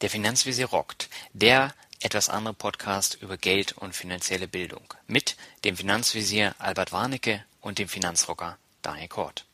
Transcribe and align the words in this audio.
Der 0.00 0.10
Finanzvisier 0.10 0.66
rockt. 0.66 1.08
Der 1.32 1.74
etwas 2.00 2.28
andere 2.28 2.54
Podcast 2.54 3.18
über 3.20 3.36
Geld 3.36 3.72
und 3.72 3.96
finanzielle 3.96 4.46
Bildung. 4.46 4.94
Mit 5.08 5.36
dem 5.64 5.76
Finanzvisier 5.76 6.54
Albert 6.58 6.92
Warnecke 6.92 7.44
und 7.60 7.80
dem 7.80 7.88
Finanzrocker 7.88 8.58
Daniel 8.82 9.08
Kort. 9.08 9.47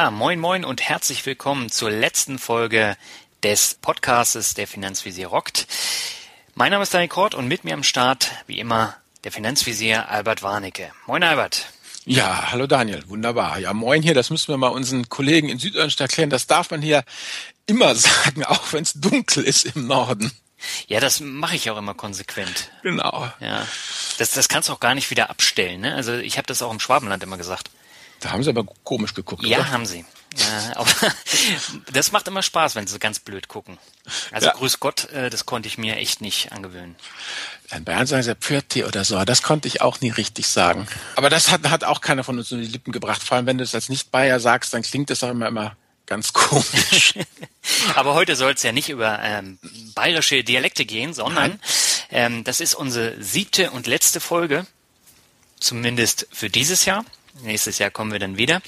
Ja, 0.00 0.10
moin 0.10 0.40
moin 0.40 0.64
und 0.64 0.80
herzlich 0.80 1.26
willkommen 1.26 1.70
zur 1.70 1.90
letzten 1.90 2.38
Folge 2.38 2.96
des 3.42 3.74
Podcastes 3.74 4.54
Der 4.54 4.66
Finanzvisier 4.66 5.26
rockt. 5.26 5.66
Mein 6.54 6.70
Name 6.70 6.84
ist 6.84 6.94
Daniel 6.94 7.10
Kort 7.10 7.34
und 7.34 7.48
mit 7.48 7.64
mir 7.64 7.74
am 7.74 7.82
Start, 7.82 8.30
wie 8.46 8.58
immer, 8.58 8.96
der 9.24 9.30
Finanzvisier 9.30 10.08
Albert 10.08 10.42
Warnecke. 10.42 10.90
Moin 11.06 11.22
Albert. 11.22 11.66
Ja, 12.06 12.50
hallo 12.50 12.66
Daniel, 12.66 13.06
wunderbar. 13.08 13.58
Ja, 13.58 13.74
moin 13.74 14.00
hier, 14.00 14.14
das 14.14 14.30
müssen 14.30 14.48
wir 14.48 14.56
mal 14.56 14.68
unseren 14.68 15.10
Kollegen 15.10 15.50
in 15.50 15.58
Süddeutschland 15.58 16.10
erklären. 16.10 16.30
Das 16.30 16.46
darf 16.46 16.70
man 16.70 16.80
hier 16.80 17.04
immer 17.66 17.94
sagen, 17.94 18.46
auch 18.46 18.72
wenn 18.72 18.84
es 18.84 18.94
dunkel 18.94 19.44
ist 19.44 19.64
im 19.64 19.86
Norden. 19.86 20.32
Ja, 20.86 21.00
das 21.00 21.20
mache 21.20 21.56
ich 21.56 21.68
auch 21.68 21.76
immer 21.76 21.92
konsequent. 21.92 22.70
Genau. 22.82 23.30
Ja, 23.40 23.66
das, 24.16 24.30
das 24.30 24.48
kannst 24.48 24.70
du 24.70 24.72
auch 24.72 24.80
gar 24.80 24.94
nicht 24.94 25.10
wieder 25.10 25.28
abstellen. 25.28 25.82
Ne? 25.82 25.94
Also 25.94 26.14
ich 26.14 26.38
habe 26.38 26.46
das 26.46 26.62
auch 26.62 26.72
im 26.72 26.80
Schwabenland 26.80 27.22
immer 27.22 27.36
gesagt. 27.36 27.68
Da 28.20 28.32
haben 28.32 28.42
sie 28.42 28.50
aber 28.50 28.64
komisch 28.84 29.14
geguckt. 29.14 29.44
Ja, 29.44 29.58
oder? 29.58 29.70
haben 29.70 29.86
sie. 29.86 30.04
Ja, 30.36 30.76
aber 30.76 30.90
das 31.92 32.12
macht 32.12 32.28
immer 32.28 32.42
Spaß, 32.42 32.74
wenn 32.76 32.86
sie 32.86 32.98
ganz 32.98 33.18
blöd 33.18 33.48
gucken. 33.48 33.78
Also 34.30 34.46
Ja. 34.48 34.52
grüß 34.54 34.78
Gott, 34.78 35.10
äh, 35.10 35.28
das 35.30 35.46
konnte 35.46 35.68
ich 35.68 35.76
mir 35.78 35.96
echt 35.96 36.20
nicht 36.20 36.52
angewöhnen. 36.52 36.94
In 37.72 37.84
Bayern 37.84 38.06
sagen 38.06 38.22
sie 38.22 38.34
Pfirti 38.36 38.84
oder 38.84 39.04
so. 39.04 39.24
Das 39.24 39.42
konnte 39.42 39.68
ich 39.68 39.80
auch 39.80 40.00
nie 40.00 40.10
richtig 40.10 40.46
sagen. 40.48 40.86
Aber 41.16 41.30
das 41.30 41.50
hat, 41.50 41.68
hat 41.70 41.84
auch 41.84 42.00
keiner 42.00 42.24
von 42.24 42.38
uns 42.38 42.50
in 42.52 42.60
die 42.60 42.66
Lippen 42.66 42.92
gebracht. 42.92 43.22
Vor 43.22 43.36
allem, 43.36 43.46
wenn 43.46 43.58
du 43.58 43.64
es 43.64 43.74
als 43.74 43.88
Nicht-Bayer 43.88 44.38
sagst, 44.40 44.72
dann 44.74 44.82
klingt 44.82 45.10
das 45.10 45.22
auch 45.24 45.30
immer, 45.30 45.48
immer 45.48 45.76
ganz 46.06 46.32
komisch. 46.32 47.14
Aber 47.94 48.14
heute 48.14 48.36
soll 48.36 48.52
es 48.52 48.62
ja 48.62 48.72
nicht 48.72 48.88
über 48.88 49.20
ähm, 49.22 49.58
bayerische 49.94 50.42
Dialekte 50.44 50.84
gehen, 50.84 51.14
sondern 51.14 51.60
ähm, 52.10 52.42
das 52.44 52.60
ist 52.60 52.74
unsere 52.74 53.20
siebte 53.22 53.70
und 53.70 53.86
letzte 53.86 54.20
Folge, 54.20 54.66
zumindest 55.60 56.26
für 56.32 56.50
dieses 56.50 56.84
Jahr. 56.84 57.04
Nächstes 57.42 57.78
Jahr 57.78 57.90
kommen 57.90 58.12
wir 58.12 58.18
dann 58.18 58.36
wieder. 58.36 58.60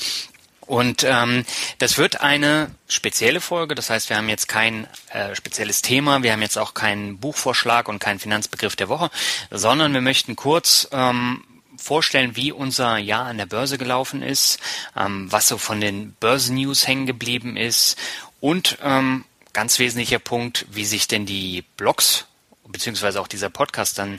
Und 0.66 1.04
ähm, 1.04 1.44
das 1.78 1.98
wird 1.98 2.20
eine 2.20 2.70
spezielle 2.88 3.40
Folge. 3.40 3.74
Das 3.74 3.90
heißt, 3.90 4.08
wir 4.08 4.16
haben 4.16 4.28
jetzt 4.28 4.48
kein 4.48 4.86
äh, 5.10 5.34
spezielles 5.34 5.82
Thema, 5.82 6.22
wir 6.22 6.32
haben 6.32 6.42
jetzt 6.42 6.56
auch 6.56 6.72
keinen 6.72 7.18
Buchvorschlag 7.18 7.88
und 7.88 7.98
keinen 7.98 8.20
Finanzbegriff 8.20 8.76
der 8.76 8.88
Woche, 8.88 9.10
sondern 9.50 9.92
wir 9.92 10.00
möchten 10.00 10.36
kurz 10.36 10.88
ähm, 10.92 11.44
vorstellen, 11.76 12.36
wie 12.36 12.52
unser 12.52 12.96
Jahr 12.96 13.26
an 13.26 13.38
der 13.38 13.46
Börse 13.46 13.76
gelaufen 13.76 14.22
ist, 14.22 14.60
ähm, 14.96 15.30
was 15.30 15.48
so 15.48 15.58
von 15.58 15.80
den 15.80 16.14
Börsennews 16.20 16.86
hängen 16.86 17.06
geblieben 17.06 17.56
ist 17.56 17.98
und 18.40 18.78
ähm, 18.82 19.24
ganz 19.52 19.78
wesentlicher 19.78 20.20
Punkt, 20.20 20.66
wie 20.70 20.84
sich 20.84 21.08
denn 21.08 21.26
die 21.26 21.64
Blogs 21.76 22.26
beziehungsweise 22.68 23.20
auch 23.20 23.28
dieser 23.28 23.50
Podcast 23.50 23.98
dann 23.98 24.18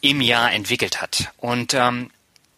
im 0.00 0.20
Jahr 0.20 0.52
entwickelt 0.52 1.00
hat. 1.00 1.32
Und 1.38 1.74
ähm, 1.74 2.10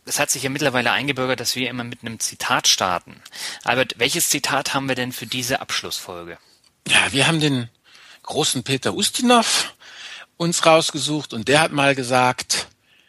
es 0.06 0.18
hat 0.18 0.30
sich 0.30 0.42
ja 0.42 0.50
mittlerweile 0.50 0.92
eingebürgert, 0.92 1.40
dass 1.40 1.56
wir 1.56 1.68
immer 1.68 1.84
mit 1.84 2.02
einem 2.02 2.20
Zitat 2.20 2.68
starten. 2.68 3.20
Albert, 3.64 3.98
welches 3.98 4.30
Zitat 4.30 4.72
haben 4.72 4.88
wir 4.88 4.94
denn 4.94 5.12
für 5.12 5.26
diese 5.26 5.60
Abschlussfolge? 5.60 6.38
ja, 6.88 7.12
wir 7.12 7.26
haben 7.26 7.40
den 7.40 7.68
großen 8.22 8.62
Peter 8.62 8.94
Ustinov 8.94 9.74
uns 10.36 10.66
rausgesucht 10.66 11.32
und 11.32 11.48
der 11.48 11.60
hat 11.60 11.72
mal 11.72 11.94
gesagt, 11.94 12.68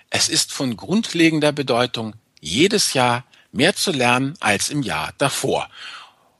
es 0.09 0.29
ist 0.29 0.51
von 0.51 0.77
grundlegender 0.77 1.51
Bedeutung, 1.51 2.13
jedes 2.39 2.93
Jahr 2.93 3.25
mehr 3.51 3.75
zu 3.75 3.91
lernen 3.91 4.35
als 4.39 4.69
im 4.69 4.81
Jahr 4.81 5.13
davor. 5.17 5.69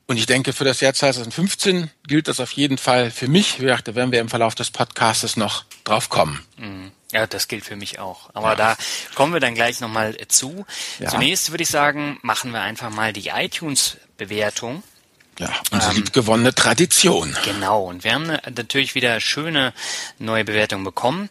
Und 0.08 0.16
ich 0.18 0.26
denke, 0.26 0.54
für 0.54 0.64
das 0.64 0.80
Jahr 0.80 0.94
2015 0.94 1.92
gilt 2.08 2.30
das 2.30 2.40
auf 2.40 2.54
jeden 2.54 2.78
Fall 2.78 3.12
für 3.12 3.28
mich. 3.28 3.60
Wie 3.60 3.64
gesagt, 3.64 3.90
Da 3.90 3.96
werden 3.96 4.12
wir 4.14 4.22
im 4.22 4.30
Verlauf 4.30 4.56
des 4.56 4.72
Podcastes 4.72 5.36
noch 5.36 5.66
drauf 5.84 6.08
kommen. 6.08 6.42
Ja, 7.12 7.28
das 7.28 7.50
gilt 7.50 7.66
für 7.66 7.76
mich 7.76 8.00
auch. 8.00 8.30
Aber 8.34 8.56
da 8.56 8.78
kommen 9.16 9.34
wir 9.34 9.42
dann 9.42 9.54
gleich 9.54 9.82
nochmal 9.82 10.16
zu. 10.30 10.66
Ja. 11.00 11.10
Zunächst 11.10 11.52
würde 11.52 11.64
ich 11.64 11.70
sagen, 11.70 12.20
machen 12.22 12.52
wir 12.52 12.62
einfach 12.62 12.90
mal 12.90 13.12
die 13.12 13.28
iTunes-Bewertung. 13.30 14.82
Ja, 15.40 15.52
unsere 15.72 15.94
liebgewonnene 15.94 16.56
Tradition. 16.56 17.36
Genau, 17.46 17.84
und 17.84 18.04
wir 18.04 18.14
haben 18.14 18.30
äh, 18.30 18.40
natürlich 18.50 18.96
wieder 18.96 19.20
schöne 19.20 19.74
neue 20.18 20.44
Bewertungen 20.44 20.84
bekommen. 20.84 21.30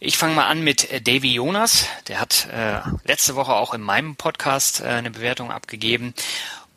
Ich 0.00 0.18
fange 0.18 0.34
mal 0.34 0.46
an 0.46 0.62
mit 0.62 0.90
äh, 0.92 1.00
Davy 1.00 1.32
Jonas. 1.32 1.86
Der 2.08 2.20
hat 2.20 2.46
äh, 2.52 2.80
letzte 3.04 3.36
Woche 3.36 3.54
auch 3.54 3.74
in 3.74 3.80
meinem 3.80 4.16
Podcast 4.16 4.80
äh, 4.80 4.84
eine 4.84 5.10
Bewertung 5.10 5.50
abgegeben. 5.50 6.14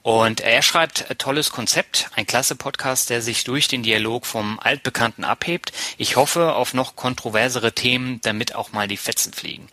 Und 0.04 0.42
er 0.42 0.62
schreibt, 0.62 1.10
äh, 1.10 1.16
tolles 1.16 1.52
Konzept, 1.52 2.10
ein 2.16 2.26
klasse 2.26 2.56
Podcast, 2.56 3.10
der 3.10 3.22
sich 3.22 3.44
durch 3.44 3.68
den 3.68 3.84
Dialog 3.84 4.26
vom 4.26 4.60
Altbekannten 4.60 5.24
abhebt. 5.24 5.72
Ich 5.98 6.16
hoffe 6.16 6.56
auf 6.56 6.74
noch 6.74 6.96
kontroversere 6.96 7.74
Themen, 7.74 8.20
damit 8.22 8.56
auch 8.56 8.72
mal 8.72 8.88
die 8.88 8.98
Fetzen 8.98 9.34
fliegen. 9.34 9.68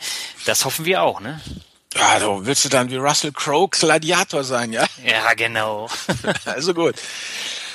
Das 0.45 0.65
hoffen 0.65 0.85
wir 0.85 1.03
auch, 1.03 1.21
ne? 1.21 1.41
Du 2.21 2.45
willst 2.45 2.65
du 2.65 2.69
dann 2.69 2.91
wie 2.91 2.97
Russell 2.97 3.33
Crowe 3.33 3.69
Gladiator 3.71 4.45
sein, 4.45 4.73
ja? 4.73 4.87
Ja, 5.05 5.33
genau. 5.35 5.89
Also 6.45 6.75
gut. 6.75 6.97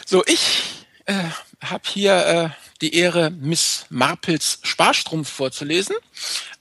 So, 0.06 0.24
ich 0.26 0.64
äh, 1.06 1.16
habe 1.64 1.84
hier 1.88 2.26
äh, 2.26 2.50
die 2.82 2.96
Ehre, 2.96 3.32
Miss 3.32 3.86
Marples 3.90 4.60
Sparstrumpf 4.62 5.30
vorzulesen. 5.30 5.96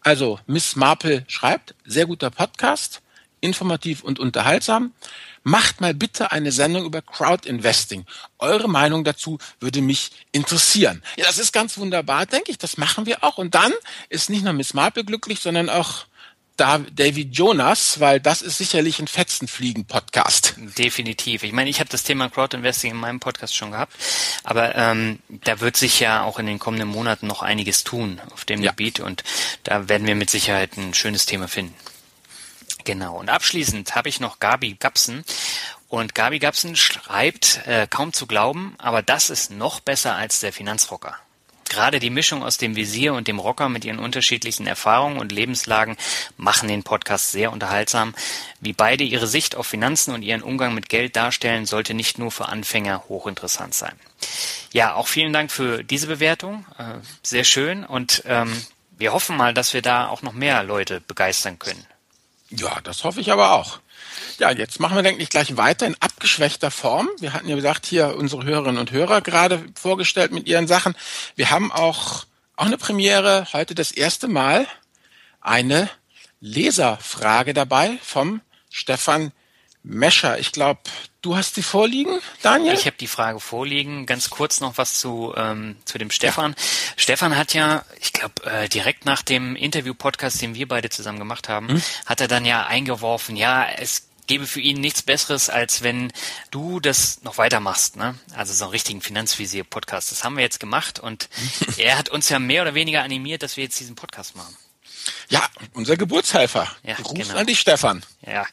Also, 0.01 0.41
Miss 0.47 0.77
Marple 0.77 1.25
schreibt, 1.29 1.75
sehr 1.85 2.07
guter 2.07 2.31
Podcast, 2.31 3.03
informativ 3.41 4.03
und 4.03 4.19
unterhaltsam. 4.19 4.93
Macht 5.45 5.81
mal 5.81 5.93
bitte 5.95 6.31
eine 6.33 6.53
Sendung 6.53 6.85
über 6.85 7.03
Crowdinvesting. 7.03 8.05
Eure 8.39 8.69
Meinung 8.69 9.03
dazu 9.05 9.39
würde 9.61 9.83
mich 9.83 10.11
interessieren. 10.31 11.03
Ja, 11.17 11.27
das 11.27 11.39
ist 11.39 11.53
ganz 11.53 11.79
wunderbar, 11.79 12.27
denke 12.27 12.51
ich. 12.53 12.59
Das 12.59 12.77
machen 12.77 13.07
wir 13.07 13.25
auch. 13.25 13.39
Und 13.39 13.55
dann 13.55 13.73
ist 14.09 14.31
nicht 14.31 14.45
nur 14.45 14.53
Miss 14.53 14.73
Marple 14.75 15.05
glücklich, 15.05 15.41
sondern 15.41 15.69
auch 15.69 16.05
Da- 16.59 16.79
David 16.93 17.35
Jonas, 17.35 17.99
weil 17.99 18.21
das 18.21 18.43
ist 18.43 18.59
sicherlich 18.59 18.99
ein 19.01 19.09
Fetzenfliegen-Podcast. 19.09 20.55
Definitiv. 20.79 21.43
Ich 21.45 21.53
meine, 21.53 21.71
ich 21.71 21.81
habe 21.81 21.89
das 21.89 22.03
Thema 22.03 22.29
Crowdinvesting 22.29 22.91
in 22.91 22.97
meinem 22.99 23.21
Podcast 23.21 23.57
schon 23.57 23.71
gehabt, 23.73 23.95
aber 24.45 24.75
ähm, 24.77 25.19
da 25.29 25.61
wird 25.61 25.77
sich 25.79 25.99
ja 25.99 26.23
auch 26.23 26.39
in 26.39 26.45
den 26.47 26.59
kommenden 26.59 26.89
Monaten 26.89 27.27
noch 27.27 27.43
einiges 27.43 27.85
tun 27.85 28.21
auf 28.33 28.45
dem 28.45 28.63
Ja. 28.63 28.71
Gebiet 28.71 29.01
und 29.01 29.25
da 29.65 29.89
werden 29.89 30.07
wir 30.07 30.15
mit 30.15 30.29
Sicherheit 30.31 30.77
ein 30.77 30.93
schönes 30.95 31.25
Thema 31.25 31.49
finden. 31.49 31.75
Genau. 32.85 33.19
Und 33.19 33.31
abschließend 33.31 33.95
habe 33.95 34.09
ich 34.09 34.21
noch 34.21 34.41
Gabi 34.41 34.77
Gapsen. 34.79 35.25
Und 35.89 36.15
Gabi 36.15 36.39
Gapsen 36.39 36.75
schreibt, 36.75 37.67
äh, 37.67 37.87
kaum 37.89 38.13
zu 38.13 38.27
glauben, 38.27 38.75
aber 38.79 39.03
das 39.03 39.31
ist 39.31 39.51
noch 39.51 39.81
besser 39.81 40.15
als 40.15 40.41
der 40.41 40.53
Finanzrocker. 40.53 41.17
Gerade 41.69 42.01
die 42.01 42.11
Mischung 42.11 42.43
aus 42.43 42.59
dem 42.59 42.77
Visier 42.77 43.15
und 43.15 43.29
dem 43.29 43.39
Rocker 43.39 43.71
mit 43.71 43.87
ihren 43.87 43.99
unterschiedlichen 43.99 44.67
Erfahrungen 44.67 45.19
und 45.19 45.33
Lebenslagen 45.33 45.97
machen 46.37 46.69
den 46.69 46.83
Podcast 46.83 47.33
sehr 47.33 47.51
unterhaltsam. 47.51 48.15
Wie 48.61 48.75
beide 48.75 49.05
ihre 49.05 49.27
Sicht 49.27 49.57
auf 49.57 49.69
Finanzen 49.69 50.13
und 50.13 50.21
ihren 50.21 50.43
Umgang 50.43 50.75
mit 50.75 50.91
Geld 50.91 51.17
darstellen, 51.17 51.65
sollte 51.65 51.95
nicht 51.95 52.19
nur 52.19 52.31
für 52.31 52.49
Anfänger 52.49 53.05
hochinteressant 53.09 53.73
sein. 53.73 53.99
Ja, 54.73 54.95
auch 54.95 55.09
vielen 55.09 55.33
Dank 55.33 55.51
für 55.51 55.83
diese 55.83 56.09
Bewertung. 56.09 56.67
Äh, 56.77 57.01
sehr 57.23 57.45
schön. 57.45 57.85
Und 57.85 58.23
ähm, 58.27 58.55
wir 58.99 59.15
hoffen 59.15 59.37
mal, 59.37 59.55
dass 59.55 59.73
wir 59.73 59.83
da 59.83 60.09
auch 60.09 60.21
noch 60.21 60.33
mehr 60.33 60.63
Leute 60.65 61.01
begeistern 61.01 61.59
können. 61.59 61.87
Ja, 62.57 62.81
das 62.83 63.05
hoffe 63.05 63.21
ich 63.21 63.33
aber 63.33 63.53
auch. 63.53 63.81
Ja, 64.39 64.51
jetzt 64.51 64.79
machen 64.79 64.97
wir, 64.97 65.03
denke 65.03 65.23
ich, 65.23 65.31
gleich 65.31 65.57
weiter 65.57 65.87
in 65.87 65.97
abgeschwächter 66.01 66.71
Form. 66.71 67.09
Wir 67.19 67.33
hatten 67.33 67.49
ja 67.49 67.57
gesagt, 67.57 67.87
hier 67.87 68.17
unsere 68.17 68.45
Hörerinnen 68.45 68.79
und 68.79 68.91
Hörer 68.91 69.23
gerade 69.23 69.65
vorgestellt 69.75 70.33
mit 70.33 70.47
ihren 70.47 70.67
Sachen. 70.67 70.95
Wir 71.35 71.51
haben 71.51 71.73
auch, 71.73 72.25
auch 72.57 72.67
eine 72.67 72.79
Premiere, 72.79 73.47
heute 73.53 73.75
das 73.75 73.91
erste 73.91 74.29
Mal 74.29 74.67
eine 75.41 75.89
Leserfrage 76.41 77.55
dabei 77.55 77.99
vom 78.03 78.43
Stefan 78.71 79.33
Mescher. 79.83 80.39
Ich 80.39 80.53
glaube, 80.53 80.81
du 81.23 81.37
hast 81.37 81.57
die 81.57 81.63
vorliegen, 81.63 82.21
Daniel? 82.43 82.75
Ich 82.75 82.87
habe 82.87 82.97
die 82.99 83.07
Frage 83.07 83.41
vorliegen. 83.41 84.07
Ganz 84.07 84.31
kurz 84.31 84.61
noch 84.61 84.79
was 84.79 84.99
zu, 84.99 85.33
ähm, 85.37 85.77
zu 85.85 85.99
dem 85.99 86.11
Stefan. 86.11 86.55
Stefan 86.97 87.37
hat 87.37 87.55
ja, 87.55 87.85
ich 88.01 88.13
glaube, 88.13 88.45
äh, 88.45 88.69
direkt 88.69 89.05
nach 89.05 89.23
dem 89.23 89.57
Interview-Podcast, 89.57 90.41
den 90.41 90.55
wir 90.55 90.69
beide 90.69 90.91
zusammen 90.91 91.19
gemacht 91.19 91.49
haben, 91.49 91.83
hat 92.07 92.21
er 92.21 92.29
dann 92.29 92.45
ja 92.45 92.67
eingeworfen, 92.67 93.37
ja, 93.37 93.69
es 93.69 94.09
gäbe 94.27 94.47
für 94.47 94.61
ihn 94.61 94.81
nichts 94.81 95.03
Besseres, 95.03 95.51
als 95.51 95.83
wenn 95.83 96.13
du 96.51 96.81
das 96.81 97.23
noch 97.23 97.39
weitermachst, 97.39 97.97
ne? 97.97 98.15
Also 98.35 98.53
so 98.55 98.65
einen 98.65 98.71
richtigen 98.71 99.01
Finanzvisier-Podcast. 99.01 100.13
Das 100.13 100.25
haben 100.25 100.37
wir 100.37 100.43
jetzt 100.43 100.61
gemacht 100.61 101.01
und 101.01 101.29
er 101.77 101.99
hat 101.99 102.09
uns 102.09 102.29
ja 102.29 102.39
mehr 102.39 102.63
oder 102.63 102.75
weniger 102.75 103.03
animiert, 103.03 103.43
dass 103.43 103.57
wir 103.57 103.65
jetzt 103.65 103.81
diesen 103.81 103.97
Podcast 103.97 104.37
machen. 104.37 104.57
Ja, 105.29 105.43
unser 105.73 105.97
Geburtshelfer. 105.97 106.69
Ja, 106.83 106.95
Gruß 106.95 107.29
genau. 107.29 107.41
an 107.41 107.47
dich, 107.47 107.61
Stefan. 107.61 108.05
Ja. 108.27 108.47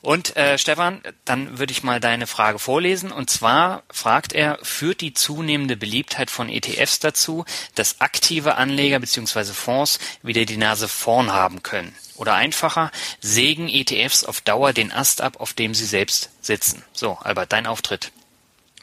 Und 0.00 0.36
äh, 0.36 0.58
Stefan, 0.58 1.02
dann 1.24 1.58
würde 1.58 1.72
ich 1.72 1.82
mal 1.82 2.00
deine 2.00 2.26
Frage 2.26 2.58
vorlesen. 2.58 3.12
Und 3.12 3.30
zwar 3.30 3.82
fragt 3.90 4.32
er, 4.32 4.58
führt 4.62 5.00
die 5.00 5.14
zunehmende 5.14 5.76
Beliebtheit 5.76 6.30
von 6.30 6.48
ETFs 6.48 6.98
dazu, 6.98 7.44
dass 7.74 8.00
aktive 8.00 8.56
Anleger 8.56 8.98
bzw. 8.98 9.44
Fonds 9.52 9.98
wieder 10.22 10.44
die 10.44 10.56
Nase 10.56 10.88
vorn 10.88 11.32
haben 11.32 11.62
können? 11.62 11.94
Oder 12.16 12.34
einfacher, 12.34 12.90
sägen 13.20 13.68
ETFs 13.68 14.24
auf 14.24 14.40
Dauer 14.40 14.72
den 14.72 14.92
Ast 14.92 15.20
ab, 15.20 15.38
auf 15.38 15.52
dem 15.52 15.74
sie 15.74 15.86
selbst 15.86 16.30
sitzen? 16.40 16.82
So, 16.92 17.18
Albert, 17.20 17.52
dein 17.52 17.66
Auftritt. 17.66 18.10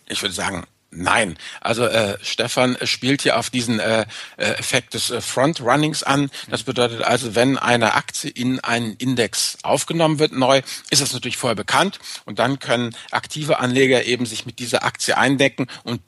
Ich 0.08 0.22
würde 0.22 0.36
sagen, 0.36 0.66
Nein, 0.96 1.38
also 1.62 1.86
äh, 1.86 2.18
Stefan 2.22 2.78
spielt 2.84 3.24
hier 3.24 3.38
auf 3.38 3.50
diesen 3.50 3.80
äh, 3.80 4.06
äh, 4.38 4.44
Effekt 4.44 4.94
des 4.94 5.10
äh, 5.10 5.22
Frontrunnings 5.22 6.04
an. 6.04 6.30
Das 6.50 6.64
bedeutet 6.64 7.02
also, 7.02 7.36
wenn 7.36 7.58
eine 7.58 7.96
Aktie 7.96 8.30
in 8.30 8.60
einen 8.60 8.94
Index 8.94 9.58
aufgenommen 9.64 10.20
wird 10.20 10.34
neu, 10.34 10.62
ist 10.90 11.02
das 11.02 11.14
natürlich 11.14 11.38
vorher 11.38 11.56
bekannt 11.56 12.00
und 12.26 12.40
dann 12.40 12.60
können 12.60 12.96
aktive 13.12 13.60
Anleger 13.60 14.04
eben 14.06 14.26
sich 14.26 14.46
mit 14.46 14.60
dieser 14.60 14.84
Aktie 14.84 15.18
eindecken 15.18 15.68
und 15.84 16.02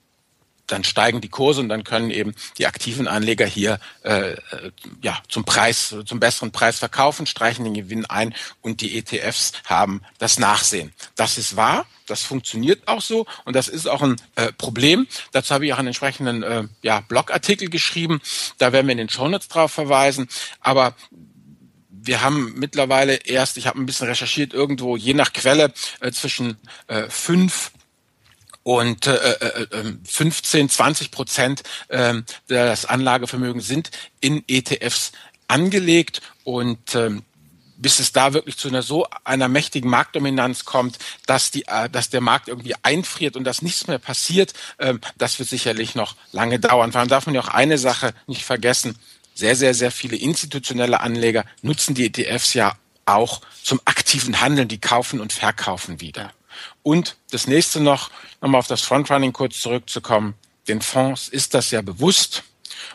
dann 0.67 0.83
steigen 0.83 1.21
die 1.21 1.29
Kurse 1.29 1.61
und 1.61 1.69
dann 1.69 1.83
können 1.83 2.11
eben 2.11 2.33
die 2.57 2.67
aktiven 2.67 3.07
Anleger 3.07 3.45
hier 3.45 3.79
äh, 4.03 4.31
äh 4.31 4.37
ja 5.01 5.21
zum 5.27 5.45
Preis, 5.45 5.95
zum 6.05 6.19
besseren 6.19 6.51
Preis 6.51 6.79
verkaufen, 6.79 7.25
streichen 7.25 7.65
den 7.65 7.73
Gewinn 7.73 8.05
ein 8.05 8.33
und 8.61 8.81
die 8.81 8.97
ETFs 8.97 9.53
haben 9.65 10.01
das 10.17 10.39
Nachsehen. 10.39 10.93
Das 11.15 11.37
ist 11.37 11.55
wahr. 11.55 11.85
Das 12.07 12.21
funktioniert 12.21 12.87
auch 12.87 13.01
so 13.01 13.25
und 13.45 13.55
das 13.55 13.67
ist 13.67 13.87
auch 13.87 14.01
ein 14.01 14.15
äh, 14.35 14.51
Problem. 14.51 15.07
Dazu 15.31 15.53
habe 15.53 15.65
ich 15.65 15.73
auch 15.73 15.79
einen 15.79 15.87
entsprechenden 15.87 16.43
äh, 16.43 16.63
ja, 16.83 17.01
Blogartikel 17.01 17.69
geschrieben. 17.69 18.21
Da 18.59 18.71
werden 18.71 18.87
wir 18.87 18.91
in 18.91 18.99
den 18.99 19.09
Shownotes 19.09 19.47
drauf 19.47 19.71
verweisen. 19.71 20.27
Aber 20.59 20.95
wir 21.89 22.21
haben 22.21 22.53
mittlerweile 22.57 23.15
erst, 23.15 23.57
ich 23.57 23.67
habe 23.67 23.79
ein 23.79 23.85
bisschen 23.85 24.07
recherchiert, 24.07 24.53
irgendwo 24.53 24.95
je 24.95 25.13
nach 25.13 25.33
Quelle 25.33 25.73
äh, 25.99 26.11
zwischen 26.11 26.57
äh, 26.87 27.09
fünf 27.09 27.71
und 28.65 29.05
äh, 29.05 29.13
äh, 29.13 29.93
15, 30.05 30.65
äh, 30.65 30.69
20 30.69 31.11
Prozent 31.11 31.61
äh, 31.87 32.15
des 32.49 32.85
Anlagevermögens 32.85 33.67
sind 33.67 33.91
in 34.21 34.43
ETFs 34.47 35.11
angelegt 35.47 36.23
und 36.43 36.95
ähm, 36.95 37.21
bis 37.77 37.99
es 37.99 38.11
da 38.11 38.33
wirklich 38.33 38.57
zu 38.57 38.67
einer 38.67 38.81
so 38.81 39.05
einer 39.23 39.49
mächtigen 39.49 39.87
Marktdominanz 39.87 40.65
kommt, 40.65 40.97
dass 41.27 41.51
die, 41.51 41.67
äh, 41.67 41.91
dass 41.91 42.09
der 42.09 42.21
Markt 42.21 42.47
irgendwie 42.47 42.73
einfriert 42.81 43.35
und 43.35 43.43
dass 43.43 43.61
nichts 43.61 43.85
mehr 43.85 43.99
passiert, 43.99 44.53
ähm, 44.79 44.99
das 45.15 45.37
wird 45.37 45.47
sicherlich 45.47 45.93
noch 45.93 46.15
lange 46.31 46.59
dauern. 46.59 46.91
Vor 46.91 47.01
allem 47.01 47.09
darf 47.09 47.27
man 47.27 47.35
ja 47.35 47.41
auch 47.41 47.49
eine 47.49 47.77
Sache 47.77 48.15
nicht 48.25 48.45
vergessen. 48.45 48.97
Sehr, 49.35 49.55
sehr, 49.55 49.75
sehr 49.75 49.91
viele 49.91 50.15
institutionelle 50.15 51.01
Anleger 51.01 51.45
nutzen 51.61 51.93
die 51.93 52.07
ETFs 52.07 52.55
ja 52.55 52.75
auch 53.05 53.41
zum 53.61 53.79
aktiven 53.85 54.41
Handeln. 54.41 54.69
Die 54.69 54.79
kaufen 54.79 55.21
und 55.21 55.33
verkaufen 55.33 56.01
wieder. 56.01 56.33
Und 56.83 57.17
das 57.31 57.47
nächste 57.47 57.79
noch, 57.79 58.09
nochmal 58.41 58.59
auf 58.59 58.67
das 58.67 58.81
Frontrunning 58.81 59.33
kurz 59.33 59.59
zurückzukommen. 59.59 60.35
Den 60.67 60.81
Fonds 60.81 61.27
ist 61.27 61.53
das 61.53 61.71
ja 61.71 61.81
bewusst 61.81 62.43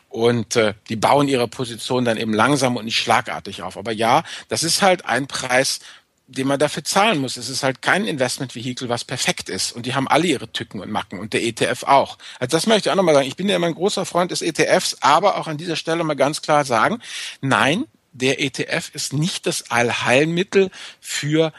und 0.09 0.57
äh, 0.57 0.75
die 0.89 0.97
bauen 0.97 1.29
ihre 1.29 1.49
Position 1.49 2.05
dann 2.05 2.17
eben 2.17 2.35
langsam 2.35 2.77
und 2.77 2.85
nicht 2.85 2.99
schlagartig 2.99 3.63
auf. 3.63 3.77
Aber 3.77 3.93
ja, 3.93 4.25
das 4.49 4.63
ist 4.63 4.83
halt 4.83 5.05
ein 5.05 5.27
Preis, 5.27 5.81
den 6.27 6.47
man 6.47 6.59
dafür 6.59 6.85
zahlen 6.85 7.19
muss. 7.19 7.37
Es 7.37 7.49
ist 7.49 7.63
halt 7.63 7.83
kein 7.83 8.05
Investmentvehikel, 8.05 8.89
was 8.89 9.05
perfekt 9.05 9.49
ist. 9.49 9.73
Und 9.73 9.87
die 9.87 9.95
haben 9.95 10.07
alle 10.07 10.27
ihre 10.27 10.51
Tücken 10.53 10.81
und 10.81 10.91
Macken 10.91 11.19
und 11.19 11.33
der 11.33 11.43
ETF 11.43 11.85
auch. 11.85 12.19
Also 12.39 12.57
das 12.57 12.67
möchte 12.67 12.89
ich 12.89 12.93
auch 12.93 12.97
nochmal 12.97 13.15
sagen. 13.15 13.27
Ich 13.27 13.37
bin 13.37 13.49
ja 13.49 13.57
immer 13.57 13.67
ein 13.67 13.75
großer 13.75 14.07
Freund 14.07 14.31
des 14.31 14.43
ETFs, 14.43 14.97
aber 15.01 15.39
auch 15.39 15.49
an 15.49 15.59
dieser 15.59 15.77
Stelle 15.77 16.05
mal 16.05 16.15
ganz 16.15 16.41
klar 16.43 16.65
sagen, 16.65 17.01
nein, 17.41 17.87
der 18.13 18.43
ETF 18.43 18.91
ist 18.93 19.13
nicht 19.13 19.47
das 19.47 19.71
Allheilmittel 19.71 20.71
für 21.01 21.53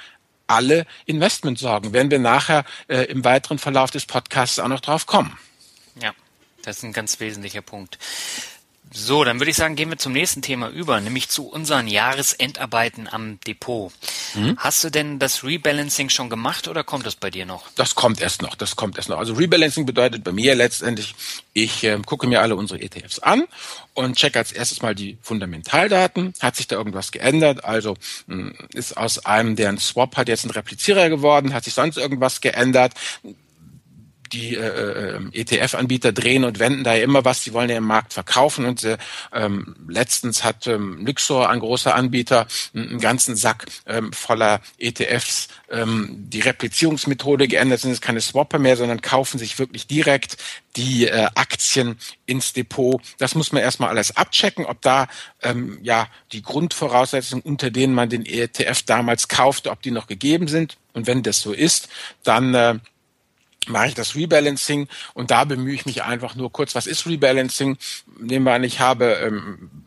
alle 0.52 0.86
Investmentsorgen. 1.06 1.94
Werden 1.94 2.12
wir 2.12 2.20
nachher 2.20 2.66
äh, 2.88 3.04
im 3.06 3.24
weiteren 3.24 3.60
Verlauf 3.60 3.92
des 3.92 4.06
Podcasts 4.06 4.60
auch 4.60 4.68
noch 4.68 4.82
drauf 4.82 5.06
kommen. 5.06 5.38
Ja. 6.02 6.14
Das 6.64 6.78
ist 6.78 6.84
ein 6.84 6.94
ganz 6.94 7.20
wesentlicher 7.20 7.62
Punkt. 7.62 7.98
So, 8.94 9.24
dann 9.24 9.40
würde 9.40 9.52
ich 9.52 9.56
sagen, 9.56 9.76
gehen 9.76 9.90
wir 9.90 9.98
zum 9.98 10.12
nächsten 10.12 10.42
Thema 10.42 10.70
über, 10.70 11.00
nämlich 11.00 11.30
zu 11.30 11.48
unseren 11.48 11.88
Jahresendarbeiten 11.88 13.08
am 13.08 13.40
Depot. 13.48 13.94
Mhm. 14.36 14.58
Hast 14.58 14.84
du 14.84 14.90
denn 14.90 15.20
das 15.20 15.44
Rebalancing 15.44 16.10
schon 16.10 16.30
gemacht 16.30 16.68
oder 16.68 16.84
kommt 16.84 17.06
das 17.06 17.16
bei 17.16 17.30
dir 17.30 17.46
noch? 17.46 17.70
Das 17.76 17.96
kommt 17.96 18.22
erst 18.22 18.42
noch, 18.42 18.56
das 18.56 18.76
kommt 18.76 18.98
erst 18.98 19.10
noch. 19.10 19.18
Also 19.18 19.34
Rebalancing 19.34 19.86
bedeutet 19.86 20.24
bei 20.24 20.32
mir 20.32 20.56
letztendlich, 20.56 21.16
ich 21.54 21.84
äh, 21.84 22.00
gucke 22.06 22.28
mir 22.28 22.42
alle 22.42 22.56
unsere 22.56 22.82
ETFs 22.82 23.20
an 23.20 23.46
und 23.94 24.16
checke 24.18 24.40
als 24.40 24.52
erstes 24.52 24.82
mal 24.82 24.96
die 24.96 25.18
Fundamentaldaten. 25.22 26.34
Hat 26.40 26.56
sich 26.56 26.68
da 26.68 26.76
irgendwas 26.76 27.12
geändert? 27.12 27.64
Also 27.66 27.96
mh, 28.28 28.36
hm, 28.36 28.54
ist 28.74 28.98
aus 28.98 29.26
einem, 29.26 29.56
der 29.56 29.70
ein 29.70 29.78
Swap 29.78 30.18
hat, 30.18 30.28
jetzt 30.28 30.46
ein 30.46 30.52
Replizierer 30.52 31.10
geworden? 31.10 31.54
Hat 31.54 31.64
sich 31.64 31.74
sonst 31.74 31.98
irgendwas 31.98 32.42
geändert? 32.42 32.94
Die 34.34 34.56
äh, 34.56 34.60
äh 34.60 35.20
ETF-Anbieter 35.34 36.12
drehen 36.12 36.44
und 36.44 36.60
wenden 36.60 36.84
da 36.84 36.94
ja 36.94 37.04
immer 37.04 37.26
was. 37.26 37.44
Die 37.44 37.54
wollen 37.54 37.70
ja 37.70 37.78
im 37.78 37.86
Markt 37.86 38.14
verkaufen 38.14 38.66
und 38.66 38.84
äh, 38.84 38.98
ähm, 39.34 39.76
letztens 39.88 40.44
hat 40.44 40.68
ähm, 40.68 41.06
Luxor, 41.06 41.50
ein 41.50 41.60
großer 41.60 41.96
Anbieter, 41.96 42.48
einen 42.74 43.00
ganzen 43.00 43.36
Sack 43.36 43.66
ähm, 43.86 44.14
voller 44.14 44.62
ETFs 44.78 45.48
ähm, 45.70 46.10
die 46.30 46.42
Replizierungsmethode 46.42 47.48
geändert. 47.48 47.82
Sind 47.82 47.92
es 47.92 48.02
keine 48.02 48.22
Swapper 48.22 48.60
mehr, 48.60 48.78
sondern 48.78 49.02
kaufen 49.02 49.38
sich 49.38 49.60
wirklich 49.60 49.88
direkt 49.88 50.38
die 50.76 51.08
äh, 51.08 51.28
Aktien 51.36 51.98
ins 52.26 52.54
Depot. 52.54 53.02
Das 53.18 53.36
muss 53.36 53.52
man 53.52 53.62
erstmal 53.62 53.90
alles 53.90 54.16
abchecken, 54.16 54.66
ob 54.66 54.82
da 54.82 55.08
ähm, 55.42 55.80
ja 55.82 56.08
die 56.32 56.42
Grundvoraussetzungen, 56.42 57.44
unter 57.44 57.72
denen 57.72 57.94
man 57.94 58.10
den 58.10 58.26
ETF 58.26 58.84
damals 58.84 59.28
kaufte, 59.28 59.72
ob 59.72 59.82
die 59.82 59.92
noch 59.92 60.08
gegeben 60.08 60.48
sind. 60.48 60.78
Und 60.94 61.08
wenn 61.08 61.24
das 61.24 61.42
so 61.42 61.54
ist, 61.54 61.90
dann 62.24 62.54
äh, 62.54 62.80
mache 63.68 63.88
ich 63.88 63.94
das 63.94 64.16
Rebalancing 64.16 64.88
und 65.14 65.32
da 65.32 65.44
bemühe 65.44 65.74
ich 65.74 65.86
mich 65.86 66.04
einfach 66.04 66.36
nur 66.36 66.52
kurz, 66.52 66.76
was 66.76 66.88
ist 66.88 67.06
Rebalancing? 67.06 67.78
Nehmen 68.20 68.46
wir 68.46 68.54
an, 68.54 68.64
ich 68.64 68.80
habe 68.80 69.20
ähm, 69.24 69.81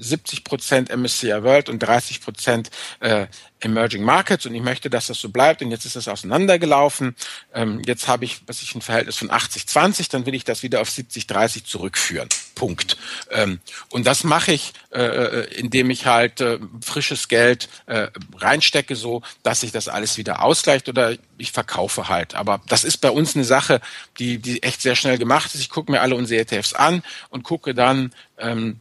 70 0.00 0.44
Prozent 0.44 0.94
MSCI 0.94 1.42
World 1.42 1.68
und 1.68 1.78
30 1.80 2.20
Prozent 2.20 2.70
äh, 3.00 3.26
Emerging 3.60 4.02
Markets 4.02 4.46
und 4.46 4.54
ich 4.54 4.62
möchte, 4.62 4.90
dass 4.90 5.06
das 5.06 5.20
so 5.20 5.28
bleibt 5.28 5.62
und 5.62 5.70
jetzt 5.70 5.84
ist 5.84 5.96
es 5.96 6.08
auseinandergelaufen. 6.08 7.14
Ähm, 7.54 7.82
jetzt 7.84 8.08
habe 8.08 8.24
ich, 8.24 8.40
was 8.46 8.62
ich 8.62 8.74
ein 8.74 8.80
Verhältnis 8.80 9.16
von 9.16 9.30
80-20, 9.30 10.10
dann 10.10 10.26
will 10.26 10.34
ich 10.34 10.44
das 10.44 10.62
wieder 10.62 10.80
auf 10.80 10.88
70-30 10.88 11.64
zurückführen. 11.64 12.28
Punkt. 12.54 12.96
Ähm, 13.30 13.60
und 13.90 14.06
das 14.06 14.24
mache 14.24 14.52
ich, 14.52 14.72
äh, 14.92 15.02
äh, 15.02 15.54
indem 15.54 15.90
ich 15.90 16.06
halt 16.06 16.40
äh, 16.40 16.58
frisches 16.82 17.28
Geld 17.28 17.68
äh, 17.86 18.08
reinstecke, 18.36 18.96
so 18.96 19.22
dass 19.42 19.60
sich 19.60 19.72
das 19.72 19.88
alles 19.88 20.16
wieder 20.16 20.42
ausgleicht 20.42 20.88
oder 20.88 21.16
ich 21.38 21.52
verkaufe 21.52 22.08
halt. 22.08 22.34
Aber 22.34 22.60
das 22.66 22.84
ist 22.84 22.98
bei 22.98 23.10
uns 23.10 23.34
eine 23.34 23.44
Sache, 23.44 23.80
die, 24.18 24.38
die 24.38 24.62
echt 24.62 24.82
sehr 24.82 24.96
schnell 24.96 25.18
gemacht 25.18 25.54
ist. 25.54 25.60
Ich 25.60 25.70
gucke 25.70 25.92
mir 25.92 26.00
alle 26.00 26.14
unsere 26.14 26.40
ETFs 26.40 26.72
an 26.72 27.02
und 27.28 27.42
gucke 27.42 27.74
dann, 27.74 28.12
ähm, 28.38 28.80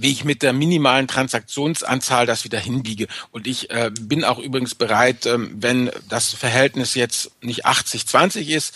wie 0.00 0.12
ich 0.12 0.24
mit 0.24 0.42
der 0.42 0.52
minimalen 0.52 1.08
Transaktionsanzahl 1.08 2.26
das 2.26 2.44
wieder 2.44 2.58
hinbiege. 2.58 3.06
Und 3.30 3.46
ich 3.46 3.70
äh, 3.70 3.90
bin 4.00 4.24
auch 4.24 4.38
übrigens 4.38 4.74
bereit, 4.74 5.26
ähm, 5.26 5.50
wenn 5.56 5.90
das 6.08 6.32
Verhältnis 6.32 6.94
jetzt 6.94 7.30
nicht 7.42 7.66
80-20 7.66 8.48
ist, 8.48 8.74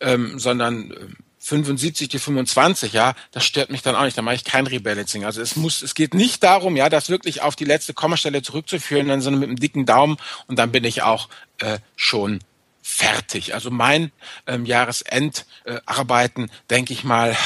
ähm, 0.00 0.38
sondern 0.38 0.94
75 1.42 2.08
zu 2.08 2.18
25, 2.20 2.92
ja, 2.92 3.14
das 3.32 3.44
stört 3.44 3.70
mich 3.70 3.82
dann 3.82 3.96
auch 3.96 4.04
nicht, 4.04 4.16
da 4.16 4.22
mache 4.22 4.36
ich 4.36 4.44
kein 4.44 4.66
Rebalancing. 4.66 5.24
Also 5.24 5.42
es 5.42 5.56
muss, 5.56 5.82
es 5.82 5.94
geht 5.94 6.14
nicht 6.14 6.44
darum, 6.44 6.76
ja, 6.76 6.88
das 6.88 7.08
wirklich 7.08 7.42
auf 7.42 7.56
die 7.56 7.64
letzte 7.64 7.94
Kommastelle 7.94 8.42
zurückzuführen, 8.42 9.08
sondern 9.20 9.40
mit 9.40 9.48
einem 9.48 9.58
dicken 9.58 9.84
Daumen 9.84 10.18
und 10.46 10.58
dann 10.58 10.70
bin 10.70 10.84
ich 10.84 11.02
auch 11.02 11.28
äh, 11.58 11.78
schon 11.96 12.40
fertig. 12.80 13.54
Also 13.54 13.70
mein 13.72 14.12
ähm, 14.46 14.66
Jahresendarbeiten, 14.66 16.44
äh, 16.44 16.48
denke 16.70 16.92
ich 16.92 17.02
mal, 17.02 17.36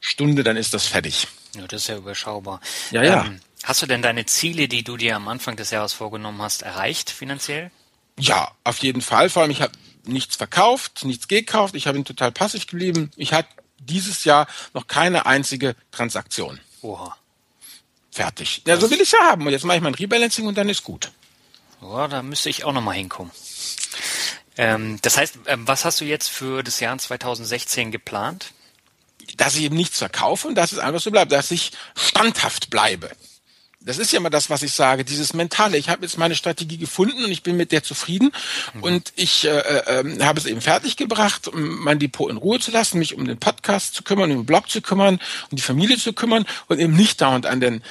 Stunde, 0.00 0.44
dann 0.44 0.56
ist 0.56 0.72
das 0.72 0.86
fertig. 0.86 1.28
Ja, 1.54 1.66
das 1.66 1.82
ist 1.82 1.88
ja 1.88 1.96
überschaubar. 1.96 2.60
Ja, 2.90 3.02
ja. 3.02 3.24
Ähm, 3.24 3.40
hast 3.64 3.82
du 3.82 3.86
denn 3.86 4.02
deine 4.02 4.26
Ziele, 4.26 4.68
die 4.68 4.82
du 4.82 4.96
dir 4.96 5.16
am 5.16 5.28
Anfang 5.28 5.56
des 5.56 5.70
Jahres 5.70 5.92
vorgenommen 5.92 6.40
hast, 6.40 6.62
erreicht 6.62 7.10
finanziell? 7.10 7.70
Ja, 8.18 8.50
auf 8.64 8.78
jeden 8.78 9.02
Fall. 9.02 9.30
Vor 9.30 9.42
allem, 9.42 9.50
ich 9.50 9.62
habe 9.62 9.72
nichts 10.04 10.36
verkauft, 10.36 11.04
nichts 11.04 11.28
gekauft. 11.28 11.74
Ich 11.74 11.86
habe 11.86 12.02
total 12.04 12.32
passiv 12.32 12.66
geblieben. 12.66 13.10
Ich 13.16 13.32
hatte 13.32 13.48
dieses 13.78 14.24
Jahr 14.24 14.46
noch 14.74 14.86
keine 14.86 15.26
einzige 15.26 15.76
Transaktion. 15.90 16.60
Oha. 16.82 17.16
Fertig. 18.10 18.62
Ja, 18.66 18.76
so 18.76 18.90
will 18.90 18.98
ich 18.98 19.04
es 19.04 19.12
ja 19.12 19.20
haben. 19.20 19.46
Und 19.46 19.52
jetzt 19.52 19.64
mache 19.64 19.78
ich 19.78 19.82
mein 19.82 19.94
Rebalancing 19.94 20.46
und 20.46 20.56
dann 20.56 20.68
ist 20.68 20.84
gut. 20.84 21.10
Ja, 21.80 22.08
da 22.08 22.22
müsste 22.22 22.50
ich 22.50 22.64
auch 22.64 22.72
nochmal 22.72 22.96
hinkommen. 22.96 23.32
Ähm, 24.56 24.98
das 25.02 25.16
heißt, 25.16 25.38
ähm, 25.46 25.66
was 25.66 25.84
hast 25.84 26.00
du 26.00 26.04
jetzt 26.04 26.28
für 26.28 26.62
das 26.62 26.78
Jahr 26.80 26.96
2016 26.96 27.90
geplant? 27.90 28.52
Dass 29.36 29.56
ich 29.56 29.62
eben 29.62 29.76
nichts 29.76 29.98
verkaufe 29.98 30.48
und 30.48 30.54
dass 30.54 30.72
es 30.72 30.78
einfach 30.78 31.00
so 31.00 31.10
bleibt, 31.10 31.32
dass 31.32 31.50
ich 31.50 31.72
standhaft 31.94 32.70
bleibe. 32.70 33.10
das 33.80 33.98
ist 33.98 34.12
ja 34.12 34.18
immer 34.18 34.30
das, 34.30 34.48
was 34.48 34.62
ich 34.62 34.72
sage, 34.72 35.04
dieses 35.04 35.34
Mentale. 35.34 35.76
Ich 35.76 35.88
habe 35.88 36.02
jetzt 36.02 36.18
meine 36.18 36.34
Strategie 36.36 36.78
gefunden 36.78 37.24
und 37.24 37.32
ich 37.32 37.42
bin 37.42 37.56
mit 37.56 37.72
der 37.72 37.82
zufrieden 37.82 38.30
mhm. 38.74 38.82
und 38.82 39.12
ich 39.16 39.44
äh, 39.44 39.58
äh, 39.58 40.20
habe 40.20 40.38
es 40.38 40.46
eben 40.46 40.60
fertiggebracht, 40.60 41.48
um 41.48 41.82
mein 41.82 41.98
Depot 41.98 42.30
in 42.30 42.36
Ruhe 42.36 42.60
zu 42.60 42.70
lassen, 42.70 42.98
mich 42.98 43.14
um 43.14 43.26
den 43.26 43.38
Podcast 43.38 43.94
zu 43.94 44.02
kümmern, 44.02 44.30
um 44.30 44.38
den 44.38 44.46
Blog 44.46 44.70
zu 44.70 44.80
kümmern, 44.82 45.20
um 45.50 45.56
die 45.56 45.62
Familie 45.62 45.98
zu 45.98 46.12
kümmern 46.12 46.46
und 46.68 46.78
eben 46.78 46.94
nicht 46.94 47.20
dauernd 47.20 47.46
an 47.46 47.60
den 47.60 47.82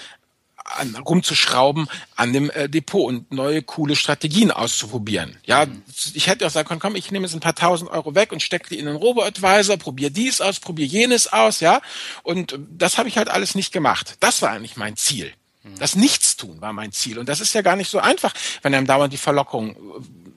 an, 0.77 0.95
rumzuschrauben 0.95 1.87
an 2.15 2.33
dem 2.33 2.49
äh, 2.51 2.69
Depot 2.69 3.07
und 3.07 3.31
neue 3.31 3.61
coole 3.61 3.95
Strategien 3.95 4.51
auszuprobieren. 4.51 5.37
Ja, 5.45 5.65
mhm. 5.65 5.83
ich 6.13 6.27
hätte 6.27 6.45
auch 6.45 6.51
sagen 6.51 6.67
können, 6.67 6.79
komm, 6.79 6.95
ich 6.95 7.11
nehme 7.11 7.25
jetzt 7.25 7.33
ein 7.33 7.39
paar 7.39 7.55
tausend 7.55 7.89
Euro 7.91 8.15
weg 8.15 8.31
und 8.31 8.41
stecke 8.41 8.69
die 8.69 8.79
in 8.79 8.85
den 8.85 8.95
Robo-Advisor, 8.95 9.77
probiere 9.77 10.11
dies 10.11 10.41
aus, 10.41 10.59
probiere 10.59 10.89
jenes 10.89 11.31
aus, 11.31 11.59
ja. 11.59 11.81
Und 12.23 12.57
das 12.69 12.97
habe 12.97 13.09
ich 13.09 13.17
halt 13.17 13.29
alles 13.29 13.55
nicht 13.55 13.71
gemacht. 13.71 14.17
Das 14.19 14.41
war 14.41 14.51
eigentlich 14.51 14.77
mein 14.77 14.97
Ziel. 14.97 15.33
Mhm. 15.63 15.77
Das 15.79 15.95
Nichtstun 15.95 16.61
war 16.61 16.73
mein 16.73 16.91
Ziel. 16.91 17.19
Und 17.19 17.29
das 17.29 17.41
ist 17.41 17.53
ja 17.53 17.61
gar 17.61 17.75
nicht 17.75 17.89
so 17.89 17.99
einfach, 17.99 18.33
wenn 18.61 18.73
einem 18.73 18.87
dauernd 18.87 19.13
die 19.13 19.17
Verlockungen 19.17 19.75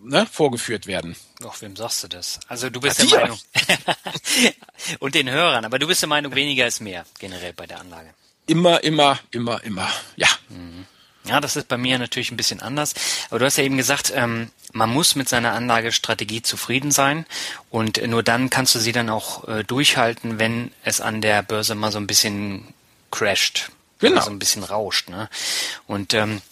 ne, 0.02 0.26
vorgeführt 0.30 0.86
werden. 0.86 1.16
Doch, 1.40 1.60
wem 1.62 1.76
sagst 1.76 2.04
du 2.04 2.08
das? 2.08 2.40
Also 2.48 2.70
du 2.70 2.80
bist 2.80 3.00
Ach, 3.02 3.10
der 3.10 3.20
Meinung. 3.20 3.38
und 4.98 5.14
den 5.14 5.30
Hörern, 5.30 5.64
aber 5.64 5.78
du 5.78 5.86
bist 5.86 6.02
der 6.02 6.08
Meinung, 6.08 6.34
weniger 6.34 6.66
ist 6.66 6.80
mehr 6.80 7.04
generell 7.18 7.52
bei 7.52 7.66
der 7.66 7.80
Anlage 7.80 8.14
immer, 8.46 8.82
immer, 8.82 9.18
immer, 9.30 9.62
immer. 9.64 9.88
Ja. 10.16 10.28
Mhm. 10.48 10.86
Ja, 11.26 11.40
das 11.40 11.56
ist 11.56 11.68
bei 11.68 11.78
mir 11.78 11.98
natürlich 11.98 12.30
ein 12.30 12.36
bisschen 12.36 12.60
anders. 12.60 12.92
Aber 13.30 13.38
du 13.38 13.46
hast 13.46 13.56
ja 13.56 13.64
eben 13.64 13.78
gesagt, 13.78 14.12
ähm, 14.14 14.50
man 14.72 14.90
muss 14.90 15.14
mit 15.14 15.28
seiner 15.28 15.52
Anlagestrategie 15.52 16.42
zufrieden 16.42 16.90
sein 16.90 17.24
und 17.70 18.06
nur 18.06 18.22
dann 18.22 18.50
kannst 18.50 18.74
du 18.74 18.78
sie 18.78 18.92
dann 18.92 19.08
auch 19.08 19.48
äh, 19.48 19.64
durchhalten, 19.64 20.38
wenn 20.38 20.70
es 20.82 21.00
an 21.00 21.22
der 21.22 21.42
Börse 21.42 21.74
mal 21.74 21.92
so 21.92 21.98
ein 21.98 22.06
bisschen 22.06 22.74
crasht, 23.10 23.70
genau. 24.00 24.20
so 24.20 24.30
ein 24.30 24.38
bisschen 24.38 24.64
rauscht. 24.64 25.08
Ne? 25.08 25.30
Und 25.86 26.12
ähm, 26.12 26.42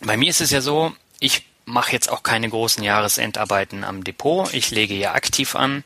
bei 0.00 0.16
mir 0.16 0.30
ist 0.30 0.40
es 0.40 0.50
ja 0.50 0.60
so, 0.60 0.92
ich 1.20 1.46
mache 1.64 1.92
jetzt 1.92 2.10
auch 2.10 2.22
keine 2.22 2.48
großen 2.48 2.82
Jahresendarbeiten 2.82 3.84
am 3.84 4.02
Depot. 4.02 4.52
Ich 4.54 4.70
lege 4.70 4.94
ja 4.94 5.14
aktiv 5.14 5.54
an. 5.54 5.84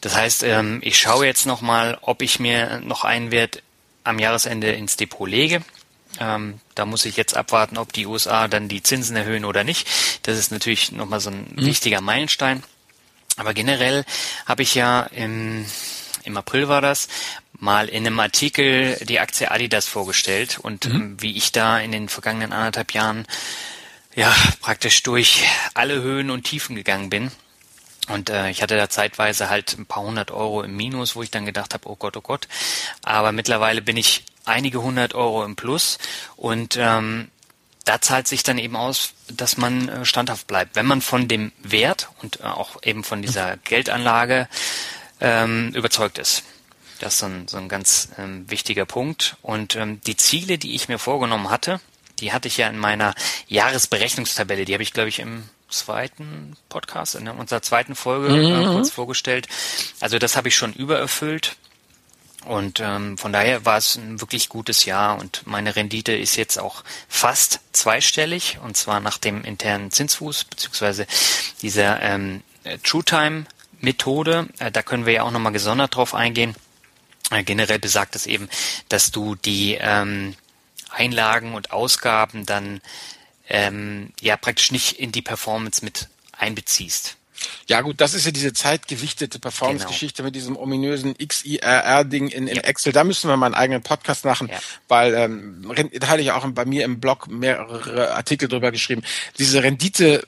Das 0.00 0.14
heißt, 0.14 0.44
ähm, 0.44 0.80
ich 0.82 0.98
schaue 0.98 1.26
jetzt 1.26 1.46
noch 1.46 1.60
mal, 1.60 1.98
ob 2.00 2.22
ich 2.22 2.38
mir 2.38 2.80
noch 2.84 3.04
einen 3.04 3.30
Wert 3.30 3.62
am 4.04 4.18
Jahresende 4.18 4.72
ins 4.72 4.96
Depot 4.96 5.28
lege. 5.28 5.62
Ähm, 6.20 6.60
da 6.74 6.84
muss 6.84 7.04
ich 7.04 7.16
jetzt 7.16 7.36
abwarten, 7.36 7.78
ob 7.78 7.92
die 7.92 8.06
USA 8.06 8.48
dann 8.48 8.68
die 8.68 8.82
Zinsen 8.82 9.16
erhöhen 9.16 9.44
oder 9.44 9.64
nicht. 9.64 9.88
Das 10.22 10.38
ist 10.38 10.52
natürlich 10.52 10.92
nochmal 10.92 11.20
so 11.20 11.30
ein 11.30 11.46
mhm. 11.54 11.66
wichtiger 11.66 12.00
Meilenstein. 12.00 12.62
Aber 13.36 13.54
generell 13.54 14.04
habe 14.46 14.62
ich 14.62 14.74
ja 14.74 15.02
im, 15.02 15.64
im 16.24 16.36
April 16.36 16.68
war 16.68 16.80
das, 16.80 17.08
mal 17.58 17.88
in 17.88 18.06
einem 18.06 18.20
Artikel 18.20 18.96
die 19.02 19.20
Aktie 19.20 19.50
Adidas 19.50 19.86
vorgestellt 19.86 20.58
und 20.60 20.86
mhm. 20.86 20.94
ähm, 20.94 21.16
wie 21.20 21.36
ich 21.36 21.52
da 21.52 21.78
in 21.78 21.92
den 21.92 22.08
vergangenen 22.08 22.52
anderthalb 22.52 22.92
Jahren 22.92 23.26
ja 24.14 24.34
praktisch 24.60 25.02
durch 25.02 25.44
alle 25.72 26.02
Höhen 26.02 26.30
und 26.30 26.44
Tiefen 26.44 26.76
gegangen 26.76 27.08
bin. 27.08 27.30
Und 28.12 28.30
äh, 28.30 28.50
ich 28.50 28.62
hatte 28.62 28.76
da 28.76 28.88
zeitweise 28.88 29.48
halt 29.48 29.76
ein 29.78 29.86
paar 29.86 30.02
hundert 30.02 30.30
Euro 30.30 30.62
im 30.62 30.76
Minus, 30.76 31.16
wo 31.16 31.22
ich 31.22 31.30
dann 31.30 31.46
gedacht 31.46 31.74
habe, 31.74 31.88
oh 31.88 31.96
Gott, 31.96 32.16
oh 32.16 32.20
Gott. 32.20 32.46
Aber 33.02 33.32
mittlerweile 33.32 33.82
bin 33.82 33.96
ich 33.96 34.24
einige 34.44 34.82
hundert 34.82 35.14
Euro 35.14 35.44
im 35.44 35.56
Plus 35.56 35.98
und 36.36 36.76
ähm, 36.78 37.30
da 37.84 38.00
zahlt 38.00 38.28
sich 38.28 38.42
dann 38.42 38.58
eben 38.58 38.76
aus, 38.76 39.14
dass 39.28 39.56
man 39.56 39.88
äh, 39.88 40.04
standhaft 40.04 40.46
bleibt. 40.46 40.76
Wenn 40.76 40.86
man 40.86 41.00
von 41.00 41.26
dem 41.26 41.52
Wert 41.62 42.10
und 42.22 42.40
äh, 42.40 42.44
auch 42.44 42.82
eben 42.82 43.02
von 43.02 43.22
dieser 43.22 43.56
Geldanlage 43.58 44.48
ähm, 45.20 45.70
überzeugt 45.74 46.18
ist. 46.18 46.44
Das 47.00 47.14
ist 47.14 47.18
so 47.20 47.26
ein, 47.26 47.48
so 47.48 47.56
ein 47.56 47.68
ganz 47.68 48.10
ähm, 48.18 48.48
wichtiger 48.48 48.86
Punkt. 48.86 49.36
Und 49.42 49.74
ähm, 49.74 50.00
die 50.02 50.16
Ziele, 50.16 50.58
die 50.58 50.74
ich 50.74 50.88
mir 50.88 50.98
vorgenommen 50.98 51.50
hatte, 51.50 51.80
die 52.20 52.32
hatte 52.32 52.46
ich 52.46 52.58
ja 52.58 52.68
in 52.68 52.78
meiner 52.78 53.14
Jahresberechnungstabelle. 53.48 54.64
Die 54.64 54.74
habe 54.74 54.84
ich, 54.84 54.92
glaube 54.92 55.08
ich, 55.08 55.18
im 55.18 55.48
zweiten 55.72 56.56
Podcast, 56.68 57.14
in 57.14 57.28
unserer 57.28 57.62
zweiten 57.62 57.94
Folge 57.94 58.28
mhm. 58.28 58.62
äh, 58.62 58.64
kurz 58.66 58.90
vorgestellt. 58.90 59.48
Also 60.00 60.18
das 60.18 60.36
habe 60.36 60.48
ich 60.48 60.56
schon 60.56 60.72
übererfüllt. 60.72 61.56
Und 62.44 62.80
ähm, 62.80 63.18
von 63.18 63.32
daher 63.32 63.64
war 63.64 63.76
es 63.76 63.96
ein 63.96 64.20
wirklich 64.20 64.48
gutes 64.48 64.84
Jahr 64.84 65.20
und 65.20 65.46
meine 65.46 65.76
Rendite 65.76 66.12
ist 66.12 66.34
jetzt 66.34 66.58
auch 66.58 66.82
fast 67.08 67.60
zweistellig 67.70 68.58
und 68.64 68.76
zwar 68.76 68.98
nach 68.98 69.18
dem 69.18 69.44
internen 69.44 69.92
Zinsfuß 69.92 70.44
beziehungsweise 70.44 71.06
dieser 71.62 72.02
ähm, 72.02 72.42
True 72.82 73.04
Time 73.04 73.44
Methode. 73.80 74.48
Äh, 74.58 74.72
da 74.72 74.82
können 74.82 75.06
wir 75.06 75.12
ja 75.12 75.22
auch 75.22 75.30
nochmal 75.30 75.52
gesondert 75.52 75.94
drauf 75.94 76.14
eingehen. 76.14 76.56
Äh, 77.30 77.44
generell 77.44 77.78
besagt 77.78 78.16
es 78.16 78.26
eben, 78.26 78.48
dass 78.88 79.12
du 79.12 79.36
die 79.36 79.78
ähm, 79.80 80.34
Einlagen 80.90 81.54
und 81.54 81.70
Ausgaben 81.70 82.44
dann 82.44 82.80
ähm, 83.48 84.12
ja 84.20 84.36
praktisch 84.36 84.72
nicht 84.72 84.98
in 84.98 85.12
die 85.12 85.22
Performance 85.22 85.84
mit 85.84 86.08
einbeziehst. 86.32 87.16
Ja 87.66 87.80
gut, 87.80 88.00
das 88.00 88.14
ist 88.14 88.24
ja 88.24 88.30
diese 88.30 88.52
zeitgewichtete 88.52 89.38
Performance-Geschichte 89.38 90.18
genau. 90.18 90.26
mit 90.28 90.36
diesem 90.36 90.56
ominösen 90.56 91.16
XIRR-Ding 91.16 92.28
in, 92.28 92.46
in 92.46 92.56
ja. 92.56 92.62
Excel. 92.62 92.92
Da 92.92 93.04
müssen 93.04 93.28
wir 93.28 93.36
mal 93.36 93.46
einen 93.46 93.54
eigenen 93.54 93.82
Podcast 93.82 94.24
machen, 94.24 94.48
ja. 94.48 94.58
weil 94.88 95.14
ähm, 95.14 95.72
da 95.98 96.08
hatte 96.08 96.22
ich 96.22 96.30
auch 96.30 96.46
bei 96.50 96.64
mir 96.64 96.84
im 96.84 97.00
Blog 97.00 97.28
mehrere 97.28 98.14
Artikel 98.14 98.48
drüber 98.48 98.70
geschrieben. 98.70 99.02
Diese 99.38 99.62
Rendite 99.62 100.26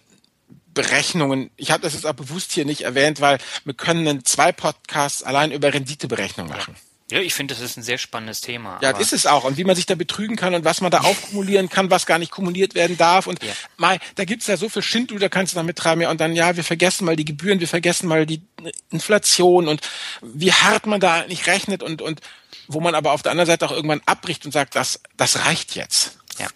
Berechnungen, 0.74 1.50
ich 1.56 1.70
habe 1.70 1.82
das 1.82 1.94
jetzt 1.94 2.04
auch 2.06 2.14
bewusst 2.14 2.52
hier 2.52 2.64
nicht 2.64 2.82
erwähnt, 2.82 3.20
weil 3.20 3.38
wir 3.64 3.74
können 3.74 4.24
zwei 4.24 4.50
Podcasts 4.50 5.22
allein 5.22 5.52
über 5.52 5.72
Renditeberechnung 5.72 6.48
machen. 6.48 6.74
Ja. 6.74 6.93
Ja, 7.14 7.20
ich 7.20 7.32
finde, 7.32 7.54
das 7.54 7.62
ist 7.62 7.76
ein 7.76 7.84
sehr 7.84 7.98
spannendes 7.98 8.40
Thema. 8.40 8.80
Ja, 8.82 8.90
ist 8.90 9.12
es 9.12 9.24
auch. 9.24 9.44
Und 9.44 9.56
wie 9.56 9.62
man 9.62 9.76
sich 9.76 9.86
da 9.86 9.94
betrügen 9.94 10.34
kann 10.34 10.52
und 10.52 10.64
was 10.64 10.80
man 10.80 10.90
da 10.90 10.98
aufkumulieren 11.02 11.68
kann, 11.68 11.88
was 11.88 12.06
gar 12.06 12.18
nicht 12.18 12.32
kumuliert 12.32 12.74
werden 12.74 12.98
darf. 12.98 13.28
Und 13.28 13.40
ja. 13.44 13.52
mal, 13.76 14.00
da 14.16 14.24
gibt's 14.24 14.48
ja 14.48 14.56
so 14.56 14.68
viel 14.68 14.82
Schindluder, 14.82 15.26
da 15.26 15.28
kannst 15.28 15.52
du 15.52 15.56
damit 15.56 15.78
treiben. 15.78 16.00
Ja, 16.00 16.10
und 16.10 16.20
dann, 16.20 16.34
ja, 16.34 16.56
wir 16.56 16.64
vergessen 16.64 17.04
mal 17.04 17.14
die 17.14 17.24
Gebühren, 17.24 17.60
wir 17.60 17.68
vergessen 17.68 18.08
mal 18.08 18.26
die 18.26 18.42
Inflation 18.90 19.68
und 19.68 19.80
wie 20.22 20.52
hart 20.52 20.86
man 20.86 20.98
da 20.98 21.24
nicht 21.28 21.46
rechnet 21.46 21.84
und, 21.84 22.02
und 22.02 22.20
wo 22.66 22.80
man 22.80 22.96
aber 22.96 23.12
auf 23.12 23.22
der 23.22 23.30
anderen 23.30 23.46
Seite 23.46 23.64
auch 23.66 23.72
irgendwann 23.72 24.02
abbricht 24.06 24.44
und 24.44 24.50
sagt, 24.50 24.74
das, 24.74 25.00
das 25.16 25.44
reicht 25.46 25.76
jetzt. 25.76 26.18
Ja. 26.40 26.48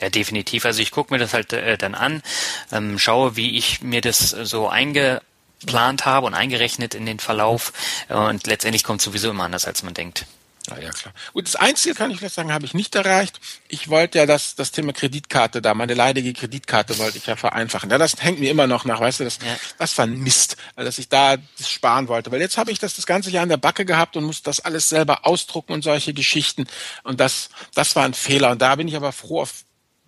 Ja, 0.00 0.10
definitiv. 0.10 0.64
Also 0.64 0.80
ich 0.80 0.92
gucke 0.92 1.12
mir 1.12 1.18
das 1.18 1.34
halt 1.34 1.52
äh, 1.52 1.76
dann 1.76 1.96
an, 1.96 2.22
ähm, 2.70 3.00
schaue, 3.00 3.34
wie 3.34 3.58
ich 3.58 3.82
mir 3.82 4.00
das 4.00 4.30
so 4.30 4.68
einge 4.68 5.22
geplant 5.62 6.04
habe 6.04 6.26
und 6.26 6.34
eingerechnet 6.34 6.94
in 6.94 7.06
den 7.06 7.18
Verlauf. 7.18 7.72
Und 8.08 8.46
letztendlich 8.46 8.84
kommt 8.84 9.00
es 9.00 9.04
sowieso 9.04 9.30
immer 9.30 9.44
anders, 9.44 9.64
als 9.64 9.82
man 9.82 9.94
denkt. 9.94 10.26
Ja, 10.68 10.78
ja, 10.78 10.90
klar. 10.90 11.12
Gut, 11.32 11.46
das 11.46 11.56
Einzige 11.56 11.94
kann 11.94 12.10
ich 12.12 12.18
vielleicht 12.18 12.36
sagen, 12.36 12.52
habe 12.52 12.64
ich 12.64 12.74
nicht 12.74 12.94
erreicht. 12.94 13.40
Ich 13.66 13.88
wollte 13.88 14.18
ja 14.18 14.26
das, 14.26 14.54
das 14.54 14.70
Thema 14.70 14.92
Kreditkarte 14.92 15.60
da, 15.60 15.74
meine 15.74 15.94
leidige 15.94 16.32
Kreditkarte 16.32 16.98
wollte 16.98 17.18
ich 17.18 17.26
ja 17.26 17.34
vereinfachen. 17.34 17.90
Ja, 17.90 17.98
das 17.98 18.14
hängt 18.20 18.38
mir 18.38 18.50
immer 18.50 18.68
noch 18.68 18.84
nach, 18.84 19.00
weißt 19.00 19.20
du, 19.20 19.24
das, 19.24 19.38
ja. 19.44 19.56
das 19.78 19.98
war 19.98 20.06
ein 20.06 20.18
Mist, 20.18 20.56
dass 20.76 20.98
ich 20.98 21.08
da 21.08 21.36
das 21.58 21.68
sparen 21.68 22.06
wollte. 22.06 22.30
Weil 22.30 22.40
jetzt 22.40 22.58
habe 22.58 22.70
ich 22.70 22.78
das 22.78 22.94
das 22.94 23.06
ganze 23.06 23.30
Jahr 23.30 23.42
in 23.42 23.48
der 23.48 23.56
Backe 23.56 23.84
gehabt 23.84 24.16
und 24.16 24.24
muss 24.24 24.42
das 24.42 24.60
alles 24.60 24.88
selber 24.88 25.26
ausdrucken 25.26 25.72
und 25.72 25.82
solche 25.82 26.14
Geschichten. 26.14 26.68
Und 27.02 27.18
das, 27.18 27.48
das 27.74 27.96
war 27.96 28.04
ein 28.04 28.14
Fehler. 28.14 28.52
Und 28.52 28.62
da 28.62 28.76
bin 28.76 28.86
ich 28.86 28.94
aber 28.94 29.10
froh 29.10 29.42
auf 29.42 29.64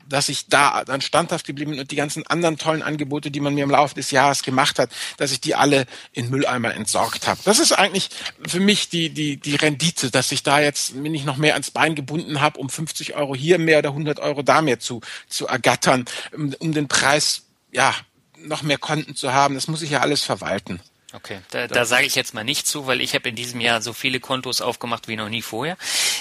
dass 0.08 0.28
ich 0.28 0.49
da 0.49 0.84
dann 0.84 1.00
standhaft 1.00 1.46
geblieben 1.46 1.73
bin 1.73 1.80
und 1.80 1.90
die 1.90 1.96
ganzen 1.96 2.26
anderen 2.26 2.58
tollen 2.58 2.82
Angebote, 2.82 3.30
die 3.30 3.40
man 3.40 3.54
mir 3.54 3.64
im 3.64 3.70
Laufe 3.70 3.94
des 3.94 4.11
Jahres 4.11 4.42
gemacht 4.42 4.78
hat, 4.78 4.90
dass 5.16 5.32
ich 5.32 5.40
die 5.40 5.54
alle 5.54 5.87
in 6.12 6.30
Mülleimer 6.30 6.75
entsorgt 6.75 7.26
habe. 7.26 7.40
Das 7.44 7.58
ist 7.58 7.73
eigentlich 7.73 8.11
für 8.46 8.61
mich 8.61 8.88
die, 8.88 9.11
die, 9.11 9.37
die 9.37 9.56
Rendite, 9.56 10.11
dass 10.11 10.32
ich 10.32 10.42
da 10.42 10.61
jetzt 10.61 10.94
mir 10.94 11.11
nicht 11.11 11.26
noch 11.26 11.37
mehr 11.37 11.54
ans 11.54 11.70
Bein 11.70 11.94
gebunden 11.94 12.40
habe, 12.40 12.58
um 12.58 12.68
50 12.68 13.14
Euro 13.14 13.34
hier 13.34 13.58
mehr 13.58 13.78
oder 13.78 13.90
100 13.90 14.20
Euro 14.20 14.42
da 14.42 14.62
mehr 14.62 14.80
zu, 14.80 15.00
zu 15.28 15.46
ergattern, 15.46 16.04
um, 16.34 16.54
um 16.58 16.73
den 16.73 16.88
Preis, 16.88 17.42
ja, 17.73 17.94
noch 18.38 18.62
mehr 18.62 18.78
Konten 18.78 19.14
zu 19.16 19.32
haben. 19.32 19.54
Das 19.54 19.68
muss 19.68 19.82
ich 19.82 19.90
ja 19.90 20.00
alles 20.00 20.23
verwalten. 20.23 20.80
Okay, 21.14 21.40
da, 21.50 21.68
da 21.68 21.85
sage 21.85 22.06
ich 22.06 22.16
jetzt 22.16 22.35
mal 22.35 22.42
nicht 22.42 22.66
zu, 22.66 22.88
weil 22.88 23.00
ich 23.00 23.14
habe 23.14 23.28
in 23.28 23.37
diesem 23.37 23.61
Jahr 23.61 23.80
so 23.80 23.92
viele 23.92 24.18
Kontos 24.18 24.61
aufgemacht 24.61 25.06
wie 25.06 25.14
noch 25.14 25.28
nie 25.28 25.42
vorher. 25.42 25.76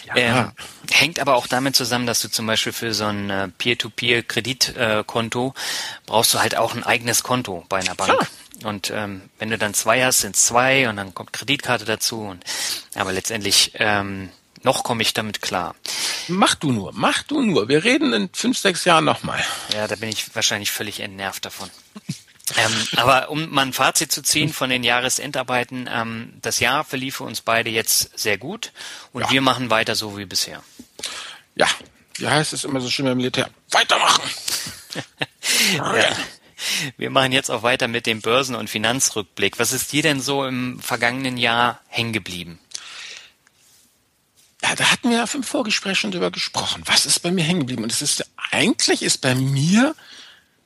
Ja. 0.06 0.16
Ähm, 0.16 0.52
hängt 0.92 1.20
aber 1.20 1.36
auch 1.36 1.48
damit 1.48 1.76
zusammen, 1.76 2.06
dass 2.06 2.22
du 2.22 2.30
zum 2.30 2.46
Beispiel 2.46 2.74
für 2.74 2.94
so 2.94 3.06
ein 3.06 3.30
äh, 3.32 3.48
Peer-to-Peer-Kreditkonto 3.58 5.48
äh, 5.56 5.60
brauchst 6.06 6.36
du 6.36 6.40
halt 6.40 6.56
auch 6.58 6.76
ein 6.76 6.84
eigenes 6.84 7.24
Konto 7.24 7.66
bei 7.70 7.80
einer 7.80 7.96
Bank. 7.96 8.12
Klar. 8.12 8.28
Und 8.64 8.92
ähm, 8.92 9.30
wenn 9.40 9.50
du 9.50 9.58
dann 9.58 9.74
zwei 9.74 10.06
hast, 10.06 10.20
sind 10.20 10.36
es 10.36 10.46
zwei 10.46 10.88
und 10.88 10.98
dann 10.98 11.16
kommt 11.16 11.34
Kreditkarte 11.34 11.86
dazu. 11.86 12.22
Und, 12.22 12.44
aber 12.94 13.12
letztendlich 13.14 13.72
ähm, 13.76 14.30
noch 14.62 14.84
komme 14.84 15.02
ich 15.02 15.14
damit 15.14 15.42
klar. 15.42 15.76
Mach 16.28 16.56
du 16.56 16.72
nur, 16.72 16.92
mach 16.94 17.24
du 17.24 17.42
nur. 17.42 17.68
Wir 17.68 17.84
reden 17.84 18.14
in 18.14 18.30
fünf, 18.32 18.58
sechs 18.60 18.86
Jahren 18.86 19.06
nochmal. 19.06 19.44
Ja, 19.74 19.88
da 19.88 19.96
bin 19.96 20.10
ich 20.10 20.36
wahrscheinlich 20.36 20.72
völlig 20.72 21.00
entnervt 21.00 21.46
davon. 21.46 21.70
Ähm, 22.58 22.88
aber 22.98 23.30
um 23.30 23.50
mal 23.52 23.62
ein 23.62 23.74
Fazit 23.74 24.12
zu 24.12 24.22
ziehen 24.22 24.52
von 24.52 24.70
den 24.70 24.84
Jahresendarbeiten, 24.84 25.90
ähm, 25.92 26.34
das 26.42 26.60
Jahr 26.60 26.84
verlief 26.84 27.18
für 27.18 27.24
uns 27.24 27.42
beide 27.42 27.70
jetzt 27.70 28.18
sehr 28.20 28.38
gut 28.38 28.74
und 29.14 29.22
ja. 29.22 29.32
wir 29.32 29.42
machen 29.42 29.70
weiter 29.70 29.96
so 29.96 30.18
wie 30.18 30.26
bisher. 30.26 30.62
Ja, 31.56 31.68
wie 32.16 32.28
heißt 32.28 32.52
es 32.52 32.66
immer 32.66 32.82
so 32.82 32.90
schön 32.90 33.06
beim 33.06 33.18
Militär? 33.18 33.50
Weitermachen! 33.72 34.30
ja. 35.78 36.16
Wir 36.98 37.10
machen 37.10 37.32
jetzt 37.32 37.50
auch 37.50 37.64
weiter 37.64 37.88
mit 37.88 38.06
dem 38.06 38.22
Börsen- 38.22 38.56
und 38.56 38.70
Finanzrückblick. 38.70 39.60
Was 39.60 39.72
ist 39.72 39.92
dir 39.92 40.02
denn 40.02 40.22
so 40.22 40.46
im 40.46 40.80
vergangenen 40.80 41.38
Jahr 41.38 41.82
hängen 41.88 42.14
geblieben? 42.14 42.60
Ja, 44.62 44.70
ja, 44.70 44.76
da 44.76 44.92
hatten 44.92 45.10
wir 45.10 45.18
ja 45.18 45.26
im 45.34 45.44
Vorgespräch 45.44 46.00
schon 46.00 46.12
drüber 46.12 46.32
gesprochen. 46.32 46.84
Was 46.86 47.06
ist 47.06 47.20
bei 47.20 47.32
mir 47.32 47.44
hängen 47.44 47.62
geblieben? 47.62 47.84
Und 47.84 47.92
es 47.92 48.02
ist, 48.02 48.26
eigentlich 48.52 49.02
ist 49.02 49.20
bei 49.20 49.36
mir 49.36 49.96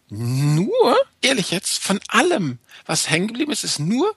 nur, 0.09 0.95
ehrlich 1.21 1.51
jetzt, 1.51 1.79
von 1.83 1.99
allem, 2.07 2.59
was 2.85 3.09
hängen 3.09 3.27
geblieben 3.27 3.51
ist, 3.51 3.63
ist 3.63 3.79
nur 3.79 4.15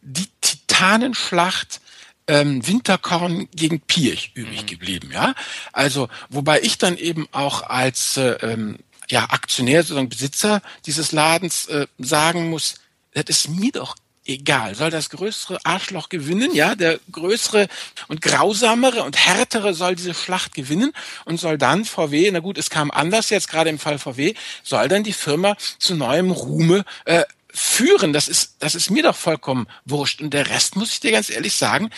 die 0.00 0.28
Titanenschlacht 0.40 1.80
ähm, 2.26 2.66
Winterkorn 2.66 3.48
gegen 3.54 3.80
Pirch 3.80 4.32
übrig 4.34 4.62
mhm. 4.62 4.66
geblieben, 4.66 5.10
ja. 5.12 5.34
Also, 5.72 6.08
wobei 6.28 6.60
ich 6.62 6.78
dann 6.78 6.96
eben 6.96 7.28
auch 7.32 7.62
als 7.62 8.16
äh, 8.16 8.32
ähm, 8.42 8.78
ja, 9.10 9.24
Aktionär, 9.30 9.82
sozusagen 9.82 10.08
Besitzer 10.08 10.62
dieses 10.86 11.12
Ladens 11.12 11.66
äh, 11.66 11.86
sagen 11.98 12.48
muss, 12.48 12.76
das 13.12 13.24
ist 13.28 13.48
mir 13.48 13.72
doch 13.72 13.96
egal. 14.26 14.74
Soll 14.74 14.90
das 14.90 15.10
größere 15.10 15.58
Arschloch 15.64 16.08
gewinnen, 16.08 16.54
ja, 16.54 16.74
der 16.74 16.98
größere 17.10 17.68
und 18.08 18.20
grausamere 18.20 19.02
und 19.02 19.16
härtere 19.16 19.74
soll 19.74 19.96
diese 19.96 20.14
Schlacht 20.14 20.54
gewinnen 20.54 20.92
und 21.24 21.38
soll 21.38 21.58
dann 21.58 21.84
VW, 21.84 22.30
na 22.32 22.40
gut, 22.40 22.58
es 22.58 22.70
kam 22.70 22.90
anders 22.90 23.30
jetzt 23.30 23.48
gerade 23.48 23.70
im 23.70 23.78
Fall 23.78 23.98
VW, 23.98 24.34
soll 24.62 24.88
dann 24.88 25.04
die 25.04 25.12
Firma 25.12 25.56
zu 25.78 25.94
neuem 25.94 26.30
Ruhme 26.30 26.84
äh, 27.04 27.24
führen. 27.50 28.12
Das 28.12 28.28
ist, 28.28 28.56
das 28.58 28.74
ist 28.74 28.90
mir 28.90 29.02
doch 29.02 29.16
vollkommen 29.16 29.66
wurscht. 29.84 30.20
Und 30.20 30.34
der 30.34 30.48
Rest, 30.48 30.76
muss 30.76 30.92
ich 30.92 31.00
dir 31.00 31.12
ganz 31.12 31.30
ehrlich 31.30 31.54
sagen, 31.54 31.90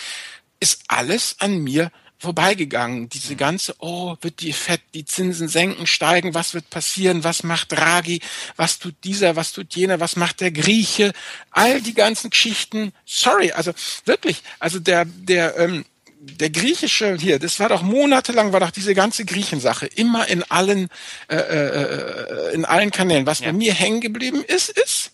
ist 0.61 0.83
alles 0.89 1.37
an 1.39 1.59
mir 1.59 1.91
vorbeigegangen. 2.19 3.09
Diese 3.09 3.37
ganze, 3.37 3.75
oh, 3.79 4.17
wird 4.21 4.41
die 4.41 4.53
Fett, 4.53 4.81
die 4.95 5.05
Zinsen 5.05 5.49
senken, 5.49 5.87
steigen, 5.87 6.35
was 6.35 6.55
wird 6.55 6.71
passieren, 6.71 7.25
was 7.25 7.43
macht 7.43 7.73
Draghi, 7.73 8.21
was 8.57 8.79
tut 8.79 8.95
dieser, 9.05 9.37
was 9.37 9.53
tut 9.53 9.75
jener, 9.75 10.01
was 10.01 10.17
macht 10.17 10.41
der 10.41 10.51
Grieche, 10.51 11.13
all 11.51 11.81
die 11.81 11.95
ganzen 11.95 12.31
Geschichten. 12.31 12.93
Sorry, 13.05 13.53
also 13.53 13.73
wirklich, 14.05 14.43
also 14.59 14.79
der, 14.79 15.05
der, 15.05 15.57
ähm, 15.59 15.85
der 16.19 16.51
griechische 16.51 17.17
hier, 17.17 17.39
das 17.39 17.61
war 17.61 17.69
doch 17.69 17.83
monatelang, 17.83 18.53
war 18.53 18.61
doch 18.61 18.71
diese 18.71 18.95
ganze 18.95 19.25
Griechensache 19.25 19.87
immer 19.87 20.27
in 20.29 20.43
allen, 20.45 20.89
äh, 21.29 21.37
äh, 21.37 22.51
äh 22.51 22.55
in 22.55 22.65
allen 22.65 22.91
Kanälen. 22.91 23.27
Was 23.27 23.41
ja. 23.41 23.47
bei 23.47 23.53
mir 23.53 23.75
hängen 23.75 24.01
geblieben 24.01 24.43
ist, 24.45 24.71
ist, 24.71 25.13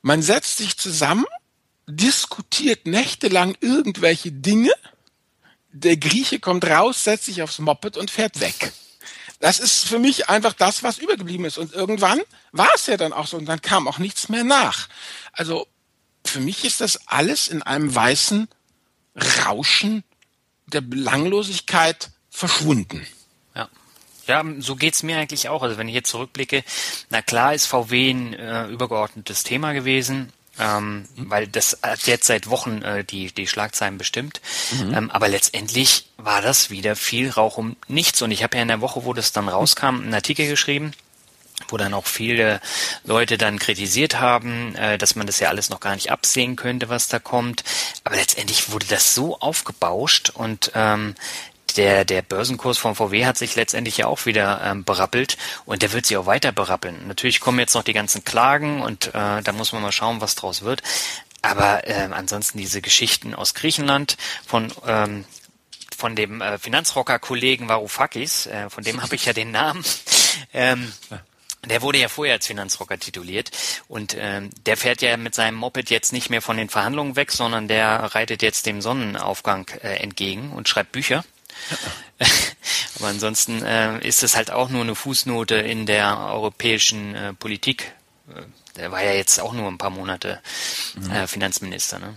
man 0.00 0.22
setzt 0.22 0.58
sich 0.58 0.76
zusammen 0.76 1.26
diskutiert 1.88 2.86
nächtelang 2.86 3.56
irgendwelche 3.60 4.30
Dinge. 4.30 4.72
Der 5.72 5.96
Grieche 5.96 6.38
kommt 6.38 6.64
raus, 6.64 7.02
setzt 7.04 7.24
sich 7.24 7.42
aufs 7.42 7.58
Moped 7.58 7.96
und 7.96 8.10
fährt 8.10 8.40
weg. 8.40 8.72
Das 9.40 9.58
ist 9.58 9.86
für 9.86 9.98
mich 9.98 10.28
einfach 10.28 10.52
das, 10.52 10.82
was 10.82 10.98
übergeblieben 10.98 11.46
ist. 11.46 11.58
Und 11.58 11.72
irgendwann 11.72 12.20
war 12.52 12.70
es 12.74 12.86
ja 12.86 12.96
dann 12.96 13.12
auch 13.12 13.26
so 13.26 13.36
und 13.36 13.46
dann 13.46 13.62
kam 13.62 13.88
auch 13.88 13.98
nichts 13.98 14.28
mehr 14.28 14.44
nach. 14.44 14.88
Also 15.32 15.66
für 16.24 16.40
mich 16.40 16.64
ist 16.64 16.80
das 16.80 17.08
alles 17.08 17.48
in 17.48 17.62
einem 17.62 17.94
weißen 17.94 18.48
Rauschen 19.46 20.04
der 20.66 20.82
Belanglosigkeit 20.82 22.10
verschwunden. 22.30 23.06
Ja. 23.54 23.68
Ja, 24.26 24.44
so 24.58 24.76
geht's 24.76 25.02
mir 25.02 25.18
eigentlich 25.18 25.48
auch. 25.48 25.62
Also 25.62 25.78
wenn 25.78 25.88
ich 25.88 25.94
jetzt 25.94 26.10
zurückblicke, 26.10 26.64
na 27.08 27.22
klar 27.22 27.54
ist 27.54 27.66
VW 27.66 28.10
ein 28.10 28.34
äh, 28.34 28.66
übergeordnetes 28.66 29.42
Thema 29.44 29.72
gewesen 29.72 30.32
ähm, 30.58 31.08
mhm. 31.16 31.30
weil 31.30 31.46
das 31.46 31.78
hat 31.82 32.06
jetzt 32.06 32.26
seit 32.26 32.48
Wochen 32.48 32.82
äh, 32.82 33.04
die, 33.04 33.32
die 33.32 33.46
Schlagzeilen 33.46 33.98
bestimmt. 33.98 34.40
Mhm. 34.72 34.94
Ähm, 34.94 35.10
aber 35.10 35.28
letztendlich 35.28 36.06
war 36.16 36.42
das 36.42 36.70
wieder 36.70 36.96
viel 36.96 37.30
Rauch 37.30 37.56
um 37.56 37.76
nichts. 37.86 38.22
Und 38.22 38.30
ich 38.30 38.42
habe 38.42 38.56
ja 38.56 38.62
in 38.62 38.68
der 38.68 38.80
Woche, 38.80 39.04
wo 39.04 39.12
das 39.12 39.32
dann 39.32 39.48
rauskam, 39.48 40.00
einen 40.02 40.14
Artikel 40.14 40.48
geschrieben, 40.48 40.92
wo 41.68 41.76
dann 41.76 41.94
auch 41.94 42.06
viele 42.06 42.60
Leute 43.04 43.38
dann 43.38 43.58
kritisiert 43.58 44.20
haben, 44.20 44.74
äh, 44.76 44.98
dass 44.98 45.16
man 45.16 45.26
das 45.26 45.40
ja 45.40 45.48
alles 45.48 45.70
noch 45.70 45.80
gar 45.80 45.94
nicht 45.94 46.10
absehen 46.10 46.56
könnte, 46.56 46.88
was 46.88 47.08
da 47.08 47.18
kommt. 47.18 47.64
Aber 48.04 48.16
letztendlich 48.16 48.70
wurde 48.70 48.86
das 48.86 49.14
so 49.14 49.38
aufgebauscht 49.40 50.30
und 50.30 50.72
ähm, 50.74 51.14
der, 51.76 52.04
der 52.04 52.22
Börsenkurs 52.22 52.78
von 52.78 52.94
VW 52.94 53.26
hat 53.26 53.36
sich 53.36 53.56
letztendlich 53.56 53.98
ja 53.98 54.06
auch 54.06 54.26
wieder 54.26 54.60
ähm, 54.64 54.84
berappelt 54.84 55.36
und 55.64 55.82
der 55.82 55.92
wird 55.92 56.06
sich 56.06 56.16
auch 56.16 56.26
weiter 56.26 56.52
berappeln. 56.52 57.06
Natürlich 57.06 57.40
kommen 57.40 57.58
jetzt 57.58 57.74
noch 57.74 57.84
die 57.84 57.92
ganzen 57.92 58.24
Klagen 58.24 58.82
und 58.82 59.08
äh, 59.08 59.42
da 59.42 59.52
muss 59.52 59.72
man 59.72 59.82
mal 59.82 59.92
schauen, 59.92 60.20
was 60.20 60.34
draus 60.34 60.62
wird. 60.62 60.82
Aber 61.42 61.86
äh, 61.86 62.08
ansonsten 62.10 62.58
diese 62.58 62.80
Geschichten 62.82 63.34
aus 63.34 63.54
Griechenland 63.54 64.16
von 64.46 64.72
ähm, 64.86 65.24
von 65.96 66.14
dem 66.14 66.40
äh, 66.40 66.58
Finanzrocker-Kollegen 66.58 67.68
Varoufakis, 67.68 68.46
äh, 68.46 68.70
von 68.70 68.84
dem 68.84 69.02
habe 69.02 69.16
ich 69.16 69.24
ja 69.24 69.32
den 69.32 69.50
Namen. 69.50 69.84
Ähm, 70.54 70.92
der 71.66 71.82
wurde 71.82 71.98
ja 71.98 72.08
vorher 72.08 72.34
als 72.34 72.46
Finanzrocker 72.46 72.98
tituliert 72.98 73.50
und 73.88 74.16
ähm, 74.16 74.50
der 74.66 74.76
fährt 74.76 75.02
ja 75.02 75.16
mit 75.16 75.34
seinem 75.34 75.56
Moped 75.56 75.90
jetzt 75.90 76.12
nicht 76.12 76.30
mehr 76.30 76.42
von 76.42 76.56
den 76.56 76.68
Verhandlungen 76.68 77.16
weg, 77.16 77.32
sondern 77.32 77.66
der 77.66 78.14
reitet 78.14 78.42
jetzt 78.42 78.66
dem 78.66 78.80
Sonnenaufgang 78.80 79.68
äh, 79.82 79.96
entgegen 79.96 80.52
und 80.52 80.68
schreibt 80.68 80.92
Bücher. 80.92 81.24
Aber 82.98 83.08
ansonsten 83.08 83.62
äh, 83.62 84.06
ist 84.06 84.22
es 84.22 84.36
halt 84.36 84.50
auch 84.50 84.70
nur 84.70 84.82
eine 84.82 84.94
Fußnote 84.94 85.56
in 85.56 85.86
der 85.86 86.18
europäischen 86.18 87.14
äh, 87.14 87.32
Politik. 87.32 87.92
Äh, 88.28 88.42
der 88.76 88.92
war 88.92 89.02
ja 89.02 89.12
jetzt 89.12 89.40
auch 89.40 89.52
nur 89.52 89.68
ein 89.68 89.78
paar 89.78 89.90
Monate 89.90 90.40
mhm. 90.94 91.10
äh, 91.10 91.26
Finanzminister. 91.26 91.98
Ne? 91.98 92.14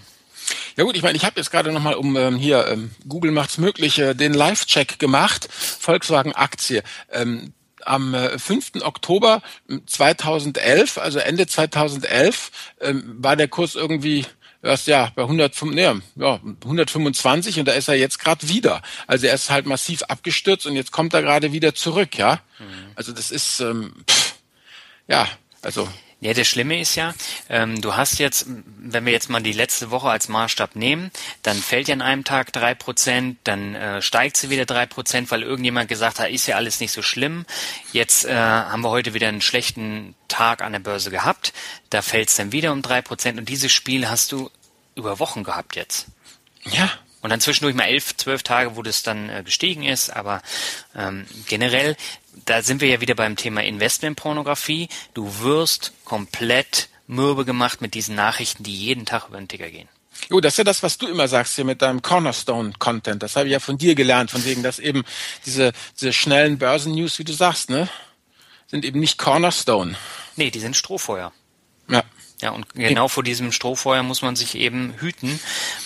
Ja 0.76 0.84
gut, 0.84 0.96
ich 0.96 1.04
meine, 1.04 1.18
ich 1.18 1.26
habe 1.26 1.40
jetzt 1.40 1.52
gerade 1.52 1.72
nochmal 1.72 1.96
um 1.96 2.16
ähm, 2.18 2.38
hier, 2.38 2.68
ähm, 2.68 2.92
Google 3.08 3.32
macht's 3.32 3.58
möglich, 3.58 4.00
äh, 4.00 4.14
den 4.14 4.34
Live-Check 4.34 5.00
gemacht, 5.00 5.48
Volkswagen-Aktie. 5.52 6.84
Ähm, 7.12 7.54
am 7.86 8.14
äh, 8.14 8.38
5. 8.38 8.84
Oktober 8.84 9.42
2011, 9.86 10.98
also 10.98 11.20
Ende 11.20 11.48
2011, 11.48 12.52
ähm, 12.80 13.16
war 13.18 13.36
der 13.36 13.48
Kurs 13.48 13.76
irgendwie 13.76 14.26
erst 14.64 14.88
ja 14.88 15.12
bei 15.16 15.24
100, 15.24 15.62
nee, 15.64 15.90
ja, 16.16 16.40
125 16.64 17.60
und 17.60 17.68
da 17.68 17.74
ist 17.74 17.88
er 17.88 17.96
jetzt 17.96 18.20
gerade 18.20 18.48
wieder. 18.48 18.82
Also 19.08 19.28
er 19.28 19.34
ist 19.34 19.50
halt 19.50 19.66
massiv 19.66 20.04
abgestürzt 20.04 20.66
und 20.66 20.76
jetzt 20.76 20.92
kommt 20.92 21.14
er 21.14 21.22
gerade 21.22 21.52
wieder 21.52 21.74
zurück, 21.74 22.18
ja. 22.18 22.42
Mhm. 22.60 22.92
Also 22.96 23.12
das 23.12 23.32
ist 23.32 23.60
ähm, 23.60 23.94
pff, 24.10 24.36
ja, 25.08 25.28
also 25.62 25.88
ja, 26.22 26.36
das 26.36 26.48
Schlimme 26.48 26.80
ist 26.80 26.94
ja, 26.94 27.16
ähm, 27.50 27.82
du 27.82 27.96
hast 27.96 28.20
jetzt, 28.20 28.46
wenn 28.48 29.06
wir 29.06 29.12
jetzt 29.12 29.30
mal 29.30 29.42
die 29.42 29.54
letzte 29.54 29.90
Woche 29.90 30.08
als 30.10 30.30
Maßstab 30.30 30.76
nehmen, 30.76 31.10
dann 31.42 31.58
fällt 31.58 31.88
ja 31.88 31.96
an 31.96 32.04
einem 32.04 32.24
Tag 32.24 32.54
drei 32.54 32.76
Prozent, 32.76 33.40
dann 33.44 33.74
äh, 33.74 34.04
steigt 34.04 34.38
sie 34.38 34.52
wieder 34.52 34.68
drei 34.68 34.86
Prozent, 34.86 35.32
weil 35.32 35.42
irgendjemand 35.42 35.90
gesagt 35.90 36.20
hat, 36.20 36.30
ist 36.30 36.46
ja 36.46 36.58
alles 36.58 36.80
nicht 36.80 36.92
so 36.92 37.02
schlimm. 37.02 37.48
Jetzt 37.92 38.26
äh, 38.26 38.36
haben 38.36 38.84
wir 38.84 38.92
heute 38.92 39.16
wieder 39.16 39.30
einen 39.30 39.42
schlechten 39.42 40.14
Tag 40.28 40.62
an 40.62 40.74
der 40.74 40.80
Börse 40.80 41.10
gehabt, 41.10 41.54
da 41.90 42.04
fällt 42.04 42.30
es 42.30 42.36
dann 42.36 42.52
wieder 42.52 42.72
um 42.72 42.84
drei 42.84 43.02
Prozent 43.02 43.40
und 43.40 43.50
dieses 43.50 43.72
Spiel 43.72 44.08
hast 44.08 44.32
du 44.32 44.52
über 44.94 45.18
Wochen 45.18 45.44
gehabt 45.44 45.76
jetzt. 45.76 46.06
Ja. 46.66 46.92
Und 47.22 47.30
dann 47.30 47.40
zwischendurch 47.40 47.76
mal 47.76 47.86
elf, 47.86 48.18
zwölf 48.18 48.42
Tage, 48.42 48.76
wo 48.76 48.82
das 48.82 49.04
dann 49.04 49.30
äh, 49.30 49.44
gestiegen 49.44 49.84
ist. 49.84 50.10
Aber 50.10 50.42
ähm, 50.96 51.28
generell, 51.48 51.96
da 52.46 52.62
sind 52.62 52.82
wir 52.82 52.90
ja 52.90 53.02
wieder 53.02 53.16
beim 53.16 53.36
Thema 53.36 53.64
Investmentpornografie. 53.64 54.90
Du 55.14 55.40
wirst 55.40 55.94
komplett 56.06 56.90
mürbe 57.08 57.46
gemacht 57.46 57.82
mit 57.82 57.94
diesen 57.94 58.16
Nachrichten, 58.16 58.64
die 58.64 58.76
jeden 58.76 59.06
Tag 59.06 59.28
über 59.28 59.38
den 59.38 59.48
Ticker 59.48 59.70
gehen. 59.70 59.90
Jo, 60.30 60.40
das 60.40 60.54
ist 60.54 60.58
ja 60.58 60.64
das, 60.64 60.84
was 60.84 60.98
du 60.98 61.08
immer 61.08 61.28
sagst 61.28 61.56
hier 61.56 61.66
mit 61.66 61.82
deinem 61.82 62.02
Cornerstone-Content. 62.02 63.24
Das 63.24 63.36
habe 63.36 63.48
ich 63.48 63.54
ja 63.54 63.60
von 63.60 63.78
dir 63.78 63.96
gelernt, 63.96 64.32
von 64.32 64.44
wegen, 64.46 64.64
dass 64.64 64.80
eben 64.80 65.04
diese, 65.46 65.74
diese 66.00 66.14
schnellen 66.14 66.58
Börsen-News, 66.58 67.20
wie 67.20 67.24
du 67.24 67.34
sagst, 67.34 67.70
ne, 67.70 67.90
sind 68.68 68.86
eben 68.86 69.00
nicht 69.00 69.18
Cornerstone. 69.18 69.96
Nee, 70.36 70.52
die 70.52 70.60
sind 70.60 70.76
Strohfeuer. 70.76 71.34
Ja. 71.90 72.04
Ja, 72.42 72.50
und 72.50 72.74
genau 72.74 73.08
vor 73.08 73.24
diesem 73.24 73.52
Strohfeuer 73.52 74.02
muss 74.02 74.24
man 74.24 74.36
sich 74.36 74.56
eben 74.56 74.96
hüten, 74.98 75.40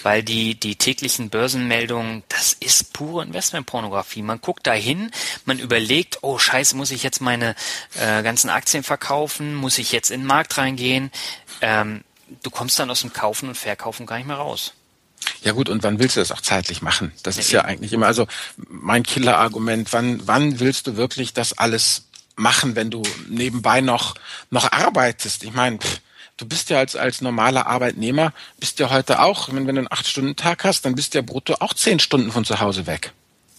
weil 0.03 0.23
die, 0.23 0.57
die 0.57 0.77
täglichen 0.77 1.29
Börsenmeldungen, 1.29 2.23
das 2.29 2.53
ist 2.53 2.93
pure 2.93 3.23
Investmentpornografie. 3.25 4.21
Man 4.21 4.39
guckt 4.39 4.65
dahin, 4.65 5.11
man 5.43 5.59
überlegt, 5.59 6.19
oh 6.21 6.37
scheiße, 6.37 6.77
muss 6.77 6.91
ich 6.91 7.03
jetzt 7.03 7.19
meine 7.19 7.55
äh, 7.99 8.23
ganzen 8.23 8.49
Aktien 8.49 8.83
verkaufen, 8.83 9.53
muss 9.53 9.77
ich 9.77 9.91
jetzt 9.91 10.11
in 10.11 10.21
den 10.21 10.27
Markt 10.27 10.57
reingehen? 10.57 11.11
Ähm, 11.59 12.05
du 12.41 12.49
kommst 12.49 12.79
dann 12.79 12.89
aus 12.89 13.01
dem 13.01 13.11
Kaufen 13.11 13.49
und 13.49 13.55
Verkaufen 13.55 14.05
gar 14.05 14.15
nicht 14.17 14.27
mehr 14.27 14.37
raus. 14.37 14.71
Ja 15.43 15.51
gut, 15.51 15.67
und 15.67 15.83
wann 15.83 15.99
willst 15.99 16.15
du 16.15 16.21
das 16.21 16.31
auch 16.31 16.41
zeitlich 16.41 16.81
machen? 16.81 17.11
Das 17.23 17.35
ja, 17.35 17.41
ist 17.41 17.51
ja 17.51 17.59
eben. 17.59 17.69
eigentlich 17.69 17.91
immer, 17.91 18.07
also 18.07 18.27
mein 18.69 19.03
Killerargument, 19.03 19.91
wann, 19.91 20.25
wann 20.25 20.61
willst 20.61 20.87
du 20.87 20.95
wirklich 20.95 21.33
das 21.33 21.57
alles 21.57 22.05
machen, 22.37 22.75
wenn 22.75 22.91
du 22.91 23.03
nebenbei 23.27 23.81
noch, 23.81 24.15
noch 24.49 24.71
arbeitest? 24.71 25.43
Ich 25.43 25.53
meine, 25.53 25.79
du 26.37 26.45
bist 26.45 26.69
ja 26.69 26.79
als, 26.79 26.95
als 26.95 27.21
normaler 27.21 27.67
Arbeitnehmer, 27.67 28.33
bist 28.59 28.79
ja 28.79 28.89
heute 28.89 29.21
auch, 29.21 29.49
wenn, 29.49 29.67
wenn 29.67 29.75
du 29.75 29.81
einen 29.81 29.91
acht-Stunden-Tag 29.91 30.63
hast, 30.63 30.85
dann 30.85 30.95
bist 30.95 31.13
ja 31.13 31.21
brutto 31.21 31.55
auch 31.59 31.73
zehn 31.73 31.99
Stunden 31.99 32.31
von 32.31 32.45
zu 32.45 32.59
Hause 32.59 32.87
weg. 32.87 33.13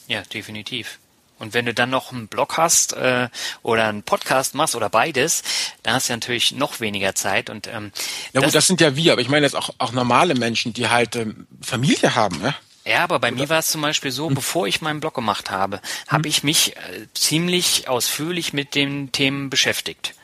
Ja, 0.09 0.23
definitiv. 0.23 0.99
Und 1.39 1.53
wenn 1.53 1.67
du 1.67 1.75
dann 1.75 1.91
noch 1.91 2.13
einen 2.13 2.29
Blog 2.29 2.57
hast 2.57 2.95
äh, 2.95 3.29
oder 3.63 3.89
einen 3.89 4.03
Podcast 4.03 4.55
machst 4.55 4.75
oder 4.75 4.89
beides, 4.89 5.43
dann 5.83 5.95
hast 5.95 6.09
du 6.09 6.15
natürlich 6.15 6.53
noch 6.53 6.81
weniger 6.81 7.15
Zeit. 7.15 7.51
Und 7.51 7.67
ähm, 7.67 7.93
ja 8.33 8.41
gut, 8.41 8.47
das, 8.47 8.53
das 8.53 8.67
sind 8.67 8.81
ja 8.81 8.97
wir, 8.97 9.13
aber 9.13 9.21
ich 9.21 9.29
meine 9.29 9.45
jetzt 9.45 9.55
auch 9.55 9.71
auch 9.77 9.93
normale 9.93 10.35
Menschen, 10.35 10.73
die 10.73 10.89
halt 10.89 11.15
ähm, 11.17 11.47
Familie 11.61 12.15
haben, 12.15 12.39
ne? 12.39 12.55
Ja, 12.87 13.03
aber 13.03 13.19
bei 13.19 13.29
oder? 13.29 13.37
mir 13.37 13.49
war 13.49 13.59
es 13.59 13.69
zum 13.69 13.83
Beispiel 13.83 14.13
so, 14.13 14.29
hm. 14.29 14.35
bevor 14.35 14.67
ich 14.67 14.81
meinen 14.81 15.01
Blog 15.01 15.15
gemacht 15.15 15.51
habe, 15.51 15.77
hm. 15.77 15.83
habe 16.09 16.29
ich 16.29 16.43
mich 16.43 16.75
äh, 16.77 17.07
ziemlich 17.13 17.89
ausführlich 17.89 18.55
mit 18.55 18.75
den 18.75 19.13
Themen 19.13 19.51
beschäftigt 19.51 20.15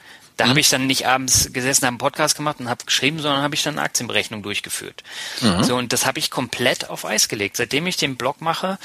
Da 0.43 0.47
mhm. 0.47 0.51
habe 0.51 0.61
ich 0.61 0.71
dann 0.71 0.89
nicht 0.89 1.07
abends 1.07 1.53
gesessen, 1.53 1.83
habe 1.83 1.93
einen 1.93 1.99
Podcast 1.99 2.37
gemacht 2.37 2.59
und 2.59 2.69
habe 2.69 2.85
geschrieben, 2.85 3.21
sondern 3.21 3.43
habe 3.43 3.55
ich 3.55 3.63
dann 3.63 3.75
eine 3.75 3.83
Aktienberechnung 3.83 4.43
durchgeführt. 4.43 5.05
Mhm. 5.41 5.63
So 5.63 5.77
und 5.77 5.93
das 5.93 6.05
habe 6.05 6.19
ich 6.19 6.33
komplett 6.33 6.91
auf 6.91 7.05
Eis 7.05 7.29
gelegt. 7.29 7.57
Seitdem 7.57 7.87
ich 7.87 7.97
den 7.97 8.17
Blog 8.17 8.41
mache, 8.41 8.77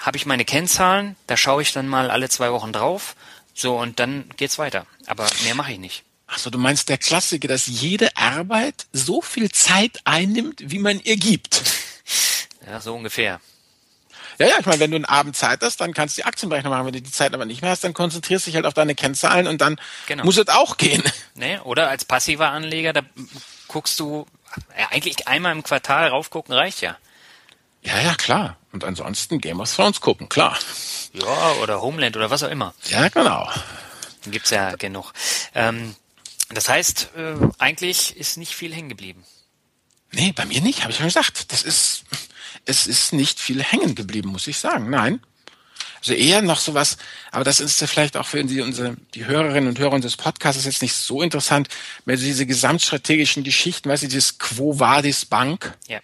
habe 0.00 0.16
ich 0.16 0.26
meine 0.26 0.44
Kennzahlen. 0.44 1.14
Da 1.28 1.36
schaue 1.36 1.62
ich 1.62 1.72
dann 1.72 1.86
mal 1.86 2.10
alle 2.10 2.28
zwei 2.28 2.50
Wochen 2.50 2.72
drauf. 2.72 3.14
So 3.54 3.78
und 3.78 4.00
dann 4.00 4.24
geht's 4.36 4.58
weiter. 4.58 4.86
Aber 5.06 5.30
mehr 5.44 5.54
mache 5.54 5.70
ich 5.70 5.78
nicht. 5.78 6.02
Achso, 6.26 6.50
du 6.50 6.58
meinst 6.58 6.88
der 6.88 6.98
Klassiker, 6.98 7.46
dass 7.46 7.68
jede 7.68 8.16
Arbeit 8.16 8.86
so 8.92 9.22
viel 9.22 9.52
Zeit 9.52 10.00
einnimmt, 10.02 10.64
wie 10.64 10.80
man 10.80 10.98
ihr 10.98 11.16
gibt. 11.16 11.62
Ja, 12.66 12.80
so 12.80 12.94
ungefähr. 12.94 13.42
Ja, 14.38 14.46
ja, 14.46 14.56
ich 14.58 14.66
meine, 14.66 14.80
wenn 14.80 14.90
du 14.90 14.96
einen 14.96 15.04
Abend 15.04 15.36
Zeit 15.36 15.60
hast, 15.62 15.80
dann 15.80 15.94
kannst 15.94 16.16
du 16.16 16.22
die 16.22 16.26
Aktienberechnung 16.26 16.72
machen. 16.72 16.86
Wenn 16.86 16.92
du 16.92 17.02
die 17.02 17.10
Zeit 17.10 17.34
aber 17.34 17.44
nicht 17.44 17.62
mehr 17.62 17.70
hast, 17.70 17.84
dann 17.84 17.94
konzentrierst 17.94 18.46
du 18.46 18.50
dich 18.50 18.56
halt 18.56 18.66
auf 18.66 18.74
deine 18.74 18.94
Kennzahlen 18.94 19.46
und 19.46 19.60
dann 19.60 19.80
genau. 20.06 20.24
muss 20.24 20.36
es 20.36 20.48
auch 20.48 20.76
gehen. 20.76 21.02
Nee, 21.36 21.58
oder 21.64 21.88
als 21.88 22.04
passiver 22.04 22.50
Anleger, 22.50 22.92
da 22.92 23.02
guckst 23.66 23.98
du, 23.98 24.24
ja, 24.78 24.86
eigentlich 24.92 25.26
einmal 25.26 25.50
im 25.50 25.64
Quartal 25.64 26.08
raufgucken 26.08 26.54
reicht 26.54 26.80
ja. 26.80 26.96
Ja, 27.82 28.00
ja, 28.00 28.14
klar. 28.14 28.56
Und 28.70 28.84
ansonsten 28.84 29.40
Game 29.40 29.58
of 29.58 29.74
Thrones 29.74 30.00
gucken, 30.00 30.28
klar. 30.28 30.56
Ja, 31.12 31.52
oder 31.62 31.82
Homeland 31.82 32.16
oder 32.16 32.30
was 32.30 32.44
auch 32.44 32.50
immer. 32.50 32.72
Ja, 32.84 33.08
genau. 33.08 33.48
Gibt's 34.26 34.50
ja 34.50 34.76
genug. 34.76 35.12
Ähm, 35.54 35.96
das 36.50 36.68
heißt, 36.68 37.10
äh, 37.16 37.34
eigentlich 37.58 38.16
ist 38.16 38.36
nicht 38.36 38.54
viel 38.54 38.74
hängen 38.74 38.88
geblieben. 38.88 39.24
Nee, 40.12 40.32
bei 40.32 40.44
mir 40.44 40.60
nicht, 40.60 40.82
habe 40.82 40.92
ich 40.92 40.98
schon 40.98 41.06
gesagt. 41.06 41.52
Das 41.52 41.62
ist, 41.62 42.04
es 42.64 42.86
ist 42.86 43.12
nicht 43.12 43.40
viel 43.40 43.62
hängen 43.62 43.94
geblieben, 43.94 44.30
muss 44.30 44.46
ich 44.46 44.58
sagen. 44.58 44.90
Nein. 44.90 45.20
Also 46.00 46.12
eher 46.12 46.42
noch 46.42 46.58
sowas, 46.58 46.98
aber 47.30 47.44
das 47.44 47.60
ist 47.60 47.80
ja 47.80 47.86
vielleicht 47.86 48.18
auch 48.18 48.26
für 48.26 48.44
die, 48.44 48.60
unsere, 48.60 48.94
die 49.14 49.24
Hörerinnen 49.24 49.70
und 49.70 49.78
Hörer 49.78 49.94
unseres 49.94 50.18
Podcasts 50.18 50.64
jetzt 50.66 50.82
nicht 50.82 50.92
so 50.92 51.22
interessant, 51.22 51.68
mehr 52.04 52.16
diese 52.16 52.44
gesamtstrategischen 52.44 53.42
Geschichten, 53.42 53.88
weißt 53.88 54.02
du, 54.02 54.08
dieses 54.08 54.38
Quo 54.38 54.78
Vadis 54.78 55.24
Bank. 55.24 55.74
Ja. 55.88 56.00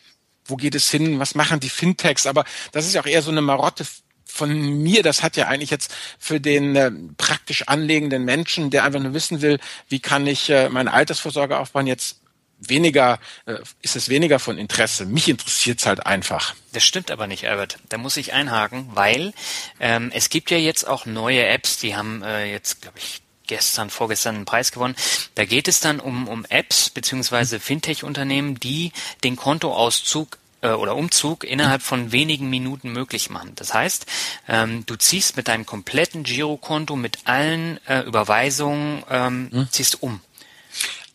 Wo 0.46 0.57
geht 0.57 0.75
es 0.75 0.90
hin? 0.90 1.18
Was 1.18 1.35
machen 1.35 1.61
die 1.61 1.68
Fintechs? 1.68 2.25
Aber 2.27 2.46
das 2.73 2.87
ist 2.87 2.94
ja 2.94 3.03
auch 3.03 3.07
eher 3.07 3.20
so 3.20 3.31
eine 3.31 3.42
Marotte 3.42 3.85
von 4.25 4.83
mir, 4.83 5.03
das 5.03 5.23
hat 5.23 5.37
ja 5.37 5.49
eigentlich 5.49 5.70
jetzt 5.70 5.92
für 6.18 6.40
den 6.40 6.77
äh, 6.77 6.90
praktisch 7.18 7.68
anlegenden 7.68 8.25
Menschen, 8.25 8.70
der 8.70 8.85
einfach 8.85 9.01
nur 9.01 9.12
wissen 9.12 9.42
will, 9.42 9.59
wie 9.88 10.01
kann 10.01 10.27
ich 10.27 10.49
äh, 10.49 10.68
meine 10.68 10.92
Altersvorsorge 10.92 11.59
aufbauen, 11.59 11.87
jetzt 11.87 12.19
weniger, 12.61 13.18
äh, 13.46 13.57
ist 13.83 13.96
es 13.96 14.09
weniger 14.09 14.38
von 14.38 14.59
Interesse. 14.59 15.07
Mich 15.07 15.29
interessiert 15.29 15.81
es 15.81 15.87
halt 15.87 16.07
einfach. 16.07 16.55
Das 16.73 16.85
stimmt 16.85 17.11
aber 17.11 17.27
nicht, 17.27 17.46
Albert. 17.49 17.79
Da 17.88 17.99
muss 17.99 18.16
ich 18.16 18.33
einhaken, 18.33 18.88
weil 18.94 19.33
ähm, 19.81 20.11
es 20.14 20.29
gibt 20.31 20.51
ja 20.51 20.59
jetzt 20.59 20.87
auch 20.87 21.07
neue 21.07 21.44
Apps, 21.46 21.79
die 21.79 21.96
haben 21.96 22.23
äh, 22.23 22.51
jetzt, 22.51 22.83
glaube 22.83 22.99
ich, 22.99 23.23
gestern, 23.46 23.90
vorgestern 23.90 24.37
einen 24.37 24.44
Preis 24.44 24.70
gewonnen. 24.70 24.94
Da 25.35 25.44
geht 25.44 25.66
es 25.66 25.81
dann 25.81 25.99
um, 25.99 26.29
um 26.29 26.44
Apps 26.44 26.88
beziehungsweise 26.88 27.59
Fintech-Unternehmen, 27.59 28.61
die 28.61 28.92
den 29.25 29.35
Kontoauszug 29.35 30.38
äh, 30.62 30.68
oder 30.68 30.94
Umzug 30.94 31.44
innerhalb 31.44 31.83
von 31.83 32.12
wenigen 32.12 32.49
Minuten 32.49 32.92
möglich 32.92 33.29
machen. 33.29 33.53
Das 33.57 33.75
heißt, 33.75 34.07
ähm, 34.49 34.85
du 34.87 34.96
ziehst 34.96 35.37
mit 35.37 35.49
deinem 35.49 35.66
kompletten 35.66 36.23
Girokonto 36.23 36.96
mit 36.96 37.18
allen 37.25 37.85
äh, 37.87 38.03
Überweisungen 38.03 39.03
ähm, 39.11 39.49
hm? 39.51 39.68
ziehst 39.70 40.03
um. 40.03 40.20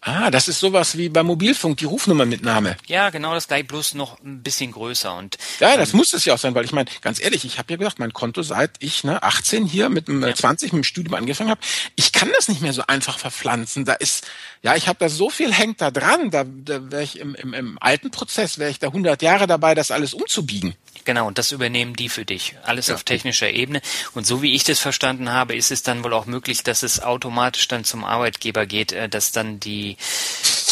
Ah, 0.07 0.29
das 0.29 0.47
ist 0.47 0.59
sowas 0.59 0.99
wie 0.99 1.09
beim 1.09 1.25
Mobilfunk, 1.25 1.77
die 1.77 1.85
Rufnummermitnahme. 1.85 2.77
Ja, 2.85 3.09
genau 3.09 3.33
das 3.33 3.47
gleich, 3.47 3.65
bloß 3.65 3.95
noch 3.95 4.21
ein 4.21 4.43
bisschen 4.43 4.71
größer. 4.71 5.15
Und, 5.15 5.39
ja, 5.59 5.75
das 5.77 5.93
ähm, 5.93 5.97
muss 5.97 6.13
es 6.13 6.25
ja 6.25 6.35
auch 6.35 6.37
sein, 6.37 6.53
weil 6.53 6.63
ich 6.63 6.73
meine, 6.73 6.87
ganz 7.01 7.19
ehrlich, 7.19 7.43
ich 7.43 7.57
habe 7.57 7.73
ja 7.73 7.77
gesagt, 7.77 7.97
mein 7.97 8.13
Konto 8.13 8.43
seit 8.43 8.69
ich 8.77 9.03
ne, 9.03 9.23
18 9.23 9.65
hier 9.65 9.89
mit 9.89 10.07
dem 10.07 10.21
ja. 10.21 10.35
20 10.35 10.73
mit 10.73 10.83
dem 10.83 10.83
Studium 10.83 11.15
angefangen 11.15 11.49
habe, 11.49 11.61
ich 11.95 12.11
kann 12.11 12.29
das 12.35 12.47
nicht 12.49 12.61
mehr 12.61 12.71
so 12.71 12.83
einfach 12.85 13.17
verpflanzen. 13.17 13.83
Da 13.83 13.93
ist, 13.93 14.27
ja, 14.65 14.75
ich 14.75 14.87
habe 14.87 14.97
da 14.97 15.09
so 15.09 15.29
viel 15.29 15.53
hängt 15.53 15.79
da 15.79 15.91
dran, 15.91 16.31
da, 16.31 16.43
da 16.43 16.91
wäre 16.91 17.03
ich 17.03 17.19
im, 17.19 17.35
im, 17.35 17.53
im 17.53 17.77
alten 17.79 18.09
Prozess, 18.09 18.57
wäre 18.57 18.71
ich 18.71 18.79
da 18.79 18.87
100 18.87 19.21
Jahre 19.21 19.45
dabei, 19.45 19.75
das 19.75 19.91
alles 19.91 20.15
umzubiegen. 20.15 20.73
Genau, 21.03 21.27
und 21.27 21.37
das 21.37 21.51
übernehmen 21.51 21.95
die 21.95 22.09
für 22.09 22.25
dich. 22.25 22.55
Alles 22.63 22.87
ja. 22.87 22.95
auf 22.95 23.03
technischer 23.03 23.51
Ebene. 23.51 23.79
Und 24.15 24.25
so 24.25 24.41
wie 24.41 24.55
ich 24.55 24.63
das 24.63 24.79
verstanden 24.79 25.31
habe, 25.31 25.55
ist 25.55 25.69
es 25.69 25.83
dann 25.83 26.03
wohl 26.03 26.13
auch 26.13 26.25
möglich, 26.25 26.63
dass 26.63 26.81
es 26.81 26.99
automatisch 26.99 27.67
dann 27.67 27.83
zum 27.83 28.03
Arbeitgeber 28.03 28.65
geht, 28.65 28.91
äh, 28.91 29.07
dass 29.07 29.31
dann 29.31 29.59
die, 29.59 29.97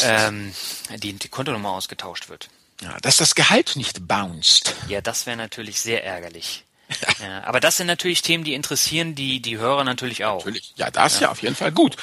ähm, 0.04 0.56
die, 0.98 1.14
die 1.14 1.30
Kontonummer 1.30 1.70
ausgetauscht 1.70 2.30
wird. 2.30 2.50
Ja, 2.82 2.98
dass 3.04 3.18
das 3.18 3.36
Gehalt 3.36 3.76
nicht 3.76 4.08
bounced. 4.08 4.74
Ja, 4.88 5.02
das 5.02 5.28
wäre 5.28 5.38
natürlich 5.38 5.80
sehr 5.80 6.04
ärgerlich. 6.04 6.64
Ja, 7.22 7.44
aber 7.44 7.60
das 7.60 7.78
sind 7.78 7.88
natürlich 7.88 8.24
Themen, 8.24 8.44
die 8.44 8.56
interessieren 8.56 9.14
die, 9.14 9.40
die 9.40 9.60
Hörer 9.60 9.84
natürlich 9.84 10.26
auch. 10.26 10.46
Natürlich. 10.46 10.74
Ja, 10.78 10.90
das 10.90 11.16
ja. 11.16 11.28
ja 11.28 11.32
auf 11.32 11.44
jeden 11.44 11.56
Fall 11.56 11.72
gut 11.72 11.96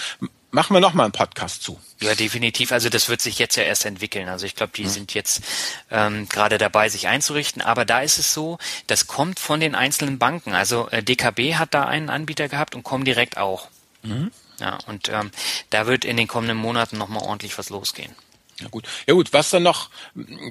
machen 0.50 0.74
wir 0.74 0.80
noch 0.80 0.94
mal 0.94 1.04
einen 1.04 1.12
Podcast 1.12 1.62
zu. 1.62 1.80
Ja, 2.00 2.14
definitiv. 2.14 2.72
Also 2.72 2.88
das 2.88 3.08
wird 3.08 3.20
sich 3.20 3.38
jetzt 3.38 3.56
ja 3.56 3.62
erst 3.62 3.84
entwickeln. 3.84 4.28
Also 4.28 4.46
ich 4.46 4.54
glaube, 4.54 4.72
die 4.74 4.84
mhm. 4.84 4.88
sind 4.88 5.14
jetzt 5.14 5.42
ähm, 5.90 6.28
gerade 6.28 6.58
dabei, 6.58 6.88
sich 6.88 7.08
einzurichten. 7.08 7.62
Aber 7.62 7.84
da 7.84 8.00
ist 8.00 8.18
es 8.18 8.32
so, 8.32 8.58
das 8.86 9.06
kommt 9.06 9.38
von 9.38 9.60
den 9.60 9.74
einzelnen 9.74 10.18
Banken. 10.18 10.54
Also 10.54 10.88
äh, 10.88 11.02
DKB 11.02 11.54
hat 11.54 11.74
da 11.74 11.84
einen 11.84 12.10
Anbieter 12.10 12.48
gehabt 12.48 12.74
und 12.74 12.82
Comdirect 12.82 13.36
auch. 13.38 13.68
Mhm. 14.02 14.30
Ja, 14.58 14.78
und 14.86 15.08
ähm, 15.08 15.30
da 15.70 15.86
wird 15.86 16.04
in 16.04 16.16
den 16.16 16.28
kommenden 16.28 16.58
Monaten 16.58 16.98
noch 16.98 17.08
mal 17.08 17.22
ordentlich 17.22 17.56
was 17.56 17.70
losgehen. 17.70 18.14
Ja 18.60 18.68
gut, 18.68 18.84
ja 19.06 19.14
gut. 19.14 19.32
Was 19.32 19.50
dann 19.50 19.62
noch 19.62 19.88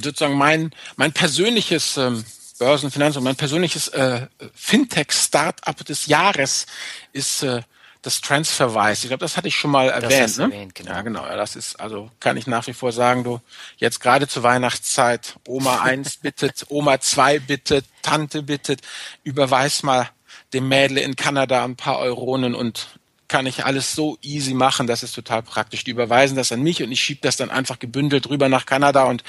sozusagen 0.01 0.35
mein 0.35 0.71
mein 0.95 1.13
persönliches 1.13 1.97
ähm, 1.97 2.25
Börsenfinanz 2.57 3.15
und 3.15 3.23
mein 3.23 3.35
persönliches 3.35 3.87
äh, 3.89 4.27
Fintech-Startup 4.55 5.85
des 5.85 6.07
Jahres 6.07 6.65
ist 7.13 7.43
äh, 7.43 7.61
das 8.01 8.21
TransferWise. 8.21 9.03
Ich 9.03 9.07
glaube, 9.09 9.21
das 9.21 9.35
hatte 9.35 9.47
ich 9.47 9.55
schon 9.55 9.71
mal 9.71 9.89
erwähnt. 9.89 10.37
Ne? 10.37 10.43
erwähnt 10.45 10.75
genau. 10.75 10.91
Ja, 10.91 11.01
genau. 11.01 11.25
Ja, 11.25 11.35
das 11.35 11.55
ist, 11.55 11.79
also 11.79 12.09
kann 12.19 12.37
ich 12.37 12.47
nach 12.47 12.65
wie 12.67 12.73
vor 12.73 12.91
sagen, 12.91 13.23
du, 13.23 13.41
jetzt 13.77 13.99
gerade 13.99 14.27
zur 14.27 14.43
Weihnachtszeit, 14.43 15.35
Oma 15.47 15.81
eins 15.83 16.17
bittet, 16.17 16.65
Oma 16.69 16.99
zwei 17.01 17.39
bittet, 17.39 17.85
Tante 18.01 18.43
bittet, 18.43 18.81
überweis 19.23 19.83
mal 19.83 20.09
dem 20.53 20.67
Mädle 20.67 21.01
in 21.01 21.15
Kanada 21.15 21.63
ein 21.63 21.75
paar 21.75 21.99
Euronen 21.99 22.55
und 22.55 22.87
kann 23.27 23.45
ich 23.45 23.65
alles 23.65 23.93
so 23.93 24.17
easy 24.21 24.55
machen, 24.55 24.87
das 24.87 25.03
ist 25.03 25.13
total 25.13 25.43
praktisch. 25.43 25.83
Die 25.83 25.91
überweisen 25.91 26.35
das 26.35 26.51
an 26.51 26.63
mich 26.63 26.81
und 26.81 26.91
ich 26.91 27.01
schiebe 27.01 27.21
das 27.21 27.37
dann 27.37 27.51
einfach 27.51 27.77
gebündelt 27.77 28.27
rüber 28.29 28.49
nach 28.49 28.65
Kanada 28.65 29.03
und 29.03 29.23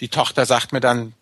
die 0.00 0.08
Tochter 0.08 0.46
sagt 0.46 0.72
mir 0.72 0.80
dann 0.80 1.14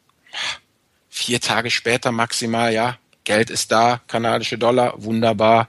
vier 1.09 1.41
Tage 1.41 1.71
später 1.71 2.13
maximal, 2.13 2.73
ja, 2.73 2.99
Geld 3.25 3.49
ist 3.49 3.73
da, 3.73 4.01
kanadische 4.07 4.59
Dollar, 4.59 4.95
wunderbar, 5.03 5.69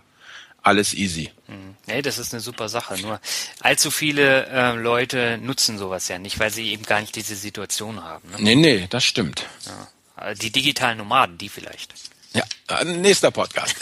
alles 0.61 0.93
easy. 0.93 1.31
Hm. 1.47 1.75
Nee, 1.87 2.01
das 2.01 2.17
ist 2.17 2.33
eine 2.33 2.41
super 2.41 2.69
Sache. 2.69 2.99
Nur 3.01 3.19
allzu 3.59 3.91
viele 3.91 4.45
äh, 4.47 4.75
Leute 4.75 5.37
nutzen 5.41 5.77
sowas 5.77 6.07
ja 6.07 6.19
nicht, 6.19 6.39
weil 6.39 6.51
sie 6.51 6.71
eben 6.71 6.83
gar 6.83 7.01
nicht 7.01 7.15
diese 7.15 7.35
Situation 7.35 8.03
haben. 8.03 8.29
Ne? 8.29 8.37
Nee, 8.39 8.55
nee, 8.55 8.87
das 8.89 9.03
stimmt. 9.03 9.45
Ja. 9.65 10.33
Die 10.35 10.51
digitalen 10.51 10.99
Nomaden, 10.99 11.37
die 11.37 11.49
vielleicht. 11.49 11.93
Ja, 12.33 12.43
äh, 12.69 12.85
nächster 12.85 13.31
Podcast. 13.31 13.75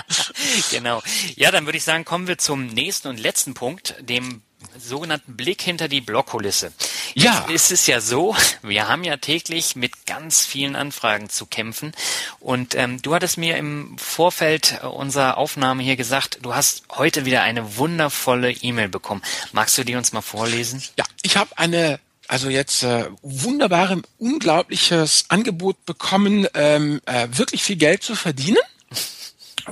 genau. 0.70 1.02
Ja, 1.36 1.50
dann 1.50 1.66
würde 1.66 1.78
ich 1.78 1.84
sagen, 1.84 2.04
kommen 2.04 2.26
wir 2.26 2.38
zum 2.38 2.66
nächsten 2.66 3.08
und 3.08 3.18
letzten 3.18 3.54
Punkt, 3.54 3.94
dem 4.00 4.42
sogenannten 4.76 5.36
Blick 5.36 5.62
hinter 5.62 5.88
die 5.88 6.00
Blockkulisse. 6.00 6.72
Ja. 7.14 7.46
Jetzt 7.48 7.70
ist 7.70 7.80
es 7.80 7.86
ja 7.86 8.00
so, 8.00 8.36
wir 8.62 8.88
haben 8.88 9.04
ja 9.04 9.16
täglich 9.16 9.76
mit 9.76 10.06
ganz 10.06 10.44
vielen 10.44 10.76
Anfragen 10.76 11.28
zu 11.28 11.46
kämpfen. 11.46 11.92
Und 12.40 12.74
ähm, 12.74 13.00
du 13.00 13.14
hattest 13.14 13.38
mir 13.38 13.56
im 13.56 13.96
Vorfeld 13.98 14.82
unserer 14.84 15.38
Aufnahme 15.38 15.82
hier 15.82 15.96
gesagt, 15.96 16.38
du 16.42 16.54
hast 16.54 16.84
heute 16.90 17.24
wieder 17.24 17.42
eine 17.42 17.76
wundervolle 17.76 18.50
E-Mail 18.50 18.88
bekommen. 18.88 19.22
Magst 19.52 19.78
du 19.78 19.84
die 19.84 19.96
uns 19.96 20.12
mal 20.12 20.22
vorlesen? 20.22 20.82
Ja, 20.96 21.04
ich 21.22 21.36
habe 21.36 21.56
eine 21.56 22.00
also 22.28 22.50
jetzt 22.50 22.82
äh, 22.82 23.08
wunderbare, 23.22 24.02
unglaubliches 24.18 25.24
Angebot 25.28 25.84
bekommen, 25.86 26.46
ähm, 26.54 27.00
äh, 27.06 27.26
wirklich 27.32 27.62
viel 27.62 27.76
Geld 27.76 28.02
zu 28.02 28.14
verdienen. 28.14 28.58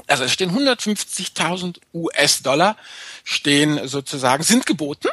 Also 0.07 0.25
es 0.25 0.33
stehen 0.33 0.51
150.000 0.51 1.81
US-Dollar 1.95 2.77
stehen 3.25 3.87
sozusagen, 3.87 4.43
sind 4.43 4.67
geboten. 4.67 5.09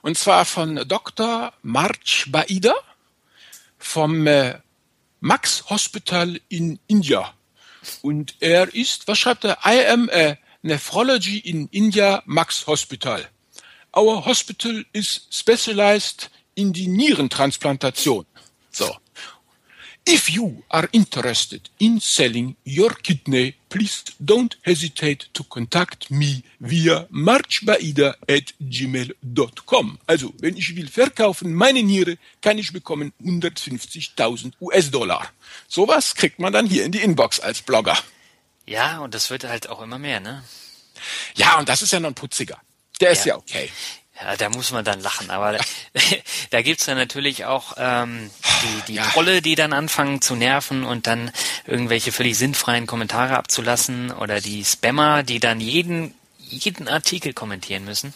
Und 0.00 0.18
zwar 0.18 0.44
von 0.44 0.76
Dr. 0.88 1.52
March 1.62 2.26
Baida 2.30 2.74
vom 3.78 4.26
äh, 4.26 4.58
Max 5.20 5.64
Hospital 5.68 6.40
in 6.48 6.78
India. 6.86 7.32
Und 8.00 8.36
er 8.40 8.74
ist, 8.74 9.08
was 9.08 9.18
schreibt 9.18 9.44
er? 9.44 9.58
I 9.64 9.86
am 9.86 10.10
a 10.12 10.36
nephrology 10.62 11.38
in 11.38 11.68
India 11.68 12.22
Max 12.26 12.66
Hospital. 12.66 13.28
Our 13.94 14.24
hospital 14.24 14.84
is 14.92 15.26
specialized 15.30 16.30
in 16.54 16.72
die 16.72 16.88
Nierentransplantation. 16.88 18.26
So. 18.70 18.96
If 20.04 20.28
you 20.30 20.64
are 20.68 20.88
interested 20.90 21.70
in 21.78 22.00
selling 22.00 22.56
your 22.64 22.90
kidney, 23.02 23.54
please 23.68 24.02
don't 24.18 24.56
hesitate 24.62 25.28
to 25.32 25.44
contact 25.44 26.10
me 26.10 26.42
via 26.58 27.06
marchbaida 27.08 28.16
at 28.28 28.52
gmail.com. 28.60 29.98
Also, 30.08 30.34
wenn 30.40 30.56
ich 30.56 30.74
will 30.74 30.88
verkaufen 30.88 31.54
meine 31.54 31.84
Niere, 31.84 32.18
kann 32.40 32.58
ich 32.58 32.72
bekommen 32.72 33.12
150.000 33.22 34.54
US-Dollar. 34.60 35.30
Sowas 35.68 36.16
kriegt 36.16 36.40
man 36.40 36.52
dann 36.52 36.66
hier 36.66 36.84
in 36.84 36.90
die 36.90 37.00
Inbox 37.00 37.38
als 37.38 37.62
Blogger. 37.62 37.96
Ja, 38.66 38.98
und 38.98 39.14
das 39.14 39.30
wird 39.30 39.44
halt 39.44 39.68
auch 39.68 39.80
immer 39.82 40.00
mehr, 40.00 40.18
ne? 40.18 40.42
Ja, 41.36 41.60
und 41.60 41.68
das 41.68 41.80
ist 41.80 41.92
ja 41.92 42.00
noch 42.00 42.08
ein 42.08 42.14
putziger. 42.14 42.60
Der 43.00 43.12
ist 43.12 43.24
ja, 43.24 43.34
ja 43.34 43.38
okay. 43.38 43.70
Ja, 44.20 44.36
da 44.36 44.50
muss 44.50 44.70
man 44.72 44.84
dann 44.84 45.00
lachen, 45.00 45.30
aber 45.30 45.58
da 46.50 46.62
gibt's 46.62 46.86
dann 46.86 46.98
natürlich 46.98 47.44
auch 47.44 47.74
ähm, 47.78 48.30
die, 48.62 48.92
die 48.92 48.94
ja. 48.94 49.04
Trolle, 49.04 49.42
die 49.42 49.54
dann 49.54 49.72
anfangen 49.72 50.20
zu 50.20 50.36
nerven 50.36 50.84
und 50.84 51.06
dann 51.06 51.30
irgendwelche 51.66 52.12
völlig 52.12 52.36
sinnfreien 52.36 52.86
Kommentare 52.86 53.36
abzulassen 53.36 54.12
oder 54.12 54.40
die 54.40 54.64
Spammer, 54.64 55.22
die 55.22 55.40
dann 55.40 55.60
jeden, 55.60 56.14
jeden 56.38 56.88
Artikel 56.88 57.32
kommentieren 57.32 57.84
müssen. 57.84 58.14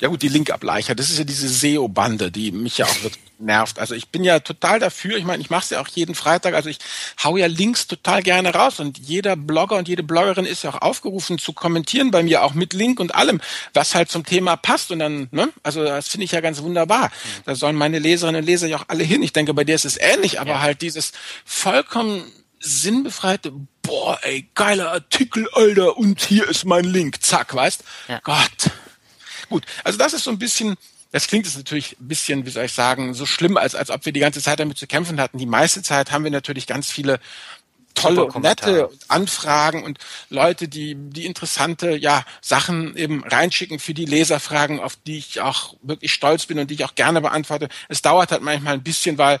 Ja 0.00 0.08
gut, 0.08 0.22
die 0.22 0.28
Linkableicher, 0.28 0.94
das 0.94 1.10
ist 1.10 1.18
ja 1.18 1.24
diese 1.24 1.48
SEO-Bande, 1.48 2.30
die 2.30 2.52
mich 2.52 2.78
ja 2.78 2.86
auch 2.86 3.02
wirklich 3.02 3.22
nervt. 3.40 3.78
Also 3.78 3.94
ich 3.94 4.08
bin 4.08 4.22
ja 4.24 4.40
total 4.40 4.78
dafür, 4.78 5.16
ich 5.16 5.24
meine, 5.24 5.42
ich 5.42 5.50
mache 5.50 5.64
es 5.64 5.70
ja 5.70 5.80
auch 5.80 5.88
jeden 5.88 6.14
Freitag, 6.14 6.54
also 6.54 6.68
ich 6.68 6.78
hau 7.22 7.36
ja 7.36 7.46
Links 7.46 7.86
total 7.86 8.22
gerne 8.22 8.54
raus 8.54 8.80
und 8.80 8.98
jeder 8.98 9.36
Blogger 9.36 9.76
und 9.76 9.88
jede 9.88 10.02
Bloggerin 10.02 10.44
ist 10.44 10.62
ja 10.64 10.70
auch 10.70 10.82
aufgerufen 10.82 11.38
zu 11.38 11.52
kommentieren 11.52 12.10
bei 12.10 12.22
mir, 12.22 12.44
auch 12.44 12.54
mit 12.54 12.74
Link 12.74 13.00
und 13.00 13.14
allem, 13.14 13.40
was 13.74 13.94
halt 13.94 14.10
zum 14.10 14.24
Thema 14.24 14.56
passt 14.56 14.90
und 14.92 15.00
dann, 15.00 15.28
ne, 15.30 15.48
also 15.62 15.82
das 15.84 16.08
finde 16.08 16.24
ich 16.24 16.32
ja 16.32 16.40
ganz 16.40 16.62
wunderbar. 16.62 17.10
Da 17.44 17.54
sollen 17.54 17.76
meine 17.76 17.98
Leserinnen 17.98 18.42
und 18.42 18.46
Leser 18.46 18.68
ja 18.68 18.78
auch 18.78 18.88
alle 18.88 19.04
hin. 19.04 19.22
Ich 19.22 19.32
denke, 19.32 19.54
bei 19.54 19.64
dir 19.64 19.74
ist 19.74 19.84
es 19.84 19.96
ähnlich, 19.96 20.40
aber 20.40 20.50
ja. 20.50 20.60
halt 20.60 20.82
dieses 20.82 21.12
vollkommen 21.44 22.24
sinnbefreite, 22.60 23.52
boah, 23.82 24.18
ey, 24.22 24.48
geiler 24.54 24.92
Artikel, 24.92 25.48
Alter, 25.52 25.96
und 25.96 26.20
hier 26.20 26.48
ist 26.48 26.64
mein 26.64 26.84
Link, 26.84 27.22
zack, 27.22 27.54
weißt? 27.54 27.84
Ja. 28.08 28.20
Gott. 28.24 28.70
Gut, 29.48 29.64
also 29.84 29.98
das 29.98 30.12
ist 30.12 30.24
so 30.24 30.30
ein 30.30 30.38
bisschen, 30.38 30.76
das 31.12 31.26
klingt 31.26 31.46
jetzt 31.46 31.56
natürlich 31.56 31.96
ein 32.00 32.08
bisschen, 32.08 32.46
wie 32.46 32.50
soll 32.50 32.64
ich 32.64 32.72
sagen, 32.72 33.14
so 33.14 33.26
schlimm, 33.26 33.56
als, 33.56 33.74
als 33.74 33.90
ob 33.90 34.04
wir 34.04 34.12
die 34.12 34.20
ganze 34.20 34.42
Zeit 34.42 34.60
damit 34.60 34.78
zu 34.78 34.86
kämpfen 34.86 35.20
hatten. 35.20 35.38
Die 35.38 35.46
meiste 35.46 35.82
Zeit 35.82 36.12
haben 36.12 36.24
wir 36.24 36.30
natürlich 36.30 36.66
ganz 36.66 36.90
viele 36.90 37.20
tolle 37.94 38.24
und 38.26 38.42
nette 38.42 38.90
Anfragen 39.08 39.82
und 39.82 39.98
Leute, 40.30 40.68
die, 40.68 40.94
die 40.94 41.26
interessante, 41.26 41.96
ja, 41.96 42.24
Sachen 42.40 42.96
eben 42.96 43.24
reinschicken 43.24 43.78
für 43.78 43.94
die 43.94 44.04
Leserfragen, 44.04 44.80
auf 44.80 44.96
die 45.06 45.18
ich 45.18 45.40
auch 45.40 45.74
wirklich 45.82 46.12
stolz 46.12 46.46
bin 46.46 46.58
und 46.58 46.70
die 46.70 46.74
ich 46.74 46.84
auch 46.84 46.94
gerne 46.94 47.20
beantworte. 47.20 47.68
Es 47.88 48.02
dauert 48.02 48.30
halt 48.30 48.42
manchmal 48.42 48.74
ein 48.74 48.82
bisschen, 48.82 49.18
weil 49.18 49.40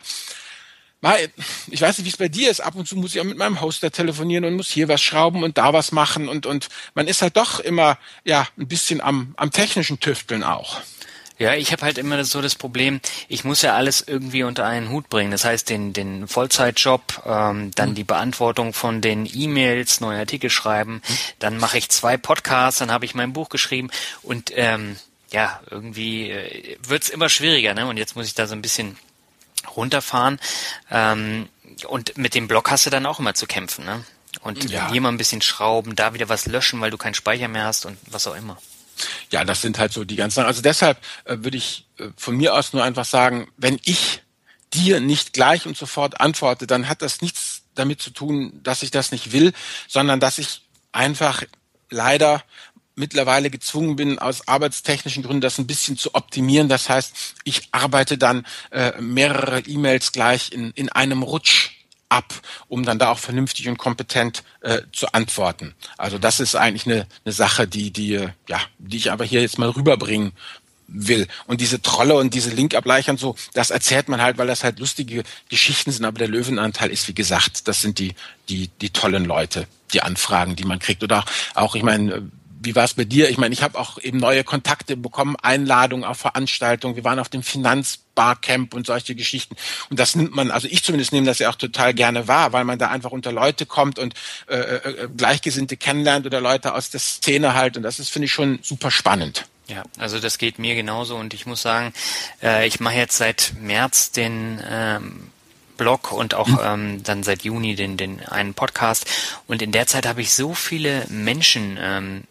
ich 1.70 1.80
weiß 1.80 1.98
nicht, 1.98 2.06
wie 2.06 2.10
es 2.10 2.16
bei 2.16 2.28
dir 2.28 2.50
ist. 2.50 2.60
Ab 2.60 2.74
und 2.74 2.88
zu 2.88 2.96
muss 2.96 3.14
ich 3.14 3.20
auch 3.20 3.24
mit 3.24 3.38
meinem 3.38 3.60
Hoster 3.60 3.90
telefonieren 3.90 4.44
und 4.44 4.54
muss 4.54 4.68
hier 4.68 4.88
was 4.88 5.00
schrauben 5.00 5.44
und 5.44 5.56
da 5.56 5.72
was 5.72 5.92
machen 5.92 6.28
und, 6.28 6.44
und 6.44 6.68
man 6.94 7.06
ist 7.06 7.22
halt 7.22 7.36
doch 7.36 7.60
immer, 7.60 7.98
ja, 8.24 8.48
ein 8.58 8.66
bisschen 8.66 9.00
am, 9.00 9.34
am 9.36 9.50
technischen 9.50 10.00
Tüfteln 10.00 10.42
auch. 10.42 10.80
Ja, 11.38 11.54
ich 11.54 11.70
habe 11.70 11.82
halt 11.82 11.98
immer 11.98 12.24
so 12.24 12.42
das 12.42 12.56
Problem, 12.56 13.00
ich 13.28 13.44
muss 13.44 13.62
ja 13.62 13.76
alles 13.76 14.02
irgendwie 14.04 14.42
unter 14.42 14.66
einen 14.66 14.90
Hut 14.90 15.08
bringen. 15.08 15.30
Das 15.30 15.44
heißt, 15.44 15.70
den, 15.70 15.92
den 15.92 16.26
Vollzeitjob, 16.26 17.22
ähm, 17.24 17.70
dann 17.76 17.90
mhm. 17.90 17.94
die 17.94 18.04
Beantwortung 18.04 18.72
von 18.72 19.00
den 19.00 19.28
E-Mails, 19.32 20.00
neue 20.00 20.18
Artikel 20.18 20.50
schreiben, 20.50 20.94
mhm. 20.94 21.14
dann 21.38 21.58
mache 21.58 21.78
ich 21.78 21.90
zwei 21.90 22.16
Podcasts, 22.16 22.80
dann 22.80 22.90
habe 22.90 23.04
ich 23.04 23.14
mein 23.14 23.32
Buch 23.32 23.50
geschrieben 23.50 23.88
und 24.22 24.50
ähm, 24.56 24.96
ja, 25.30 25.60
irgendwie 25.70 26.30
äh, 26.30 26.76
wird's 26.82 27.08
immer 27.08 27.28
schwieriger, 27.28 27.72
ne? 27.74 27.86
Und 27.86 27.98
jetzt 27.98 28.16
muss 28.16 28.26
ich 28.26 28.34
da 28.34 28.48
so 28.48 28.54
ein 28.54 28.62
bisschen 28.62 28.96
runterfahren. 29.76 30.38
Ähm, 30.90 31.48
und 31.86 32.16
mit 32.16 32.34
dem 32.34 32.48
Block 32.48 32.70
hast 32.70 32.86
du 32.86 32.90
dann 32.90 33.06
auch 33.06 33.18
immer 33.18 33.34
zu 33.34 33.46
kämpfen, 33.46 33.84
ne? 33.84 34.04
Und 34.42 34.70
ja. 34.70 34.90
hier 34.90 35.00
mal 35.00 35.08
ein 35.08 35.18
bisschen 35.18 35.42
schrauben, 35.42 35.96
da 35.96 36.14
wieder 36.14 36.28
was 36.28 36.46
löschen, 36.46 36.80
weil 36.80 36.90
du 36.90 36.98
keinen 36.98 37.14
Speicher 37.14 37.48
mehr 37.48 37.64
hast 37.64 37.86
und 37.86 37.96
was 38.06 38.26
auch 38.26 38.36
immer. 38.36 38.58
Ja, 39.30 39.44
das 39.44 39.62
sind 39.62 39.78
halt 39.78 39.92
so 39.92 40.04
die 40.04 40.16
ganzen. 40.16 40.44
Also 40.44 40.62
deshalb 40.62 40.98
äh, 41.24 41.36
würde 41.40 41.56
ich 41.56 41.86
äh, 41.98 42.08
von 42.16 42.36
mir 42.36 42.54
aus 42.54 42.72
nur 42.72 42.84
einfach 42.84 43.04
sagen, 43.04 43.48
wenn 43.56 43.78
ich 43.84 44.22
dir 44.74 45.00
nicht 45.00 45.32
gleich 45.32 45.66
und 45.66 45.76
sofort 45.76 46.20
antworte, 46.20 46.66
dann 46.66 46.88
hat 46.88 47.02
das 47.02 47.22
nichts 47.22 47.62
damit 47.74 48.02
zu 48.02 48.10
tun, 48.10 48.60
dass 48.62 48.82
ich 48.82 48.90
das 48.90 49.12
nicht 49.12 49.32
will, 49.32 49.52
sondern 49.86 50.20
dass 50.20 50.38
ich 50.38 50.62
einfach 50.92 51.42
leider 51.90 52.42
mittlerweile 52.98 53.50
gezwungen 53.50 53.96
bin, 53.96 54.18
aus 54.18 54.46
arbeitstechnischen 54.48 55.22
Gründen 55.22 55.40
das 55.40 55.58
ein 55.58 55.66
bisschen 55.66 55.96
zu 55.96 56.14
optimieren. 56.14 56.68
Das 56.68 56.88
heißt, 56.88 57.34
ich 57.44 57.68
arbeite 57.72 58.18
dann 58.18 58.46
äh, 58.70 59.00
mehrere 59.00 59.60
E-Mails 59.60 60.12
gleich 60.12 60.52
in, 60.52 60.72
in 60.72 60.88
einem 60.88 61.22
Rutsch 61.22 61.70
ab, 62.08 62.34
um 62.68 62.84
dann 62.84 62.98
da 62.98 63.10
auch 63.10 63.18
vernünftig 63.18 63.68
und 63.68 63.76
kompetent 63.78 64.42
äh, 64.60 64.82
zu 64.92 65.12
antworten. 65.12 65.74
Also 65.96 66.18
das 66.18 66.40
ist 66.40 66.54
eigentlich 66.54 66.86
eine, 66.86 67.06
eine 67.24 67.32
Sache, 67.32 67.66
die, 67.66 67.90
die, 67.90 68.14
äh, 68.14 68.28
ja, 68.48 68.60
die 68.78 68.96
ich 68.96 69.12
aber 69.12 69.24
hier 69.24 69.40
jetzt 69.40 69.58
mal 69.58 69.68
rüberbringen 69.68 70.32
will. 70.88 71.28
Und 71.46 71.60
diese 71.60 71.82
Trolle 71.82 72.16
und 72.16 72.32
diese 72.32 72.50
Linkableichern 72.50 73.18
so, 73.18 73.36
das 73.52 73.70
erzählt 73.70 74.08
man 74.08 74.22
halt, 74.22 74.38
weil 74.38 74.46
das 74.46 74.64
halt 74.64 74.78
lustige 74.78 75.22
Geschichten 75.50 75.92
sind. 75.92 76.04
Aber 76.04 76.18
der 76.18 76.28
Löwenanteil 76.28 76.90
ist, 76.90 77.08
wie 77.08 77.14
gesagt, 77.14 77.68
das 77.68 77.82
sind 77.82 77.98
die, 77.98 78.14
die, 78.48 78.68
die 78.80 78.90
tollen 78.90 79.26
Leute, 79.26 79.68
die 79.92 80.02
Anfragen, 80.02 80.56
die 80.56 80.64
man 80.64 80.78
kriegt. 80.78 81.02
Oder 81.02 81.24
auch 81.54 81.74
ich 81.74 81.82
meine, 81.82 82.30
wie 82.60 82.74
war 82.74 82.84
es 82.84 82.94
bei 82.94 83.04
dir? 83.04 83.30
Ich 83.30 83.38
meine, 83.38 83.52
ich 83.52 83.62
habe 83.62 83.78
auch 83.78 83.98
eben 83.98 84.18
neue 84.18 84.44
Kontakte 84.44 84.96
bekommen, 84.96 85.36
Einladungen 85.36 86.04
auf 86.04 86.18
Veranstaltungen. 86.18 86.96
Wir 86.96 87.04
waren 87.04 87.18
auf 87.18 87.28
dem 87.28 87.42
Finanzbarcamp 87.42 88.74
und 88.74 88.86
solche 88.86 89.14
Geschichten. 89.14 89.56
Und 89.90 89.98
das 89.98 90.16
nimmt 90.16 90.34
man, 90.34 90.50
also 90.50 90.66
ich 90.68 90.82
zumindest 90.82 91.12
nehme 91.12 91.26
das 91.26 91.38
ja 91.38 91.50
auch 91.50 91.54
total 91.54 91.94
gerne 91.94 92.28
wahr, 92.28 92.52
weil 92.52 92.64
man 92.64 92.78
da 92.78 92.88
einfach 92.88 93.10
unter 93.10 93.32
Leute 93.32 93.66
kommt 93.66 93.98
und 93.98 94.14
äh, 94.48 94.56
äh, 94.56 95.08
Gleichgesinnte 95.16 95.76
kennenlernt 95.76 96.26
oder 96.26 96.40
Leute 96.40 96.74
aus 96.74 96.90
der 96.90 97.00
Szene 97.00 97.54
halt. 97.54 97.76
Und 97.76 97.82
das 97.82 97.98
ist, 97.98 98.10
finde 98.10 98.26
ich, 98.26 98.32
schon 98.32 98.58
super 98.62 98.90
spannend. 98.90 99.46
Ja, 99.68 99.82
also 99.98 100.18
das 100.18 100.38
geht 100.38 100.58
mir 100.58 100.74
genauso 100.74 101.16
und 101.16 101.34
ich 101.34 101.44
muss 101.44 101.60
sagen, 101.60 101.92
äh, 102.42 102.66
ich 102.66 102.80
mache 102.80 102.96
jetzt 102.96 103.18
seit 103.18 103.52
März 103.60 104.12
den 104.12 104.62
ähm, 104.68 105.30
Blog 105.76 106.10
und 106.10 106.34
auch 106.34 106.48
mhm. 106.48 106.58
ähm, 106.64 107.02
dann 107.02 107.22
seit 107.22 107.42
Juni 107.44 107.74
den, 107.74 107.96
den 107.96 108.24
einen 108.26 108.54
Podcast. 108.54 109.06
Und 109.46 109.62
in 109.62 109.70
der 109.70 109.86
Zeit 109.86 110.06
habe 110.06 110.22
ich 110.22 110.32
so 110.32 110.54
viele 110.54 111.06
Menschen 111.08 111.78
ähm, 111.80 112.24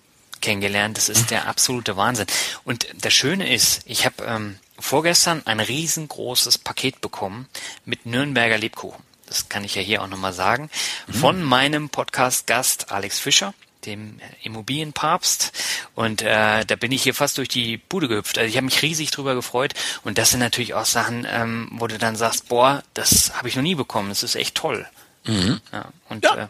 kennengelernt. 0.48 0.96
Das 0.96 1.10
ist 1.10 1.30
der 1.30 1.50
absolute 1.50 1.98
Wahnsinn. 1.98 2.26
Und 2.64 2.88
das 3.02 3.14
Schöne 3.14 3.54
ist, 3.54 3.82
ich 3.86 4.06
habe 4.06 4.24
ähm, 4.24 4.60
vorgestern 4.80 5.42
ein 5.46 5.60
riesengroßes 5.60 6.58
Paket 6.58 7.02
bekommen 7.02 7.50
mit 7.84 8.06
Nürnberger 8.06 8.58
Lebkuchen. 8.58 9.04
Das 9.26 9.50
kann 9.50 9.66
ich 9.66 9.76
ja 9.76 9.82
hier 9.82 10.02
auch 10.02 10.08
nochmal 10.08 10.32
sagen. 10.32 10.70
Mhm. 11.08 11.14
Von 11.14 11.44
meinem 11.44 11.90
Podcast-Gast 11.90 12.92
Alex 12.94 13.20
Fischer 13.20 13.54
dem 13.86 14.20
Immobilienpapst 14.44 15.52
und 15.96 16.22
äh, 16.22 16.66
da 16.66 16.76
bin 16.76 16.92
ich 16.92 17.04
hier 17.04 17.14
fast 17.14 17.38
durch 17.38 17.48
die 17.48 17.78
Bude 17.78 18.10
gehüpft. 18.10 18.38
Also 18.38 18.50
ich 18.50 18.58
habe 18.58 18.66
mich 18.66 18.82
riesig 18.82 19.12
drüber 19.12 19.34
gefreut 19.34 19.76
und 20.04 20.18
das 20.18 20.32
sind 20.32 20.40
natürlich 20.40 20.74
auch 20.74 20.86
Sachen, 20.86 21.26
ähm, 21.30 21.70
wo 21.72 21.88
du 21.88 21.98
dann 21.98 22.18
sagst, 22.18 22.50
boah, 22.50 22.84
das 22.96 23.34
habe 23.36 23.48
ich 23.48 23.56
noch 23.56 23.64
nie 23.64 23.76
bekommen. 23.76 24.10
Das 24.10 24.24
ist 24.24 24.36
echt 24.36 24.56
toll. 24.56 24.86
Mhm. 25.26 25.62
Ja, 25.72 25.86
und 26.10 26.26
ja. 26.26 26.36
Äh, 26.36 26.48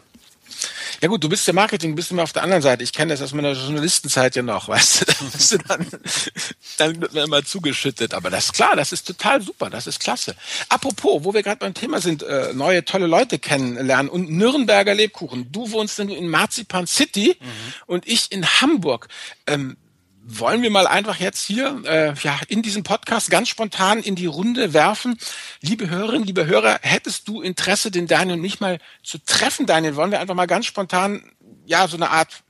ja 1.00 1.08
gut, 1.08 1.22
du 1.22 1.28
bist 1.28 1.46
ja 1.46 1.52
Marketing, 1.52 1.94
bist 1.94 2.10
immer 2.10 2.22
auf 2.22 2.32
der 2.32 2.42
anderen 2.42 2.62
Seite. 2.62 2.82
Ich 2.82 2.92
kenne 2.92 3.12
das 3.12 3.22
aus 3.22 3.32
meiner 3.32 3.52
Journalistenzeit 3.52 4.34
ja 4.36 4.42
noch, 4.42 4.68
weißt 4.68 5.00
du, 5.00 5.04
da 5.06 5.14
bist 5.32 5.52
du 5.52 5.58
dann, 5.58 5.86
dann 6.78 7.00
wird 7.00 7.14
man 7.14 7.24
immer 7.24 7.44
zugeschüttet. 7.44 8.14
Aber 8.14 8.30
das 8.30 8.46
ist 8.46 8.52
klar, 8.54 8.76
das 8.76 8.92
ist 8.92 9.06
total 9.06 9.40
super, 9.42 9.70
das 9.70 9.86
ist 9.86 10.00
klasse. 10.00 10.34
Apropos, 10.68 11.24
wo 11.24 11.34
wir 11.34 11.42
gerade 11.42 11.58
beim 11.58 11.74
Thema 11.74 12.00
sind, 12.00 12.22
äh, 12.22 12.52
neue 12.52 12.84
tolle 12.84 13.06
Leute 13.06 13.38
kennenlernen 13.38 14.10
und 14.10 14.30
Nürnberger 14.30 14.94
Lebkuchen. 14.94 15.52
Du 15.52 15.70
wohnst 15.70 15.98
denn 15.98 16.08
in 16.08 16.28
Marzipan 16.28 16.86
City 16.86 17.36
mhm. 17.40 17.46
und 17.86 18.08
ich 18.08 18.32
in 18.32 18.46
Hamburg. 18.60 19.08
Ähm, 19.46 19.76
wollen 20.28 20.62
wir 20.62 20.70
mal 20.70 20.86
einfach 20.86 21.16
jetzt 21.16 21.44
hier 21.44 21.82
äh, 21.86 22.12
ja 22.22 22.38
in 22.48 22.60
diesem 22.62 22.82
Podcast 22.82 23.30
ganz 23.30 23.48
spontan 23.48 24.00
in 24.00 24.14
die 24.14 24.26
Runde 24.26 24.74
werfen. 24.74 25.18
Liebe 25.62 25.88
Hörerinnen, 25.88 26.26
liebe 26.26 26.46
Hörer, 26.46 26.80
hättest 26.82 27.28
du 27.28 27.40
Interesse, 27.40 27.90
den 27.90 28.06
Daniel 28.06 28.36
und 28.36 28.42
mich 28.42 28.60
mal 28.60 28.78
zu 29.02 29.18
treffen, 29.24 29.66
Daniel? 29.66 29.96
Wollen 29.96 30.10
wir 30.10 30.20
einfach 30.20 30.34
mal 30.34 30.46
ganz 30.46 30.66
spontan 30.66 31.22
ja 31.64 31.88
so 31.88 31.96
eine 31.96 32.10
Art 32.10 32.42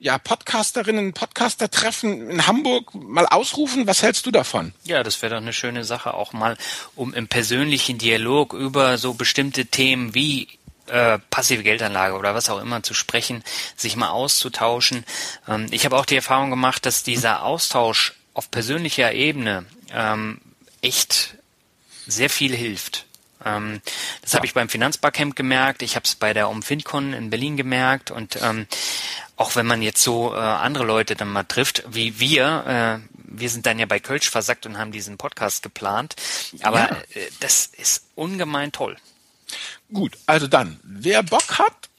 ja, 0.00 0.18
Podcasterinnen, 0.18 1.12
Podcaster 1.12 1.70
treffen 1.70 2.28
in 2.28 2.46
Hamburg 2.48 2.92
mal 2.92 3.26
ausrufen. 3.26 3.86
Was 3.86 4.02
hältst 4.02 4.26
du 4.26 4.32
davon? 4.32 4.72
Ja, 4.82 5.04
das 5.04 5.22
wäre 5.22 5.36
doch 5.36 5.40
eine 5.40 5.52
schöne 5.52 5.84
Sache, 5.84 6.14
auch 6.14 6.32
mal 6.32 6.56
um 6.96 7.14
im 7.14 7.28
persönlichen 7.28 7.98
Dialog 7.98 8.52
über 8.52 8.98
so 8.98 9.14
bestimmte 9.14 9.66
Themen 9.66 10.12
wie 10.12 10.48
äh, 10.92 11.18
passive 11.30 11.62
Geldanlage 11.62 12.16
oder 12.16 12.34
was 12.34 12.50
auch 12.50 12.60
immer 12.60 12.82
zu 12.82 12.92
sprechen, 12.92 13.42
sich 13.76 13.96
mal 13.96 14.10
auszutauschen. 14.10 15.04
Ähm, 15.48 15.66
ich 15.70 15.84
habe 15.86 15.96
auch 15.96 16.04
die 16.04 16.16
Erfahrung 16.16 16.50
gemacht, 16.50 16.84
dass 16.84 17.02
dieser 17.02 17.42
Austausch 17.42 18.12
auf 18.34 18.50
persönlicher 18.50 19.12
Ebene 19.12 19.64
ähm, 19.92 20.40
echt 20.82 21.34
sehr 22.06 22.28
viel 22.28 22.54
hilft. 22.54 23.06
Ähm, 23.44 23.80
das 24.20 24.32
ja. 24.32 24.36
habe 24.36 24.46
ich 24.46 24.54
beim 24.54 24.68
Finanzbarcamp 24.68 25.34
gemerkt, 25.34 25.82
ich 25.82 25.96
habe 25.96 26.04
es 26.04 26.14
bei 26.14 26.34
der 26.34 26.48
UmFinCon 26.48 27.14
in 27.14 27.30
Berlin 27.30 27.56
gemerkt 27.56 28.10
und 28.10 28.38
ähm, 28.42 28.66
auch 29.36 29.56
wenn 29.56 29.66
man 29.66 29.82
jetzt 29.82 30.02
so 30.02 30.34
äh, 30.34 30.38
andere 30.38 30.84
Leute 30.84 31.16
dann 31.16 31.28
mal 31.28 31.44
trifft, 31.44 31.84
wie 31.88 32.20
wir, 32.20 33.00
äh, 33.02 33.14
wir 33.24 33.48
sind 33.48 33.64
dann 33.64 33.78
ja 33.78 33.86
bei 33.86 33.98
Kölsch 33.98 34.28
versackt 34.28 34.66
und 34.66 34.78
haben 34.78 34.92
diesen 34.92 35.16
Podcast 35.16 35.62
geplant, 35.62 36.16
aber 36.60 36.80
ja. 36.80 36.96
äh, 37.14 37.30
das 37.40 37.66
ist 37.66 38.04
ungemein 38.14 38.72
toll. 38.72 38.96
Gut, 39.92 40.18
also 40.26 40.46
dann, 40.46 40.80
wer 40.82 41.22
Bock 41.22 41.58
hat, 41.58 41.90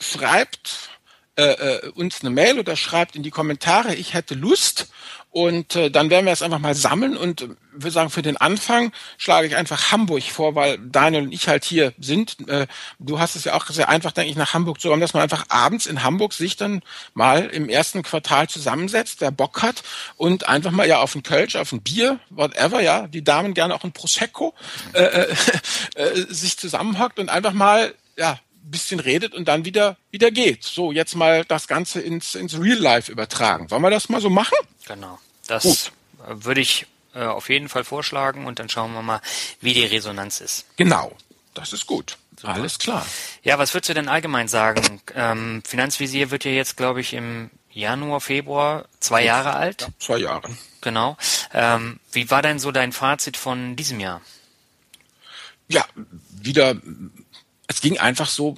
schreibt 0.00 0.90
äh, 1.36 1.42
äh, 1.42 1.88
uns 1.90 2.20
eine 2.20 2.30
Mail 2.30 2.58
oder 2.58 2.76
schreibt 2.76 3.16
in 3.16 3.22
die 3.22 3.30
Kommentare, 3.30 3.94
ich 3.94 4.14
hätte 4.14 4.34
Lust 4.34 4.88
Und 5.34 5.74
äh, 5.74 5.90
dann 5.90 6.10
werden 6.10 6.26
wir 6.26 6.32
es 6.32 6.42
einfach 6.42 6.60
mal 6.60 6.76
sammeln 6.76 7.16
und 7.16 7.42
äh, 7.42 7.48
würde 7.72 7.90
sagen, 7.90 8.08
für 8.08 8.22
den 8.22 8.36
Anfang 8.36 8.92
schlage 9.18 9.48
ich 9.48 9.56
einfach 9.56 9.90
Hamburg 9.90 10.22
vor, 10.22 10.54
weil 10.54 10.78
Daniel 10.78 11.24
und 11.24 11.32
ich 11.32 11.48
halt 11.48 11.64
hier 11.64 11.92
sind. 11.98 12.48
Äh, 12.48 12.68
du 13.00 13.18
hast 13.18 13.34
es 13.34 13.42
ja 13.42 13.54
auch 13.54 13.66
sehr 13.66 13.88
einfach, 13.88 14.12
denke 14.12 14.30
ich, 14.30 14.36
nach 14.36 14.54
Hamburg 14.54 14.80
zu 14.80 14.88
kommen, 14.88 15.00
dass 15.00 15.12
man 15.12 15.24
einfach 15.24 15.46
abends 15.48 15.86
in 15.86 16.04
Hamburg 16.04 16.34
sich 16.34 16.56
dann 16.56 16.82
mal 17.14 17.46
im 17.46 17.68
ersten 17.68 18.04
Quartal 18.04 18.48
zusammensetzt, 18.48 19.22
der 19.22 19.32
Bock 19.32 19.60
hat 19.60 19.82
und 20.16 20.48
einfach 20.48 20.70
mal 20.70 20.86
ja 20.86 21.00
auf 21.00 21.16
ein 21.16 21.24
Kölsch, 21.24 21.56
auf 21.56 21.72
ein 21.72 21.82
Bier, 21.82 22.20
whatever, 22.30 22.80
ja, 22.80 23.08
die 23.08 23.24
Damen 23.24 23.54
gerne 23.54 23.74
auch 23.74 23.82
ein 23.82 23.90
Prosecco, 23.90 24.54
äh, 24.92 25.02
äh, 25.02 25.34
äh, 25.96 26.32
sich 26.32 26.58
zusammenhockt 26.58 27.18
und 27.18 27.28
einfach 27.28 27.54
mal 27.54 27.92
ja, 28.16 28.38
bisschen 28.70 29.00
redet 29.00 29.34
und 29.34 29.46
dann 29.46 29.64
wieder 29.64 29.96
wieder 30.10 30.30
geht. 30.30 30.64
So, 30.64 30.92
jetzt 30.92 31.14
mal 31.14 31.44
das 31.44 31.68
Ganze 31.68 32.00
ins, 32.00 32.34
ins 32.34 32.58
Real 32.58 32.78
Life 32.78 33.10
übertragen. 33.10 33.70
Wollen 33.70 33.82
wir 33.82 33.90
das 33.90 34.08
mal 34.08 34.20
so 34.20 34.30
machen? 34.30 34.56
Genau. 34.86 35.18
Das 35.46 35.62
Gut. 35.62 35.92
würde 36.26 36.60
ich 36.60 36.86
äh, 37.14 37.24
auf 37.24 37.48
jeden 37.48 37.68
Fall 37.68 37.84
vorschlagen 37.84 38.46
und 38.46 38.58
dann 38.58 38.68
schauen 38.68 38.92
wir 38.92 39.02
mal, 39.02 39.20
wie 39.60 39.74
die 39.74 39.84
Resonanz 39.84 40.40
ist. 40.40 40.64
Genau. 40.76 41.16
Das 41.54 41.72
ist 41.72 41.86
gut. 41.86 42.18
Super. 42.36 42.54
Alles 42.54 42.78
klar. 42.78 43.06
Ja, 43.42 43.58
was 43.58 43.74
würdest 43.74 43.90
du 43.90 43.94
denn 43.94 44.08
allgemein 44.08 44.48
sagen? 44.48 45.00
Ähm, 45.14 45.62
Finanzvisier 45.64 46.30
wird 46.30 46.44
ja 46.44 46.50
jetzt, 46.50 46.76
glaube 46.76 47.00
ich, 47.00 47.14
im 47.14 47.50
Januar, 47.70 48.20
Februar 48.20 48.86
zwei 49.00 49.24
Jahre 49.24 49.54
alt. 49.54 49.82
Ja, 49.82 49.88
zwei 49.98 50.18
Jahre. 50.18 50.50
Genau. 50.80 51.16
Ähm, 51.52 52.00
wie 52.12 52.30
war 52.30 52.42
denn 52.42 52.58
so 52.58 52.72
dein 52.72 52.92
Fazit 52.92 53.36
von 53.36 53.76
diesem 53.76 54.00
Jahr? 54.00 54.20
Ja, 55.68 55.84
wieder 56.30 56.76
es 57.66 57.80
ging 57.80 57.98
einfach 57.98 58.28
so 58.28 58.56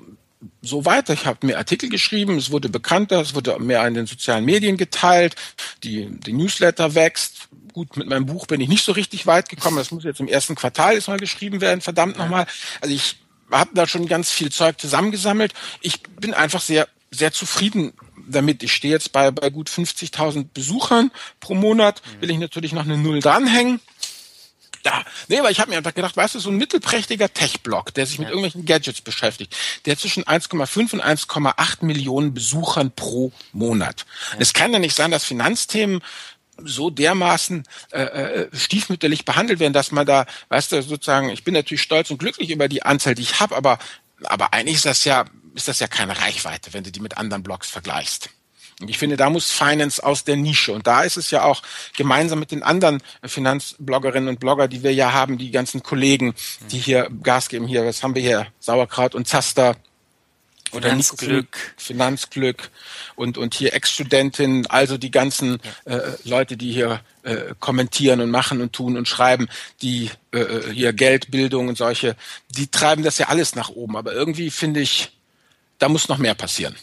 so 0.63 0.85
weiter. 0.85 1.15
Ich 1.15 1.27
habe 1.27 1.47
mir 1.47 1.59
Artikel 1.59 1.89
geschrieben, 1.89 2.37
es 2.39 2.51
wurde 2.51 2.69
bekannter, 2.69 3.21
es 3.21 3.35
wurde 3.35 3.59
mehr 3.59 3.87
in 3.87 3.95
den 3.95 4.07
sozialen 4.07 4.45
Medien 4.45 4.77
geteilt, 4.77 5.35
die, 5.83 6.09
die 6.11 6.33
Newsletter 6.33 6.95
wächst. 6.95 7.49
Gut, 7.73 7.97
mit 7.97 8.09
meinem 8.09 8.27
Buch 8.27 8.47
bin 8.47 8.61
ich 8.61 8.69
nicht 8.69 8.85
so 8.85 8.93
richtig 8.93 9.27
weit 9.27 9.49
gekommen. 9.49 9.77
Das 9.77 9.91
muss 9.91 10.05
jetzt 10.05 10.21
im 10.21 10.29
ersten 10.29 10.55
Quartal 10.55 10.95
jetzt 10.95 11.09
mal 11.09 11.19
geschrieben 11.19 11.61
werden, 11.61 11.81
verdammt 11.81 12.19
nochmal. 12.19 12.47
Also 12.81 12.95
ich 12.95 13.19
habe 13.51 13.71
da 13.75 13.87
schon 13.87 14.07
ganz 14.07 14.31
viel 14.31 14.51
Zeug 14.51 14.81
zusammengesammelt. 14.81 15.53
Ich 15.81 16.03
bin 16.03 16.35
einfach 16.35 16.61
sehr, 16.61 16.89
sehr 17.11 17.33
zufrieden 17.33 17.93
damit. 18.29 18.63
Ich 18.63 18.73
stehe 18.73 18.93
jetzt 18.93 19.13
bei, 19.13 19.31
bei 19.31 19.51
gut 19.51 19.69
50.000 19.69 20.49
Besuchern 20.53 21.11
pro 21.41 21.55
Monat. 21.55 22.03
Will 22.21 22.31
ich 22.31 22.39
natürlich 22.39 22.73
noch 22.73 22.85
eine 22.85 22.97
Null 22.97 23.21
dranhängen. 23.21 23.81
Ja, 24.87 25.03
nee, 25.27 25.41
aber 25.41 25.51
ich 25.51 25.59
habe 25.59 25.71
mir 25.71 25.79
einfach 25.79 25.95
gedacht, 25.95 26.17
weißt 26.17 26.37
du, 26.37 26.39
so 26.39 26.49
ein 26.49 26.57
mittelprächtiger 26.57 27.33
Tech-Blog, 27.33 27.93
der 27.95 28.07
sich 28.07 28.21
mit 28.21 28.29
irgendwelchen 28.29 28.65
Gadgets 28.65 29.01
beschäftigt, 29.01 29.57
der 29.85 29.99
zwischen 29.99 30.23
1,5 30.23 30.93
und 30.93 31.03
1,8 31.03 31.85
Millionen 31.85 32.35
Besuchern 32.35 32.93
pro 32.93 33.33
Monat. 33.53 34.07
Ja. 34.31 34.39
Es 34.39 34.53
kann 34.53 34.73
ja 34.73 34.79
nicht 34.79 34.95
sein, 34.95 35.11
dass 35.11 35.25
Finanzthemen 35.25 36.03
so 36.59 36.91
dermaßen 36.91 37.65
äh, 37.91 38.03
äh, 38.03 38.57
stiefmütterlich 38.57 39.25
behandelt 39.25 39.59
werden, 39.59 39.73
dass 39.73 39.91
man 39.91 40.07
da, 40.07 40.25
weißt 40.51 40.71
du, 40.71 40.83
sozusagen, 40.83 41.31
ich 41.31 41.43
bin 41.43 41.55
natürlich 41.55 41.83
stolz 41.83 42.13
und 42.13 42.19
glücklich 42.19 42.51
über 42.51 42.69
die 42.69 42.85
Anzahl, 42.85 43.17
die 43.17 43.23
ich 43.23 43.41
habe, 43.41 43.57
aber 43.57 43.81
aber 44.23 44.55
eigentlich 44.55 44.77
ist 44.77 44.87
das 44.87 45.05
ja 45.05 45.25
ist 45.57 45.67
das 45.67 45.81
ja 45.81 45.89
keine 45.89 46.17
Reichweite, 46.17 46.73
wenn 46.75 46.85
du 46.85 46.93
die 46.93 47.01
mit 47.01 47.19
anderen 47.19 47.43
Blogs 47.43 47.69
vergleichst. 47.69 48.31
Und 48.81 48.91
ich 48.91 48.99
finde, 48.99 49.17
da 49.17 49.31
muss 49.31 49.51
Finance 49.51 50.05
aus 50.05 50.25
der 50.25 50.37
Nische. 50.37 50.73
Und 50.73 50.87
da 50.87 51.03
ist 51.03 51.17
es 51.17 51.31
ja 51.31 51.45
auch 51.45 51.63
gemeinsam 51.97 52.39
mit 52.39 52.51
den 52.51 52.63
anderen 52.63 53.03
Finanzbloggerinnen 53.25 54.29
und 54.29 54.39
Blogger, 54.39 54.69
die 54.69 54.83
wir 54.83 54.93
ja 54.93 55.13
haben, 55.13 55.39
die 55.39 55.51
ganzen 55.51 55.83
Kollegen, 55.83 56.35
die 56.71 56.79
hier 56.79 57.09
Gas 57.23 57.49
geben. 57.49 57.67
Hier, 57.67 57.87
was 57.87 58.03
haben 58.03 58.15
wir 58.15 58.23
hier? 58.23 58.49
Sauerkraut 58.61 59.15
und 59.15 59.27
Zaster. 59.27 59.77
Oder 60.73 60.91
Finanzglück. 60.91 61.75
Finanzglück 61.77 62.71
und, 63.15 63.39
und 63.39 63.55
hier 63.55 63.73
Ex-Studentin, 63.73 64.67
also 64.67 64.99
die 64.99 65.13
ganzen 65.13 65.61
äh, 65.85 66.01
Leute, 66.25 66.57
die 66.57 66.73
hier 66.73 67.01
äh, 67.23 67.55
kommentieren 67.61 68.21
und 68.21 68.31
machen 68.31 68.61
und 68.61 68.73
tun 68.73 68.97
und 68.97 69.07
schreiben, 69.07 69.49
die 69.81 70.11
äh 70.33 70.73
hier 70.73 70.93
Geldbildung 70.93 71.69
und 71.69 71.79
solche, 71.79 72.17
die 72.51 72.67
treiben 72.67 73.05
das 73.05 73.17
ja 73.17 73.29
alles 73.29 73.55
nach 73.55 73.69
oben. 73.69 73.97
Aber 73.97 74.13
irgendwie 74.13 74.51
finde 74.51 74.81
ich, 74.81 75.13
da 75.79 75.89
muss 75.89 76.09
noch 76.09 76.19
mehr 76.19 76.35
passieren. 76.35 76.75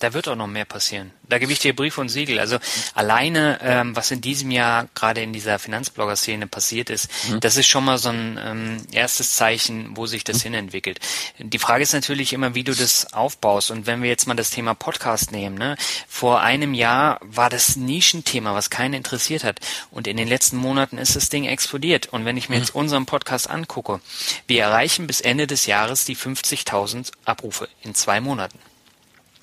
Da 0.00 0.14
wird 0.14 0.28
auch 0.28 0.36
noch 0.36 0.46
mehr 0.46 0.64
passieren. 0.64 1.10
Da 1.28 1.38
gebe 1.38 1.52
ich 1.52 1.58
dir 1.58 1.74
Brief 1.74 1.98
und 1.98 2.08
Siegel. 2.08 2.38
Also 2.38 2.58
alleine, 2.94 3.58
ähm, 3.62 3.96
was 3.96 4.10
in 4.10 4.20
diesem 4.20 4.50
Jahr 4.50 4.88
gerade 4.94 5.22
in 5.22 5.32
dieser 5.32 5.58
Finanzblogger-Szene 5.58 6.46
passiert 6.46 6.88
ist, 6.88 7.10
mhm. 7.28 7.40
das 7.40 7.56
ist 7.56 7.66
schon 7.66 7.84
mal 7.84 7.98
so 7.98 8.10
ein 8.10 8.38
ähm, 8.42 8.86
erstes 8.92 9.34
Zeichen, 9.34 9.96
wo 9.96 10.06
sich 10.06 10.22
das 10.22 10.38
mhm. 10.38 10.54
hinentwickelt. 10.54 11.00
Die 11.38 11.58
Frage 11.58 11.82
ist 11.82 11.92
natürlich 11.92 12.32
immer, 12.32 12.54
wie 12.54 12.62
du 12.62 12.74
das 12.74 13.12
aufbaust. 13.12 13.70
Und 13.72 13.86
wenn 13.86 14.02
wir 14.02 14.08
jetzt 14.08 14.26
mal 14.26 14.34
das 14.34 14.50
Thema 14.50 14.74
Podcast 14.74 15.32
nehmen, 15.32 15.58
ne? 15.58 15.76
vor 16.06 16.40
einem 16.40 16.74
Jahr 16.74 17.18
war 17.22 17.50
das 17.50 17.76
Nischenthema, 17.76 18.54
was 18.54 18.70
keinen 18.70 18.94
interessiert 18.94 19.42
hat. 19.42 19.58
Und 19.90 20.06
in 20.06 20.16
den 20.16 20.28
letzten 20.28 20.56
Monaten 20.56 20.98
ist 20.98 21.16
das 21.16 21.28
Ding 21.28 21.44
explodiert. 21.44 22.06
Und 22.06 22.24
wenn 22.24 22.36
ich 22.36 22.48
mir 22.48 22.56
mhm. 22.56 22.62
jetzt 22.62 22.74
unseren 22.74 23.06
Podcast 23.06 23.50
angucke, 23.50 24.00
wir 24.46 24.62
erreichen 24.62 25.08
bis 25.08 25.20
Ende 25.20 25.48
des 25.48 25.66
Jahres 25.66 26.04
die 26.04 26.16
50.000 26.16 27.10
Abrufe 27.24 27.68
in 27.82 27.94
zwei 27.94 28.20
Monaten. 28.20 28.58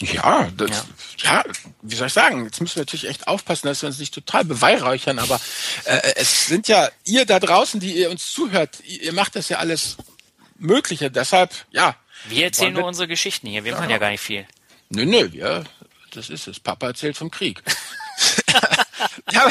Ja, 0.02 0.50
das, 0.58 0.86
ja. 1.20 1.36
ja. 1.36 1.44
wie 1.82 1.96
soll 1.96 2.08
ich 2.08 2.14
sagen? 2.14 2.44
Jetzt 2.46 2.60
müssen 2.60 2.76
wir 2.76 2.82
natürlich 2.82 3.08
echt 3.08 3.28
aufpassen, 3.28 3.68
dass 3.68 3.82
wir 3.82 3.88
uns 3.88 4.00
nicht 4.00 4.14
total 4.14 4.44
beweihräuchern, 4.44 5.20
aber 5.20 5.40
äh, 5.86 6.14
es 6.16 6.48
sind 6.48 6.68
ja 6.68 6.90
ihr 7.06 7.26
da 7.26 7.40
draußen, 7.40 7.80
die 7.80 7.94
ihr 7.94 8.12
uns 8.12 8.32
zuhört, 8.32 8.80
ihr 8.84 9.14
macht 9.14 9.36
das 9.36 9.50
ja 9.50 9.60
alles 9.60 9.98
Mögliche. 10.58 11.10
Deshalb, 11.12 11.52
ja. 11.72 11.96
Wir 12.28 12.46
erzählen 12.46 12.74
nur 12.74 12.86
unsere 12.86 13.08
Geschichten 13.08 13.48
hier, 13.48 13.64
wir 13.64 13.72
ja, 13.72 13.78
machen 13.78 13.90
ja 13.90 13.98
gar 13.98 14.10
nicht 14.10 14.22
viel. 14.22 14.46
Nö, 14.90 15.06
nö, 15.06 15.30
ja, 15.32 15.64
das 16.12 16.30
ist 16.30 16.48
es. 16.48 16.60
Papa 16.60 16.88
erzählt 16.88 17.18
vom 17.18 17.32
Krieg. 17.32 17.62
ja, 19.32 19.50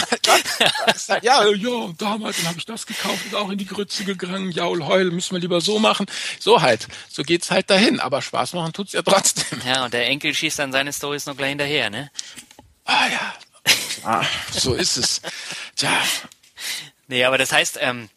das, 0.86 1.08
ja, 1.22 1.46
ja, 1.46 1.92
damals 1.98 2.38
dann 2.38 2.48
habe 2.48 2.58
ich 2.58 2.64
das 2.64 2.86
gekauft 2.86 3.20
und 3.26 3.34
auch 3.34 3.50
in 3.50 3.58
die 3.58 3.66
Grütze 3.66 4.04
gegangen. 4.04 4.50
Jaul, 4.50 4.84
heul, 4.84 5.10
müssen 5.10 5.34
wir 5.34 5.40
lieber 5.40 5.60
so 5.60 5.78
machen. 5.78 6.06
So 6.38 6.62
halt, 6.62 6.88
so 7.08 7.22
geht's 7.22 7.50
halt 7.50 7.70
dahin. 7.70 8.00
Aber 8.00 8.22
Spaß 8.22 8.54
machen 8.54 8.72
tut's 8.72 8.92
ja 8.92 9.02
trotzdem. 9.02 9.60
Ja, 9.66 9.84
und 9.84 9.94
der 9.94 10.06
Enkel 10.06 10.34
schießt 10.34 10.58
dann 10.58 10.72
seine 10.72 10.92
Stories 10.92 11.26
noch 11.26 11.36
gleich 11.36 11.50
hinterher, 11.50 11.90
ne? 11.90 12.10
Ah 12.84 13.08
ja, 13.08 13.34
ah, 14.04 14.26
so 14.52 14.74
ist 14.74 14.96
es. 14.96 15.20
Tja. 15.76 15.90
Nee, 17.08 17.24
aber 17.24 17.38
das 17.38 17.52
heißt, 17.52 17.78
ähm, 17.80 18.08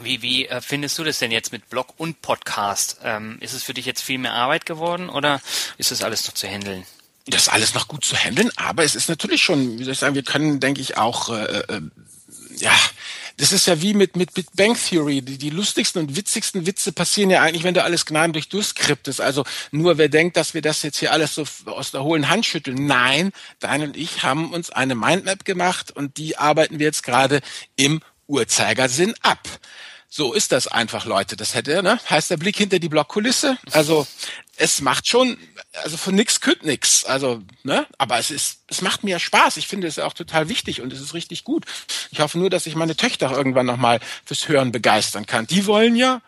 wie, 0.00 0.22
wie 0.22 0.46
äh, 0.46 0.60
findest 0.60 0.98
du 0.98 1.04
das 1.04 1.18
denn 1.18 1.30
jetzt 1.30 1.52
mit 1.52 1.68
Blog 1.68 1.94
und 1.96 2.22
Podcast? 2.22 2.98
Ähm, 3.02 3.38
ist 3.40 3.52
es 3.52 3.62
für 3.62 3.74
dich 3.74 3.86
jetzt 3.86 4.02
viel 4.02 4.18
mehr 4.18 4.32
Arbeit 4.32 4.66
geworden 4.66 5.08
oder 5.08 5.40
ist 5.76 5.90
das 5.90 6.02
alles 6.02 6.26
noch 6.26 6.34
zu 6.34 6.46
handeln? 6.48 6.86
Das 7.30 7.48
alles 7.48 7.74
noch 7.74 7.88
gut 7.88 8.04
zu 8.04 8.16
handeln, 8.16 8.50
aber 8.56 8.84
es 8.84 8.94
ist 8.94 9.08
natürlich 9.08 9.42
schon, 9.42 9.78
wie 9.78 9.84
soll 9.84 9.92
ich 9.92 9.98
sagen, 9.98 10.14
wir 10.14 10.22
können, 10.22 10.60
denke 10.60 10.80
ich, 10.80 10.96
auch 10.96 11.30
äh, 11.30 11.44
äh, 11.44 11.80
ja, 12.58 12.74
das 13.38 13.52
ist 13.52 13.66
ja 13.66 13.80
wie 13.80 13.94
mit, 13.94 14.16
mit 14.16 14.34
Big 14.34 14.46
Bang 14.54 14.76
Theory. 14.76 15.22
Die, 15.22 15.38
die 15.38 15.50
lustigsten 15.50 16.02
und 16.02 16.16
witzigsten 16.16 16.66
Witze 16.66 16.92
passieren 16.92 17.30
ja 17.30 17.40
eigentlich, 17.40 17.62
wenn 17.62 17.74
du 17.74 17.84
alles 17.84 18.04
gnadenlos 18.04 18.48
durchskriptest. 18.48 19.20
Also 19.20 19.44
nur 19.70 19.96
wer 19.96 20.08
denkt, 20.08 20.36
dass 20.36 20.54
wir 20.54 20.62
das 20.62 20.82
jetzt 20.82 20.98
hier 20.98 21.12
alles 21.12 21.36
so 21.36 21.44
aus 21.66 21.92
der 21.92 22.02
hohlen 22.02 22.28
Hand 22.28 22.46
schütteln. 22.46 22.86
Nein, 22.86 23.30
Daniel 23.60 23.90
und 23.90 23.96
ich 23.96 24.24
haben 24.24 24.52
uns 24.52 24.70
eine 24.70 24.96
Mindmap 24.96 25.44
gemacht 25.44 25.92
und 25.92 26.16
die 26.16 26.36
arbeiten 26.36 26.80
wir 26.80 26.86
jetzt 26.86 27.04
gerade 27.04 27.40
im 27.76 28.00
Uhrzeigersinn 28.26 29.14
ab. 29.22 29.48
So 30.10 30.32
ist 30.32 30.52
das 30.52 30.66
einfach, 30.66 31.04
Leute. 31.04 31.36
Das 31.36 31.54
hätte, 31.54 31.82
ne? 31.82 32.00
Heißt 32.10 32.30
der 32.30 32.38
Blick 32.38 32.56
hinter 32.56 32.80
die 32.80 32.88
Blockkulisse. 32.88 33.56
Also 33.70 34.06
es 34.58 34.80
macht 34.80 35.06
schon, 35.06 35.38
also 35.82 35.96
von 35.96 36.14
nix 36.14 36.40
kütt 36.40 36.64
nix. 36.64 37.04
Also, 37.04 37.42
ne? 37.62 37.86
Aber 37.96 38.18
es 38.18 38.30
ist, 38.30 38.60
es 38.66 38.82
macht 38.82 39.04
mir 39.04 39.18
Spaß. 39.18 39.56
Ich 39.56 39.68
finde 39.68 39.86
es 39.86 39.98
auch 39.98 40.12
total 40.12 40.48
wichtig 40.48 40.80
und 40.80 40.92
es 40.92 41.00
ist 41.00 41.14
richtig 41.14 41.44
gut. 41.44 41.64
Ich 42.10 42.20
hoffe 42.20 42.38
nur, 42.38 42.50
dass 42.50 42.66
ich 42.66 42.74
meine 42.74 42.96
Töchter 42.96 43.30
irgendwann 43.30 43.66
nochmal 43.66 44.00
fürs 44.24 44.48
Hören 44.48 44.72
begeistern 44.72 45.26
kann. 45.26 45.46
Die 45.46 45.66
wollen 45.66 45.94
ja, 45.94 46.20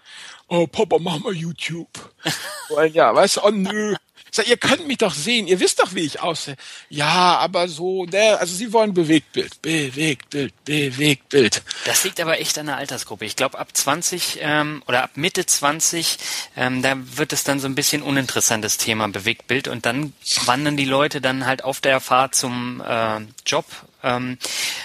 oh 0.49 0.66
Papa, 0.66 0.99
mach 1.01 1.19
mal 1.19 1.35
YouTube. 1.35 1.90
wollen 2.69 2.93
ja, 2.95 3.14
weißt 3.14 3.38
du, 3.38 3.45
oh 3.45 3.51
nö, 3.51 3.97
sag, 4.40 4.48
ihr 4.48 4.57
könnt 4.57 4.87
mich 4.87 4.98
doch 4.98 5.14
sehen, 5.14 5.46
ihr 5.46 5.61
wisst 5.61 5.81
doch, 5.81 5.94
wie 5.94 6.00
ich 6.00 6.20
aussehe. 6.20 6.57
Ja, 6.88 7.38
aber 7.38 7.68
so, 7.68 8.05
ne, 8.07 8.38
also 8.38 8.55
sie 8.55 8.72
wollen 8.72 8.94
Bewegtbild, 8.94 9.62
Bewegtbild, 9.62 10.53
Bewegtbild. 10.64 11.62
Das 11.85 12.05
liegt 12.05 12.20
aber 12.20 12.40
echt 12.40 12.59
an 12.59 12.66
der 12.66 12.76
Altersgruppe. 12.76 13.24
Ich 13.24 13.37
glaube, 13.37 13.59
ab 13.59 13.68
20 13.72 14.38
ähm, 14.40 14.83
oder 14.87 15.05
ab 15.05 15.11
Mitte 15.14 15.46
20, 15.46 16.18
ähm, 16.57 16.83
da 16.83 16.96
wird 16.96 17.33
es 17.33 17.44
dann 17.44 17.61
so 17.61 17.66
ein 17.66 17.74
bisschen 17.74 18.03
uninteressantes 18.03 18.76
Thema 18.76 19.09
Bewegtbild 19.09 19.68
und 19.68 19.87
dann 19.87 20.12
wandern 20.44 20.76
die 20.76 20.85
Leute 20.85 21.20
dann 21.20 21.46
halt 21.46 21.64
auf 21.64 21.81
der 21.81 22.00
Fahrt 22.00 22.35
zum 22.35 22.83
äh, 22.87 23.20
Job 23.46 23.66
ähm, 24.03 24.38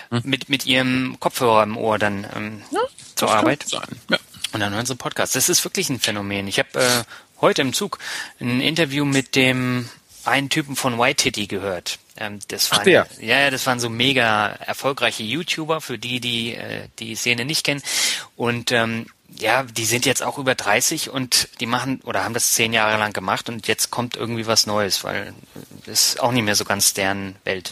hm. 0.09 0.21
mit, 0.23 0.49
mit 0.49 0.65
ihrem 0.65 1.17
Kopfhörer 1.19 1.63
im 1.63 1.77
Ohr 1.77 1.97
dann 1.99 2.27
ähm, 2.35 2.61
ja, 2.71 2.81
zur 3.15 3.31
Arbeit. 3.31 3.65
Ja. 3.69 3.81
Und 4.53 4.61
dann 4.61 4.73
hören 4.73 4.85
sie 4.85 4.95
Podcast. 4.95 5.35
Das 5.35 5.49
ist 5.49 5.65
wirklich 5.65 5.89
ein 5.89 5.99
Phänomen. 5.99 6.47
Ich 6.47 6.59
habe 6.59 6.79
äh, 6.79 7.03
heute 7.41 7.61
im 7.61 7.73
Zug 7.73 7.99
ein 8.39 8.61
Interview 8.61 9.05
mit 9.05 9.35
dem 9.35 9.89
einen 10.23 10.49
Typen 10.49 10.75
von 10.75 10.97
White 10.97 11.23
Titty 11.23 11.47
gehört. 11.47 11.99
Ähm, 12.17 12.39
das 12.47 12.71
waren, 12.71 12.79
Ach, 12.79 12.83
der. 12.83 13.07
Ja, 13.19 13.39
ja, 13.39 13.49
das 13.51 13.65
waren 13.65 13.79
so 13.79 13.89
mega 13.89 14.47
erfolgreiche 14.47 15.23
YouTuber, 15.23 15.81
für 15.81 15.97
die, 15.97 16.19
die 16.19 16.55
äh, 16.55 16.87
die 16.99 17.15
Szene 17.15 17.45
nicht 17.45 17.65
kennen. 17.65 17.81
Und 18.35 18.71
ähm, 18.71 19.07
ja, 19.37 19.63
die 19.63 19.85
sind 19.85 20.05
jetzt 20.05 20.23
auch 20.23 20.37
über 20.37 20.55
30 20.55 21.09
und 21.09 21.49
die 21.59 21.65
machen 21.65 21.99
oder 22.03 22.23
haben 22.23 22.33
das 22.33 22.53
zehn 22.53 22.73
Jahre 22.73 22.97
lang 22.97 23.11
gemacht 23.13 23.49
und 23.49 23.67
jetzt 23.67 23.91
kommt 23.91 24.15
irgendwie 24.15 24.47
was 24.47 24.65
Neues, 24.65 25.03
weil 25.03 25.33
das 25.85 26.09
ist 26.09 26.21
auch 26.21 26.31
nicht 26.31 26.43
mehr 26.43 26.55
so 26.55 26.63
ganz 26.63 26.93
deren 26.93 27.35
Welt. 27.43 27.71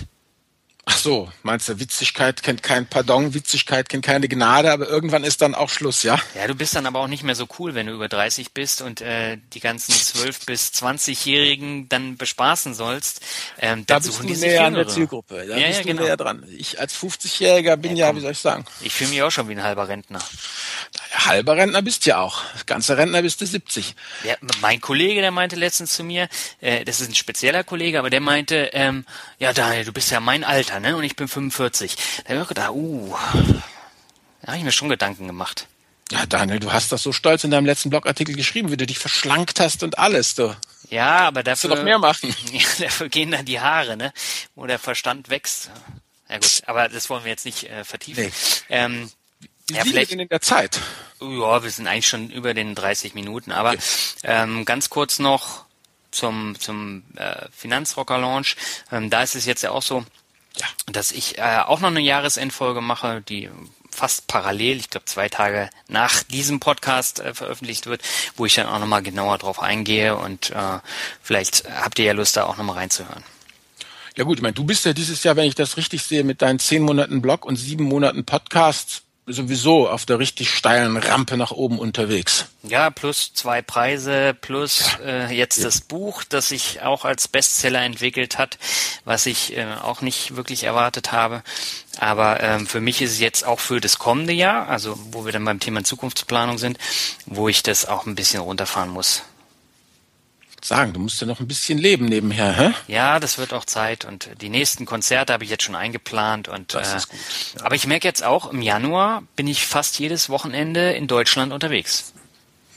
Ach 0.86 0.98
so, 0.98 1.32
meinst 1.44 1.70
du, 1.70 1.80
Witzigkeit 1.80 2.44
kennt 2.44 2.62
kein 2.62 2.86
Pardon, 2.88 3.34
Witzigkeit 3.34 3.88
kennt 3.88 4.04
keine 4.04 4.28
Gnade, 4.28 4.70
aber 4.70 4.90
irgendwann 4.90 5.24
ist 5.24 5.42
dann 5.42 5.56
auch 5.56 5.70
Schluss, 5.70 6.04
ja? 6.04 6.20
Ja, 6.36 6.46
du 6.46 6.56
bist 6.56 6.76
dann 6.76 6.86
aber 6.86 7.00
auch 7.00 7.08
nicht 7.08 7.24
mehr 7.24 7.36
so 7.36 7.48
cool, 7.58 7.74
wenn 7.74 7.88
du 7.88 7.94
über 7.94 8.10
30 8.10 8.52
bist 8.52 8.82
und 8.82 9.00
äh, 9.00 9.38
die 9.54 9.62
ganzen 9.62 9.94
12- 9.94 10.46
bis 10.46 10.72
20-Jährigen 10.74 11.88
dann 11.88 12.18
bespaßen 12.18 12.74
sollst. 12.74 13.22
Ähm, 13.60 13.86
da 13.86 14.00
bist 14.00 14.20
du 14.22 14.26
näher 14.26 14.66
an 14.66 14.74
der 14.74 14.90
Zielgruppe. 14.90 15.46
Da 15.48 15.56
ja, 15.56 15.68
bist 15.68 15.78
ja, 15.78 15.84
du 15.84 15.88
genau. 15.88 16.04
näher 16.04 16.18
dran. 16.18 16.46
Ich 16.58 16.78
als 16.82 16.94
50-Jähriger 17.02 17.78
bin 17.78 17.96
ja, 17.96 18.08
ja, 18.08 18.16
wie 18.18 18.20
soll 18.20 18.32
ich 18.32 18.40
sagen? 18.40 18.66
Ich 18.82 18.94
fühle 18.94 19.12
mich 19.12 19.22
auch 19.22 19.32
schon 19.32 19.48
wie 19.48 19.54
ein 19.54 19.64
halber 19.64 19.88
Rentner. 19.88 20.20
Ja, 21.14 21.26
halber 21.28 21.56
Rentner 21.56 21.82
bist 21.82 22.06
du 22.06 22.10
ja 22.10 22.20
auch. 22.20 22.42
Ganze 22.66 22.98
Rentner 22.98 23.22
bist 23.22 23.40
du 23.40 23.46
70. 23.46 23.96
Ja, 24.26 24.36
mein 24.60 24.82
Kollege, 24.82 25.22
der 25.22 25.32
meinte 25.32 25.56
letztens 25.56 25.94
zu 25.94 26.04
mir, 26.04 26.28
äh, 26.60 26.84
das 26.84 27.00
ist 27.00 27.10
ein 27.10 27.16
spezieller 27.16 27.64
Kollege, 27.64 28.00
aber 28.00 28.10
der 28.10 28.20
meinte, 28.20 28.72
ähm, 28.74 29.06
ja 29.40 29.54
Daniel, 29.54 29.86
du 29.86 29.94
bist 29.94 30.12
ja 30.12 30.20
mein 30.20 30.44
Alter, 30.44 30.73
ne? 30.80 30.96
Und 30.96 31.04
ich 31.04 31.16
bin 31.16 31.28
45. 31.28 31.96
Da 32.26 32.34
habe 32.34 32.42
ich 32.42 32.48
gedacht, 32.48 32.72
uh, 32.72 33.16
da 34.42 34.48
habe 34.48 34.58
ich 34.58 34.64
mir 34.64 34.72
schon 34.72 34.90
Gedanken 34.90 35.28
gemacht. 35.28 35.68
Ja, 36.12 36.26
Daniel, 36.26 36.60
du 36.60 36.72
hast 36.72 36.92
das 36.92 37.02
so 37.02 37.12
stolz 37.12 37.44
in 37.44 37.52
deinem 37.52 37.66
letzten 37.66 37.90
Blogartikel 37.90 38.36
geschrieben, 38.36 38.72
wie 38.72 38.78
du 38.78 38.86
dich 38.86 39.00
verschlankt 39.00 39.60
hast 39.60 39.84
und 39.84 39.98
alles, 39.98 40.36
du. 40.36 40.56
Ja, 40.90 41.28
aber 41.28 41.42
dafür. 41.44 41.72
du 41.72 41.76
noch 41.78 41.84
mehr 41.84 42.00
machen. 42.00 42.36
Ja, 42.52 42.68
dafür 42.80 43.10
gehen 43.10 43.32
dann 43.32 43.46
die 43.46 43.60
Haare, 43.60 43.98
ne? 43.98 44.14
Wo 44.54 44.68
der 44.68 44.80
Verstand 44.80 45.30
wächst. 45.30 45.72
Ja 46.30 46.38
gut, 46.38 46.62
aber 46.68 46.90
das 46.90 47.10
wollen 47.10 47.24
wir 47.24 47.32
jetzt 47.32 47.46
nicht 47.46 47.64
äh, 47.64 47.84
vertiefen. 47.84 48.26
Nee. 48.26 48.32
Ähm, 48.70 49.12
wie 49.70 49.76
ja, 49.76 49.84
vielleicht 49.84 50.12
in 50.12 50.28
der 50.28 50.42
Zeit. 50.42 50.80
Ja, 51.22 51.64
wir 51.64 51.70
sind 51.70 51.88
eigentlich 51.88 52.08
schon 52.08 52.30
über 52.30 52.54
den 52.54 52.76
30 52.76 53.14
Minuten, 53.14 53.52
aber 53.52 53.72
okay. 53.72 53.82
ähm, 54.24 54.66
ganz 54.66 54.90
kurz 54.90 55.20
noch 55.20 55.66
zum 56.12 56.60
zum 56.60 57.04
äh, 57.16 57.48
Finanzrocker 57.52 58.18
Launch. 58.18 58.56
Ähm, 58.92 59.10
da 59.10 59.24
ist 59.24 59.36
es 59.36 59.46
jetzt 59.46 59.64
ja 59.64 59.72
auch 59.72 59.82
so, 59.82 60.06
ja. 60.58 60.68
dass 60.92 61.12
ich 61.12 61.38
äh, 61.38 61.60
auch 61.66 61.80
noch 61.80 61.90
eine 61.90 62.02
Jahresendfolge 62.02 62.82
mache, 62.82 63.22
die 63.22 63.50
fast 63.90 64.28
parallel, 64.28 64.78
ich 64.78 64.90
glaube 64.90 65.06
zwei 65.06 65.30
Tage 65.30 65.70
nach 65.88 66.24
diesem 66.24 66.60
Podcast 66.60 67.20
äh, 67.20 67.34
veröffentlicht 67.34 67.86
wird, 67.86 68.02
wo 68.36 68.46
ich 68.46 68.56
dann 68.56 68.68
auch 68.68 68.80
nochmal 68.80 69.04
genauer 69.04 69.38
drauf 69.38 69.62
eingehe 69.62 70.18
und 70.18 70.50
äh, 70.52 70.80
vielleicht 71.22 71.66
habt 71.70 72.00
ihr 72.00 72.06
ja 72.06 72.14
Lust, 72.14 72.36
da 72.38 72.46
auch 72.46 72.58
nochmal 72.58 72.78
reinzuhören. 72.78 73.24
Ja 74.16 74.26
gut, 74.26 74.38
ich 74.38 74.44
meine, 74.44 74.54
du 74.54 74.64
bist 74.64 74.86
ja 74.86 74.94
dieses 74.94 75.24
Jahr, 75.24 75.36
wenn 75.36 75.48
ich 75.48 75.56
das 75.56 75.78
richtig 75.78 76.04
sehe, 76.04 76.24
mit 76.24 76.42
deinen 76.42 76.60
zehn 76.60 76.84
Monaten 76.84 77.22
Blog 77.22 77.46
und 77.46 77.56
sieben 77.56 77.86
Monaten 77.86 78.26
Podcast 78.26 79.04
sowieso 79.26 79.88
auf 79.88 80.06
der 80.06 80.20
richtig 80.20 80.50
steilen 80.50 80.98
Rampe 80.98 81.38
nach 81.38 81.52
oben 81.52 81.80
unterwegs. 81.80 82.48
Ja, 82.64 82.90
plus 82.90 83.34
zwei 83.34 83.62
Preise, 83.62 84.36
plus 84.40 84.98
ja. 85.00 85.28
äh, 85.28 85.34
jetzt 85.34 85.58
ja. 85.58 85.66
das 85.66 85.82
Buch, 85.82 86.24
das 86.24 86.50
sich 86.50 86.82
auch 86.82 87.06
als 87.06 87.28
Bestseller 87.28 87.82
entwickelt 87.82 88.38
hat, 88.38 88.58
was 89.06 89.26
ich 89.26 89.56
äh, 89.58 89.66
auch 89.82 90.02
nicht 90.02 90.36
wirklich 90.36 90.64
erwartet 90.64 91.12
habe. 91.12 91.44
Aber 92.00 92.42
ähm, 92.42 92.68
für 92.68 92.82
mich 92.82 93.02
ist 93.02 93.12
es 93.12 93.20
jetzt 93.20 93.46
auch 93.46 93.60
für 93.60 93.80
das 93.80 94.00
kommende 94.00 94.34
Jahr, 94.34 94.68
also 94.68 94.98
wo 95.12 95.26
wir 95.26 95.32
dann 95.32 95.46
beim 95.46 95.60
Thema 95.60 95.84
Zukunftsplanung 95.84 96.58
sind, 96.58 96.78
wo 97.26 97.48
ich 97.48 97.64
das 97.64 97.86
auch 97.86 98.06
ein 98.06 98.16
bisschen 98.16 98.42
runterfahren 98.42 98.90
muss 98.90 99.24
sagen, 100.66 100.94
du 100.94 101.00
musst 101.00 101.20
ja 101.22 101.28
noch 101.28 101.40
ein 101.40 101.48
bisschen 101.48 101.78
leben 101.78 102.06
nebenher, 102.06 102.56
hä? 102.56 102.74
Ja, 102.88 103.20
das 103.20 103.38
wird 103.38 103.54
auch 103.54 103.66
Zeit 103.66 104.06
und 104.06 104.30
die 104.42 104.50
nächsten 104.50 104.86
Konzerte 104.86 105.34
habe 105.34 105.44
ich 105.44 105.50
jetzt 105.50 105.64
schon 105.64 105.76
eingeplant 105.76 106.48
und 106.48 106.74
das 106.74 106.94
äh, 106.94 106.98
ist 106.98 107.10
gut. 107.10 107.20
Ja. 107.58 107.66
aber 107.66 107.76
ich 107.76 107.88
merke 107.88 108.08
jetzt 108.08 108.24
auch 108.24 108.52
im 108.52 108.62
Januar 108.62 109.24
bin 109.36 109.48
ich 109.48 109.66
fast 109.66 110.00
jedes 110.00 110.30
Wochenende 110.30 110.94
in 110.94 111.08
Deutschland 111.08 111.54
unterwegs. 111.54 112.14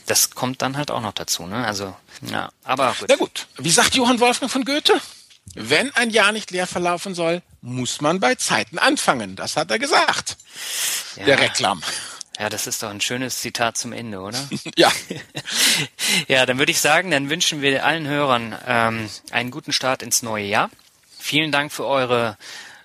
Das 0.05 0.31
kommt 0.31 0.61
dann 0.61 0.77
halt 0.77 0.89
auch 0.91 1.01
noch 1.01 1.13
dazu, 1.13 1.45
ne? 1.47 1.65
Also, 1.65 1.95
ja, 2.21 2.49
aber 2.63 2.95
gut. 2.97 3.09
Na 3.09 3.15
gut. 3.15 3.47
Wie 3.57 3.71
sagt 3.71 3.95
Johann 3.95 4.19
Wolfgang 4.19 4.51
von 4.51 4.63
Goethe? 4.63 4.99
Wenn 5.53 5.93
ein 5.95 6.09
Jahr 6.09 6.31
nicht 6.31 6.51
leer 6.51 6.67
verlaufen 6.67 7.15
soll, 7.15 7.41
muss 7.61 8.01
man 8.01 8.19
bei 8.19 8.35
Zeiten 8.35 8.77
anfangen. 8.77 9.35
Das 9.35 9.57
hat 9.57 9.71
er 9.71 9.79
gesagt. 9.79 10.37
Ja. 11.15 11.25
Der 11.25 11.39
Reklam. 11.39 11.81
Ja, 12.39 12.49
das 12.49 12.67
ist 12.67 12.83
doch 12.83 12.89
ein 12.89 13.01
schönes 13.01 13.39
Zitat 13.39 13.77
zum 13.77 13.93
Ende, 13.93 14.19
oder? 14.19 14.47
ja. 14.75 14.91
ja, 16.27 16.45
dann 16.45 16.59
würde 16.59 16.71
ich 16.71 16.79
sagen, 16.79 17.09
dann 17.11 17.29
wünschen 17.29 17.61
wir 17.61 17.83
allen 17.83 18.07
Hörern 18.07 18.57
ähm, 18.65 19.09
einen 19.31 19.51
guten 19.51 19.73
Start 19.73 20.03
ins 20.03 20.21
neue 20.21 20.45
Jahr. 20.45 20.69
Vielen 21.17 21.51
Dank 21.51 21.71
für 21.71 21.85
eure 21.85 22.37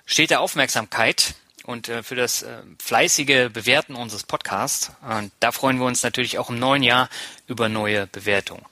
stete 0.05 0.39
Aufmerksamkeit 0.39 1.35
und 1.65 1.87
äh, 1.87 2.03
für 2.03 2.15
das 2.15 2.41
äh, 2.41 2.61
fleißige 2.79 3.49
Bewerten 3.51 3.95
unseres 3.95 4.23
Podcasts. 4.23 4.91
Und 5.01 5.31
da 5.39 5.51
freuen 5.51 5.77
wir 5.77 5.85
uns 5.85 6.03
natürlich 6.03 6.39
auch 6.39 6.49
im 6.49 6.59
neuen 6.59 6.83
Jahr 6.83 7.09
über 7.47 7.69
neue 7.69 8.07
Bewertungen. 8.07 8.65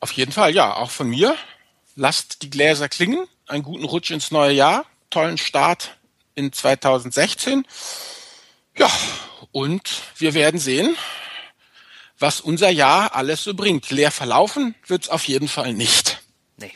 Auf 0.00 0.12
jeden 0.12 0.32
Fall, 0.32 0.54
ja, 0.54 0.74
auch 0.74 0.90
von 0.90 1.08
mir. 1.08 1.36
Lasst 1.94 2.42
die 2.42 2.50
Gläser 2.50 2.88
klingen. 2.88 3.26
Einen 3.46 3.62
guten 3.62 3.84
Rutsch 3.84 4.10
ins 4.10 4.30
neue 4.30 4.52
Jahr. 4.52 4.86
Tollen 5.10 5.38
Start 5.38 5.96
in 6.34 6.52
2016. 6.52 7.66
Ja, 8.76 8.90
und 9.52 10.02
wir 10.16 10.34
werden 10.34 10.60
sehen, 10.60 10.96
was 12.18 12.40
unser 12.40 12.70
Jahr 12.70 13.14
alles 13.14 13.42
so 13.42 13.54
bringt. 13.54 13.90
Leer 13.90 14.10
verlaufen 14.10 14.74
wird 14.86 15.04
es 15.04 15.08
auf 15.08 15.26
jeden 15.26 15.48
Fall 15.48 15.72
nicht. 15.72 16.20
Nee. 16.58 16.72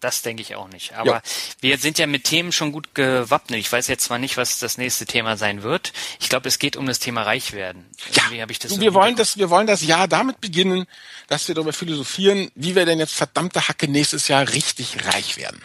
Das 0.00 0.22
denke 0.22 0.42
ich 0.42 0.54
auch 0.54 0.68
nicht. 0.68 0.92
Aber 0.92 1.14
ja. 1.14 1.22
wir 1.60 1.78
sind 1.78 1.98
ja 1.98 2.06
mit 2.06 2.24
Themen 2.24 2.52
schon 2.52 2.70
gut 2.70 2.94
gewappnet. 2.94 3.58
Ich 3.58 3.72
weiß 3.72 3.88
jetzt 3.88 4.04
zwar 4.04 4.18
nicht, 4.18 4.36
was 4.36 4.58
das 4.58 4.76
nächste 4.76 5.06
Thema 5.06 5.38
sein 5.38 5.62
wird. 5.62 5.92
Ich 6.20 6.28
glaube, 6.28 6.48
es 6.48 6.58
geht 6.58 6.76
um 6.76 6.86
das 6.86 6.98
Thema 6.98 7.22
Reichwerden. 7.22 7.86
Ja, 8.12 8.42
habe 8.42 8.52
ich 8.52 8.58
das 8.58 8.72
so 8.72 8.80
wir 8.80 8.92
wollen 8.92 9.16
das, 9.16 9.38
wir 9.38 9.48
wollen 9.48 9.66
das 9.66 9.82
Jahr 9.82 10.06
damit 10.06 10.40
beginnen, 10.40 10.86
dass 11.28 11.48
wir 11.48 11.54
darüber 11.54 11.72
philosophieren, 11.72 12.50
wie 12.54 12.74
wir 12.74 12.84
denn 12.84 12.98
jetzt 12.98 13.14
verdammte 13.14 13.66
Hacke 13.68 13.88
nächstes 13.88 14.28
Jahr 14.28 14.46
richtig 14.52 15.06
reich 15.06 15.38
werden. 15.38 15.64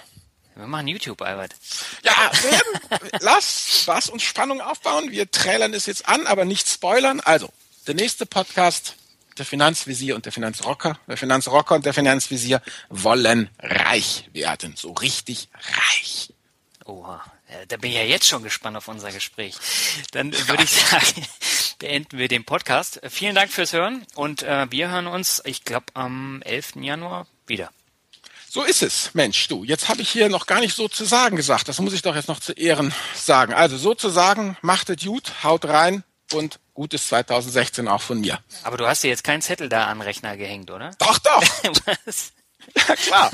Wir 0.61 0.67
machen 0.67 0.87
YouTube, 0.87 1.19
Albert. 1.23 1.55
Ja, 2.03 2.31
werden, 2.43 3.09
lass 3.19 3.81
Spaß 3.81 4.09
und 4.09 4.21
Spannung 4.21 4.61
aufbauen. 4.61 5.09
Wir 5.09 5.31
trailern 5.31 5.73
es 5.73 5.87
jetzt 5.87 6.07
an, 6.07 6.27
aber 6.27 6.45
nicht 6.45 6.69
spoilern. 6.69 7.19
Also, 7.19 7.51
der 7.87 7.95
nächste 7.95 8.27
Podcast, 8.27 8.95
der 9.39 9.45
Finanzvisier 9.47 10.15
und 10.15 10.25
der 10.25 10.31
Finanzrocker, 10.31 10.99
der 11.07 11.17
Finanzrocker 11.17 11.73
und 11.73 11.87
der 11.87 11.95
Finanzvisier 11.95 12.61
wollen 12.89 13.49
reich 13.57 14.29
werden. 14.33 14.75
So 14.77 14.91
richtig 14.91 15.49
reich. 15.53 16.31
Oha, 16.85 17.23
da 17.67 17.77
bin 17.77 17.89
ich 17.89 17.97
ja 17.97 18.03
jetzt 18.03 18.27
schon 18.27 18.43
gespannt 18.43 18.77
auf 18.77 18.87
unser 18.87 19.11
Gespräch. 19.11 19.55
Dann 20.11 20.31
würde 20.47 20.63
ich 20.63 20.69
sagen, 20.69 21.25
beenden 21.79 22.19
wir 22.19 22.27
den 22.27 22.45
Podcast. 22.45 23.01
Vielen 23.09 23.33
Dank 23.33 23.51
fürs 23.51 23.73
Hören 23.73 24.05
und 24.13 24.43
äh, 24.43 24.69
wir 24.69 24.91
hören 24.91 25.07
uns, 25.07 25.41
ich 25.43 25.63
glaube, 25.63 25.87
am 25.95 26.43
11. 26.43 26.75
Januar 26.75 27.25
wieder. 27.47 27.71
So 28.53 28.63
ist 28.63 28.83
es, 28.83 29.13
Mensch, 29.13 29.47
du. 29.47 29.63
Jetzt 29.63 29.87
habe 29.87 30.01
ich 30.01 30.09
hier 30.09 30.27
noch 30.27 30.45
gar 30.45 30.59
nicht 30.59 30.75
so 30.75 30.89
zu 30.89 31.05
sagen 31.05 31.37
gesagt. 31.37 31.69
Das 31.69 31.79
muss 31.79 31.93
ich 31.93 32.01
doch 32.01 32.15
jetzt 32.17 32.27
noch 32.27 32.41
zu 32.41 32.51
Ehren 32.51 32.93
sagen. 33.15 33.53
Also 33.53 33.77
sozusagen, 33.77 34.57
macht 34.61 34.89
es 34.89 35.01
gut, 35.01 35.31
haut 35.45 35.63
rein 35.63 36.03
und 36.33 36.59
gutes 36.73 37.07
2016 37.07 37.87
auch 37.87 38.01
von 38.01 38.19
mir. 38.19 38.39
Aber 38.63 38.75
du 38.75 38.85
hast 38.85 39.05
dir 39.05 39.07
jetzt 39.07 39.23
keinen 39.23 39.41
Zettel 39.41 39.69
da 39.69 39.85
an 39.85 40.01
Rechner 40.01 40.35
gehängt, 40.35 40.69
oder? 40.69 40.91
Doch, 40.97 41.17
doch. 41.19 41.41
Was? 42.05 42.33
Ja, 42.75 42.95
klar. 42.97 43.31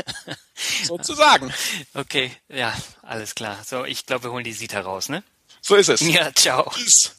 Sozusagen. 0.83 1.51
Okay, 1.95 2.31
ja, 2.47 2.75
alles 3.01 3.33
klar. 3.33 3.57
So, 3.65 3.85
ich 3.85 4.05
glaube, 4.05 4.25
wir 4.25 4.31
holen 4.31 4.43
die 4.43 4.53
Sita 4.53 4.81
raus, 4.81 5.09
ne? 5.09 5.23
So 5.61 5.77
ist 5.77 5.89
es. 5.89 6.01
Ja, 6.01 6.31
ciao. 6.35 6.69
Tschüss. 6.69 7.15